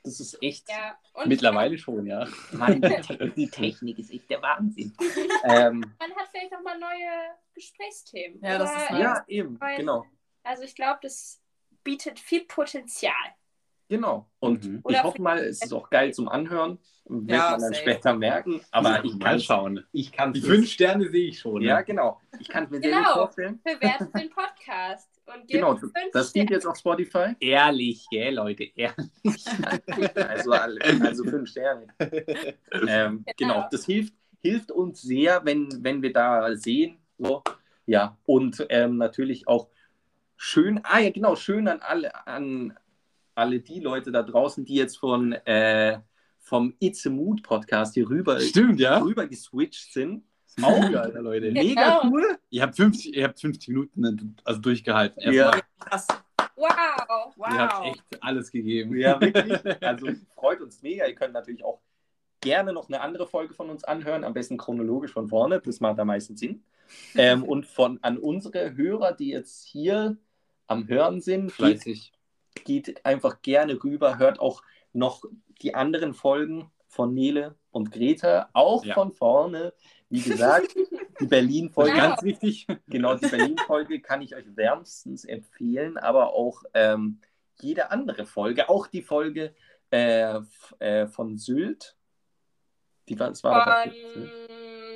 Das 0.05 0.19
ist 0.21 0.39
echt. 0.43 0.69
Ja, 0.69 0.99
und 1.15 1.29
Mittlerweile 1.29 1.77
schon, 1.79 2.07
ja. 2.07 2.27
Mann, 2.53 2.81
die, 2.81 2.89
Te- 3.01 3.31
die 3.37 3.49
Technik 3.49 3.99
ist 3.99 4.11
echt 4.13 4.31
der 4.31 4.41
Wahnsinn. 4.43 4.95
ähm, 5.45 5.81
Man 5.99 6.11
hat 6.17 6.29
vielleicht 6.31 6.53
nochmal 6.53 6.79
neue 6.79 7.35
Gesprächsthemen. 7.55 8.41
Ja, 8.43 8.59
das 8.59 8.71
ist 8.75 8.91
ja, 8.91 9.25
eben, 9.29 9.61
Weil- 9.61 9.77
genau. 9.77 10.05
Also 10.43 10.63
ich 10.63 10.75
glaube, 10.75 11.01
das 11.03 11.43
bietet 11.85 12.19
viel 12.19 12.45
Potenzial. 12.47 13.15
Genau. 13.89 14.31
Und 14.39 14.65
Mhm. 14.65 14.83
Ich 14.89 15.03
hoffe 15.03 15.21
mal, 15.21 15.39
es 15.39 15.63
ist 15.65 15.73
auch 15.73 15.91
geil 15.91 16.15
zum 16.15 16.29
Anhören. 16.29 16.79
Wird 17.07 17.29
Ja, 17.31 17.51
man 17.51 17.61
dann 17.61 17.73
safe. 17.73 17.75
später 17.75 18.15
merken. 18.15 18.61
Aber 18.71 19.05
ich 19.05 19.19
kann 19.19 19.41
schauen. 19.41 19.85
Ich 19.91 20.13
kann 20.13 20.33
Die 20.33 20.41
fünf 20.41 20.71
Sterne 20.71 21.09
sehe 21.11 21.29
ich 21.31 21.41
schon. 21.41 21.61
Ja, 21.63 21.79
ne? 21.79 21.85
genau. 21.85 22.21
Ich 22.39 22.49
kann 22.49 22.65
es 22.65 22.71
mir 22.71 22.81
sehr 22.81 22.91
Genau. 22.91 23.03
gut 23.09 23.15
vorstellen. 23.17 23.61
Bewertet 23.65 24.15
den 24.15 24.31
Podcast 24.31 25.20
und 25.35 25.49
Genau. 25.49 25.79
Das 26.13 26.33
geht 26.33 26.45
Sterne. 26.45 26.51
jetzt 26.51 26.67
auf 26.67 26.77
Spotify. 26.77 27.35
Ehrlich, 27.41 28.07
gell, 28.11 28.35
Leute, 28.35 28.65
ehrlich. 28.75 29.07
Also, 30.17 30.53
also 30.53 31.25
fünf 31.25 31.49
Sterne. 31.49 31.87
Ähm, 32.87 33.25
genau, 33.37 33.67
das 33.71 33.85
hilft, 33.87 34.15
hilft 34.41 34.73
uns 34.73 35.03
sehr, 35.03 35.45
wenn, 35.45 35.69
wenn 35.83 36.03
wir 36.03 36.13
da 36.13 36.55
sehen. 36.57 36.99
So. 37.19 37.43
Ja, 37.87 38.17
und 38.25 38.65
ähm, 38.69 38.97
natürlich 38.97 39.49
auch 39.49 39.69
schön, 40.37 40.81
ah 40.85 40.99
ja, 41.01 41.11
genau, 41.11 41.37
schön 41.37 41.69
an 41.69 41.81
alle, 41.81 42.27
an 42.27 42.79
alle 43.35 43.61
die 43.61 43.81
Leute 43.81 44.13
da 44.13 44.23
draußen, 44.23 44.65
die 44.65 44.75
jetzt 44.75 44.99
von, 44.99 45.33
äh, 45.33 45.99
vom 46.39 46.75
It's 46.81 47.07
a 47.07 47.11
Mood 47.11 47.43
Podcast 47.43 47.95
hier 47.95 48.09
rüber, 48.09 48.41
Stimmt, 48.41 48.81
ja. 48.81 48.99
rüber 48.99 49.27
geswitcht 49.27 49.93
sind. 49.93 50.25
Auch 50.63 50.91
geil, 50.91 51.13
Leute. 51.21 51.51
Mega 51.53 52.01
Genau. 52.01 52.13
cool. 52.15 52.39
Ihr 52.51 52.63
habt 52.63 52.77
50, 52.77 53.17
ihr 53.17 53.25
habt 53.25 53.41
50 53.41 53.69
Minuten 53.69 54.37
also 54.45 54.61
durchgehalten. 54.61 55.33
Ja. 55.33 55.53
Krass. 55.79 56.07
Wow. 56.57 57.33
Wow. 57.37 57.49
Ihr 57.51 57.59
habt 57.59 57.87
echt 57.87 58.05
alles 58.23 58.51
gegeben. 58.51 58.97
Ja, 58.97 59.21
wirklich. 59.21 59.59
Also 59.83 60.09
freut 60.35 60.61
uns 60.61 60.83
mega. 60.83 61.07
Ihr 61.07 61.15
könnt 61.15 61.33
natürlich 61.33 61.65
auch 61.65 61.81
gerne 62.43 62.73
noch 62.73 62.89
eine 62.89 63.01
andere 63.01 63.27
Folge 63.27 63.55
von 63.55 63.71
uns 63.71 63.85
anhören, 63.85 64.25
am 64.25 64.33
besten 64.35 64.57
chronologisch 64.57 65.13
von 65.13 65.29
vorne, 65.29 65.61
das 65.61 65.81
macht 65.81 65.99
am 65.99 66.07
meisten 66.07 66.37
Sinn. 66.37 66.65
Ähm, 67.15 67.45
und 67.45 67.67
von 67.67 67.99
an 68.03 68.17
unsere 68.19 68.75
Hörer, 68.77 69.13
die 69.13 69.29
jetzt 69.29 69.65
hier 69.65 70.17
am 70.67 70.89
Hören 70.89 71.21
sind, 71.21 71.47
geht, 71.49 71.55
Fleißig. 71.55 72.13
geht 72.65 73.05
einfach 73.05 73.43
gerne 73.43 73.83
rüber, 73.85 74.19
hört 74.19 74.41
auch 74.41 74.63
noch 74.93 75.23
die 75.63 75.75
anderen 75.75 76.15
Folgen 76.15 76.71
von 76.89 77.13
Nele 77.15 77.55
und 77.71 77.93
Greta, 77.93 78.49
auch 78.55 78.85
Ja. 78.85 78.95
von 78.95 79.13
vorne. 79.13 79.73
Wie 80.11 80.21
gesagt, 80.21 80.75
die 81.21 81.27
Berlin-Folge, 81.27 81.93
Genau. 81.93 82.09
Ganz 82.09 82.23
wichtig. 82.23 82.67
genau, 82.89 83.15
die 83.15 83.29
Berlin-Folge 83.29 84.01
kann 84.01 84.21
ich 84.23 84.35
euch 84.35 84.45
wärmstens 84.57 85.25
empfehlen, 85.25 85.97
aber 85.99 86.35
auch 86.35 86.65
ähm, 86.75 87.21
jede 87.61 87.91
andere 87.93 88.27
Folge, 88.27 88.69
auch 88.69 88.89
die 88.89 89.03
Folge 89.03 89.55
äh, 89.93 90.41
äh, 90.81 91.07
von 91.07 91.37
Sylt. 91.39 91.97
Die 93.09 93.19
war, 93.19 93.29
das 93.29 93.43
war 93.45 93.83
auch 93.85 93.85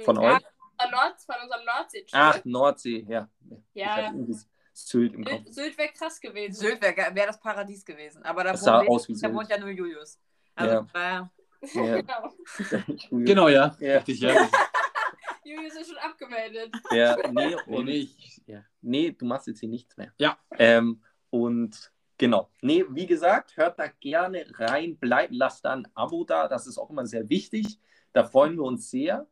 Von, 0.05 0.17
Von 0.17 0.23
ja, 0.23 0.37
euch? 0.37 0.43
Von, 0.81 0.91
Nord, 0.91 1.21
von 1.21 1.35
unserem 1.43 1.65
Nordsee. 1.65 2.07
Ach, 2.13 2.45
Nordsee, 2.45 3.07
ja. 3.09 3.29
Ja. 3.75 4.13
Sylt 4.73 5.15
im 5.15 5.25
Kopf. 5.25 5.43
Sylt, 5.45 5.55
Sylt 5.55 5.79
wäre 5.79 5.89
krass 5.93 6.21
gewesen. 6.21 6.55
Sylt 6.55 6.83
wäre 6.83 7.15
wär 7.15 7.27
das 7.27 7.39
Paradies 7.39 7.85
gewesen. 7.85 8.23
Aber 8.25 8.43
da, 8.43 8.53
Das 8.53 8.63
sah 8.63 8.81
wohnt, 8.81 8.89
aus 8.89 9.09
wie 9.09 9.21
da 9.21 9.33
wohnt 9.33 9.49
ja 9.49 9.59
nur 9.59 9.71
Julius. 9.71 10.19
Also, 10.57 10.75
Ja. 10.75 10.87
ja. 10.95 11.31
Ja. 11.75 12.03
Genau. 12.03 12.33
Genau, 13.25 13.49
ja. 13.49 13.77
Ja. 13.81 13.95
Richtig, 13.97 14.21
ja. 14.21 14.49
Julius 15.45 15.75
ist 15.75 15.89
schon 15.89 15.99
abgemeldet. 15.99 16.75
Ja, 16.91 17.17
nee, 17.33 17.57
und, 17.67 17.85
nee, 17.85 17.99
ich, 17.99 18.43
ja. 18.47 18.65
nee, 18.81 19.11
du 19.11 19.25
machst 19.25 19.47
jetzt 19.47 19.61
hier 19.61 19.69
nichts 19.69 19.97
mehr. 19.97 20.13
Ja. 20.19 20.39
Ähm, 20.59 21.03
und 21.31 21.93
genau. 22.19 22.51
Nee, 22.63 22.85
wie 22.91 23.07
gesagt, 23.07 23.57
hört 23.57 23.79
da 23.79 23.89
gerne 24.01 24.47
rein, 24.55 24.97
bleibt, 24.97 25.35
lasst 25.35 25.65
da 25.65 25.73
ein 25.73 25.89
Abo 25.95 26.25
da. 26.25 26.49
Das 26.49 26.67
ist 26.67 26.79
auch 26.79 26.91
immer 26.91 27.07
sehr 27.07 27.29
wichtig. 27.29 27.79
Da 28.13 28.25
freuen 28.25 28.57
wir 28.57 28.65
uns 28.65 28.91
sehr. 28.91 29.27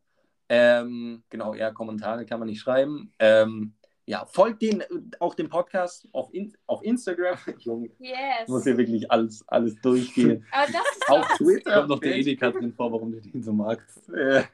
Ähm, 0.49 1.23
genau, 1.31 1.55
ja, 1.55 1.71
Kommentare 1.71 2.27
kann 2.27 2.39
man 2.39 2.49
nicht 2.49 2.61
schreiben. 2.61 3.13
Ähm, 3.19 3.75
ja, 4.05 4.27
folgt 4.27 4.63
den, 4.63 4.81
äh, 4.81 4.87
auch 5.21 5.35
dem 5.35 5.49
Podcast 5.49 6.09
auf, 6.13 6.33
in, 6.35 6.53
auf 6.67 6.83
Instagram. 6.83 7.39
Junge, 7.59 7.91
Yes. 7.99 8.49
muss 8.49 8.65
hier 8.65 8.77
wirklich 8.77 9.09
alles, 9.11 9.45
alles 9.49 9.81
durchgehen. 9.81 10.45
Aber 10.53 10.67
das 10.73 10.97
ist 10.97 11.09
auf 11.09 11.27
Twitter. 11.39 11.75
Kommt 11.77 11.89
noch 11.89 12.01
der 12.01 12.17
Edeka 12.17 12.51
drin 12.51 12.73
vor, 12.73 12.91
warum 12.93 13.13
du 13.13 13.21
den 13.21 13.43
so 13.43 13.53
magst. 13.53 14.03
Äh, 14.13 14.45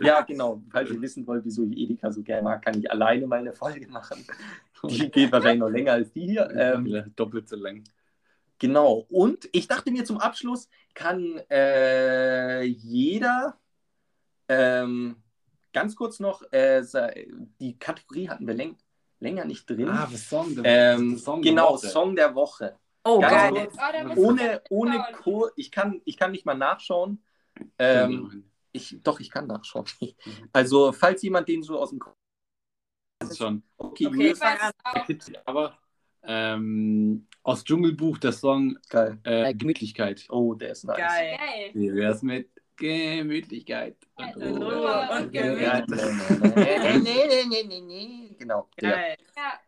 ja, 0.00 0.20
genau. 0.22 0.62
Falls 0.70 0.90
ihr 0.90 1.00
wissen 1.00 1.26
wollt, 1.26 1.44
wieso 1.44 1.64
ich 1.64 1.76
Edeka 1.76 2.10
so 2.12 2.22
gerne 2.22 2.42
mag, 2.42 2.64
kann 2.64 2.78
ich 2.78 2.90
alleine 2.90 3.26
meine 3.26 3.52
Folge 3.52 3.86
machen. 3.88 4.24
Die 4.88 5.10
geht 5.10 5.30
wahrscheinlich 5.30 5.60
noch 5.60 5.68
länger 5.68 5.92
als 5.92 6.12
die 6.12 6.26
hier. 6.26 6.48
Ähm, 6.56 7.12
doppelt 7.14 7.48
so 7.48 7.56
lang. 7.56 7.84
genau. 8.58 9.06
Und 9.10 9.48
ich 9.52 9.68
dachte 9.68 9.90
mir 9.90 10.04
zum 10.04 10.18
Abschluss, 10.18 10.68
kann 10.94 11.40
äh, 11.50 12.62
jeder 12.62 13.58
ähm, 14.48 15.16
ganz 15.72 15.94
kurz 15.96 16.20
noch, 16.20 16.42
äh, 16.52 16.82
die 17.60 17.78
Kategorie 17.78 18.28
hatten 18.28 18.46
wir 18.46 18.54
länger 19.22 19.44
nicht 19.44 19.68
drin. 19.68 19.88
Ah, 19.88 20.08
was 20.10 20.28
Song? 20.28 20.54
der- 20.54 20.94
ähm, 20.94 21.16
Song 21.18 21.40
der 21.42 21.52
genau, 21.52 21.72
Woche. 21.74 21.88
Song 21.88 22.16
der 22.16 22.34
Woche. 22.34 22.76
Oh, 23.04 23.18
Ganz 23.20 23.32
geil. 23.54 23.68
Oh, 24.16 24.28
Ohne, 24.28 24.62
ohne. 24.70 25.04
Kur 25.22 25.50
ich 25.56 25.70
kann, 25.70 26.00
ich 26.04 26.16
kann 26.16 26.30
nicht 26.32 26.44
mal 26.46 26.54
nachschauen. 26.54 27.22
Ähm, 27.78 28.44
ich, 28.72 28.98
doch, 29.02 29.18
ich 29.20 29.30
kann 29.30 29.46
nachschauen. 29.46 29.86
Also, 30.52 30.92
falls 30.92 31.22
jemand 31.22 31.48
den 31.48 31.62
so 31.62 31.78
aus 31.78 31.90
dem 31.90 31.98
Kopf. 31.98 32.14
das 33.20 33.30
ist 33.30 33.38
schon. 33.38 33.62
Okay, 33.76 34.06
Okay, 34.06 34.30
Ich 34.30 34.40
weiß 34.40 34.58
fang 34.84 35.06
es 35.08 35.30
auch. 35.34 35.40
Aber 35.46 35.78
ähm, 36.24 37.26
aus 37.42 37.64
Dschungelbuch 37.64 38.18
der 38.18 38.32
Song 38.32 38.78
geil. 38.88 39.18
äh, 39.24 39.52
Gemütlichkeit. 39.54 40.26
Oh, 40.30 40.54
der 40.54 40.70
ist 40.70 40.84
nice. 40.84 40.96
Geil. 40.98 41.36
Geil. 41.38 41.70
Wie 41.74 41.92
wär's 41.94 42.22
mit 42.22 42.48
Gemütlichkeit? 42.82 43.96
Und 44.16 44.36
Ruhe 44.36 44.58
Ruhe. 44.58 45.08
und 45.10 45.24
Und 45.26 45.32
Gemütlichkeit. 45.32 45.86
Nee, 47.02 47.26
nee, 47.28 47.44
nee, 47.48 47.62
nee, 47.64 47.80
nee. 47.80 48.36
Genau. 48.38 48.68
Geil. 48.76 49.16
Ja. 49.36 49.60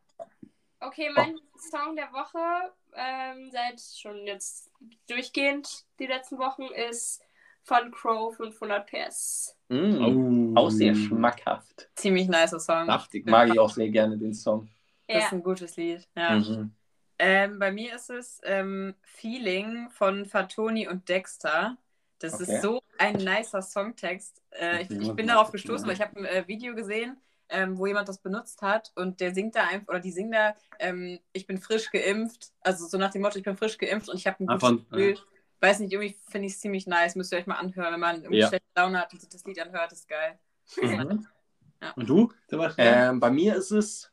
Okay, 0.81 1.11
mein 1.15 1.37
Song 1.57 1.97
der 1.97 2.13
Woche, 2.13 2.73
ähm, 2.95 3.51
seit 3.51 3.81
schon 3.81 4.27
jetzt 4.27 4.71
durchgehend 5.09 5.85
die 5.99 6.07
letzten 6.07 6.39
Wochen, 6.39 6.65
ist 6.91 7.23
von 7.63 7.91
Crow 7.93 8.35
500 8.37 8.87
PS. 8.87 9.57
Mm, 9.69 10.53
Oh. 10.55 10.61
Auch 10.61 10.71
sehr 10.71 10.95
schmackhaft. 10.95 11.89
Ziemlich 11.95 12.29
nicer 12.29 12.61
Song. 12.61 12.87
Saftig. 12.87 13.25
Mag 13.27 13.49
ich 13.49 13.59
auch 13.59 13.71
sehr 13.71 13.89
gerne 13.89 14.19
den 14.19 14.35
Song. 14.35 14.69
Das 15.07 15.17
Ja. 15.17 15.27
ist 15.27 15.33
ein 15.33 15.43
gutes 15.43 15.77
Lied. 15.77 16.07
Ja. 16.15 16.37
Mhm. 16.37 16.75
Ähm, 17.19 17.59
bei 17.59 17.71
mir 17.73 17.95
ist 17.95 18.11
es 18.11 18.41
ähm, 18.45 18.95
Feeling 19.03 19.89
von 19.91 20.27
Fatoni 20.27 20.87
und 20.89 21.09
Dexter. 21.09 21.79
Das 22.19 22.35
Okay. 22.35 22.43
ist 22.57 22.63
so 22.63 22.83
ein 22.99 23.17
nicer 23.17 23.63
Songtext. 23.63 24.43
Äh, 24.51 24.83
ich, 24.83 24.91
ich 24.91 25.13
bin 25.15 25.27
darauf 25.27 25.51
gestoßen, 25.53 25.87
weil 25.87 25.95
ich 25.95 26.01
habe 26.01 26.17
ein 26.19 26.25
äh, 26.25 26.45
Video 26.47 26.75
gesehen, 26.75 27.17
ähm, 27.49 27.77
wo 27.79 27.87
jemand 27.87 28.09
das 28.09 28.19
benutzt 28.19 28.63
hat 28.63 28.93
und 28.95 29.21
der 29.21 29.35
singt 29.35 29.55
da 29.55 29.65
einfach, 29.67 29.89
oder 29.89 30.01
die 30.01 30.13
singt 30.13 30.35
da, 30.35 30.55
ähm, 30.79 31.19
ich 31.33 31.47
bin 31.47 31.59
frisch 31.59 31.91
geimpft. 31.91 32.53
Also 32.61 32.87
so 32.87 32.97
nach 32.99 33.11
dem 33.11 33.23
Motto, 33.23 33.39
ich 33.39 33.45
bin 33.45 33.57
frisch 33.57 33.77
geimpft 33.79 34.09
und 34.09 34.17
ich 34.17 34.27
habe 34.27 34.43
ein 34.43 34.47
gutes 34.47 34.61
von- 34.61 34.87
Gefühl. 34.91 35.19
Weiß 35.61 35.79
nicht, 35.81 35.93
irgendwie 35.93 36.17
finde 36.29 36.47
ich 36.49 36.55
es 36.55 36.61
ziemlich 36.61 36.87
nice. 36.87 37.15
Müsst 37.17 37.33
ihr 37.33 37.39
euch 37.39 37.47
mal 37.47 37.57
anhören, 37.57 37.93
wenn 37.95 38.01
man 38.01 38.17
irgendwie 38.17 38.39
Ja. 38.41 38.49
schlechte 38.49 38.67
Laune 38.77 39.01
hat 39.01 39.13
und 39.13 39.21
sich 39.21 39.29
das 39.31 39.45
Lied 39.45 39.59
anhört, 39.61 39.93
ist 39.93 40.09
geil. 40.09 40.39
Mhm. 40.81 41.27
Und 41.97 42.09
du, 42.09 42.33
Sebastian? 42.49 43.15
Ähm, 43.15 43.21
bei 43.21 43.31
mir 43.31 43.57
ist 43.57 43.71
es, 43.71 44.11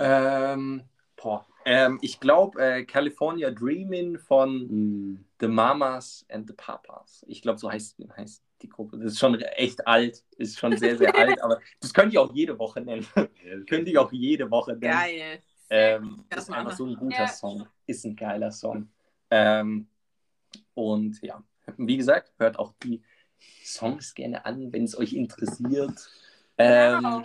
ähm, 0.00 0.82
boah, 1.14 1.46
ähm, 1.66 1.98
ich 2.00 2.20
glaube, 2.20 2.62
äh, 2.64 2.84
California 2.84 3.50
Dreamin' 3.50 4.18
von 4.18 4.68
Mm. 4.68 5.24
The 5.40 5.48
Mamas 5.48 6.24
and 6.30 6.46
the 6.48 6.54
Papas. 6.54 7.24
Ich 7.28 7.42
glaube, 7.42 7.58
so 7.58 7.70
heißt, 7.70 7.98
heißt 8.16 8.42
die 8.62 8.68
Gruppe. 8.68 8.96
Das 8.98 9.12
ist 9.12 9.18
schon 9.18 9.34
echt 9.40 9.86
alt, 9.86 10.24
ist 10.38 10.58
schon 10.58 10.76
sehr, 10.76 10.96
sehr 10.96 11.14
alt, 11.16 11.42
aber 11.42 11.60
das 11.80 11.92
könnte 11.92 12.10
ich 12.10 12.18
auch 12.18 12.32
jede 12.32 12.58
Woche 12.58 12.80
nennen. 12.80 13.06
könnte 13.68 13.90
ich 13.90 13.98
auch 13.98 14.12
jede 14.12 14.50
Woche 14.50 14.72
nennen. 14.72 14.92
Geil. 14.92 15.40
Ähm, 15.68 16.24
ist 16.34 16.50
einfach 16.50 16.76
so 16.76 16.86
ein 16.86 16.94
guter 16.94 17.18
Ja. 17.18 17.28
Song. 17.28 17.66
Ist 17.86 18.04
ein 18.06 18.14
geiler 18.14 18.52
Song. 18.52 18.88
Ähm, 19.30 19.88
und 20.74 21.20
ja, 21.22 21.42
wie 21.76 21.96
gesagt, 21.96 22.32
hört 22.38 22.58
auch 22.58 22.72
die 22.82 23.02
Songs 23.64 24.14
gerne 24.14 24.46
an, 24.46 24.72
wenn 24.72 24.84
es 24.84 24.96
euch 24.96 25.12
interessiert. 25.12 26.08
Ähm, 26.56 27.24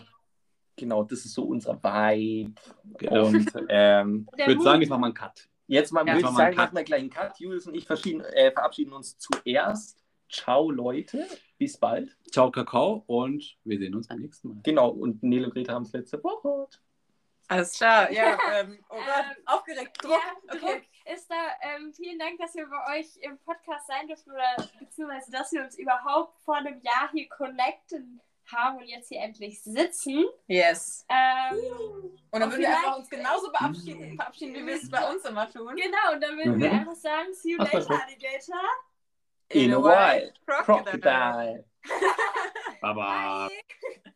Genau. 0.76 1.04
das 1.04 1.26
ist 1.26 1.34
so 1.34 1.44
unser 1.44 1.76
Vibe. 1.84 2.54
Genau. 2.98 3.28
Und 3.28 3.52
ähm, 3.70 4.28
Ich 4.38 4.48
würde 4.48 4.62
sagen, 4.64 4.82
jetzt 4.82 4.90
machen 4.90 5.02
wir 5.02 5.06
einen 5.06 5.14
Cut. 5.14 5.50
jetzt 5.68 5.92
mal, 5.92 6.02
Ja, 6.02 6.14
würde 6.14 6.18
ich 6.20 6.24
machen 6.24 6.38
wir 6.38 6.44
einen 6.44 6.56
sagen, 6.56 6.56
Cut. 6.56 6.66
machen 6.66 6.76
wir 6.78 6.84
gleich 6.84 7.02
einen 7.02 7.10
Cut. 7.10 7.40
Julius 7.40 7.68
und 7.68 7.76
ich 7.76 7.90
äh, 7.90 8.52
verabschieden 8.52 8.94
uns 8.94 9.18
zuerst. 9.18 9.98
Ciao, 10.30 10.72
Leute. 10.72 11.28
Bis 11.58 11.78
bald. 11.78 12.16
Ciao, 12.32 12.50
Kakao 12.50 13.04
und 13.06 13.58
wir 13.66 13.78
sehen 13.78 13.94
uns 13.96 14.08
beim 14.08 14.20
nächsten 14.20 14.48
Mal. 14.48 14.58
Genau, 14.64 14.90
und 14.90 15.22
Nele 15.22 15.46
und 15.48 15.54
Greta 15.54 15.74
haben 15.74 15.84
es 15.84 15.92
letzte 15.92 16.24
Woche. 16.24 16.68
Alles 17.50 17.74
klar, 17.74 18.10
ja. 18.12 18.38
Ähm, 18.54 18.80
oh 18.90 18.96
Gott, 18.96 19.26
Ähm, 19.30 19.44
aufgeregt. 19.46 19.98
Druck. 20.02 20.12
Ja, 20.12 20.56
okay. 20.56 20.60
Druck 20.60 21.14
ist 21.14 21.30
da. 21.30 21.36
Ähm, 21.76 21.92
vielen 21.94 22.18
Dank, 22.18 22.40
dass 22.40 22.56
wir 22.56 22.66
bei 22.66 22.98
euch 23.00 23.18
im 23.22 23.38
Podcast 23.40 23.88
sein 23.88 24.08
durften 24.08 24.32
oder 24.32 24.70
beziehungsweise, 24.80 25.32
dass 25.32 25.52
wir 25.52 25.62
uns 25.64 25.78
überhaupt 25.78 26.40
vor 26.46 26.56
einem 26.56 26.80
Jahr 26.80 27.10
hier 27.12 27.28
connecten 27.28 28.22
haben 28.48 28.78
und 28.78 28.88
jetzt 28.88 29.10
hier 29.10 29.22
endlich 29.22 29.62
sitzen. 29.64 30.26
Yes. 30.48 31.06
Ähm, 31.10 31.58
Und 32.32 32.40
dann 32.40 32.44
Und 32.44 32.52
würden 32.52 32.62
wir 32.62 32.70
einfach 32.70 32.98
uns 32.98 33.10
genauso 33.10 33.50
verabschieden, 33.52 34.16
verabschieden 34.16 34.54
wie 34.56 34.66
wir 34.66 34.76
es 34.76 34.90
bei 34.90 35.10
uns 35.12 35.24
immer 35.26 35.50
tun. 35.50 35.76
genau, 35.76 36.14
und 36.14 36.22
dann 36.22 36.38
würden 36.38 36.60
wir 36.60 36.70
Mhm. 36.72 36.80
einfach 36.80 36.96
sagen, 36.96 37.34
see 37.34 37.52
you 37.52 37.58
later, 37.58 37.78
Alligator. 38.04 38.62
In 39.50 39.74
a 39.74 39.78
while. 39.84 40.34
Crocodile. 40.46 40.84
Crocodile. 41.00 41.66
Baba. 42.82 43.48
Bye. 43.50 44.14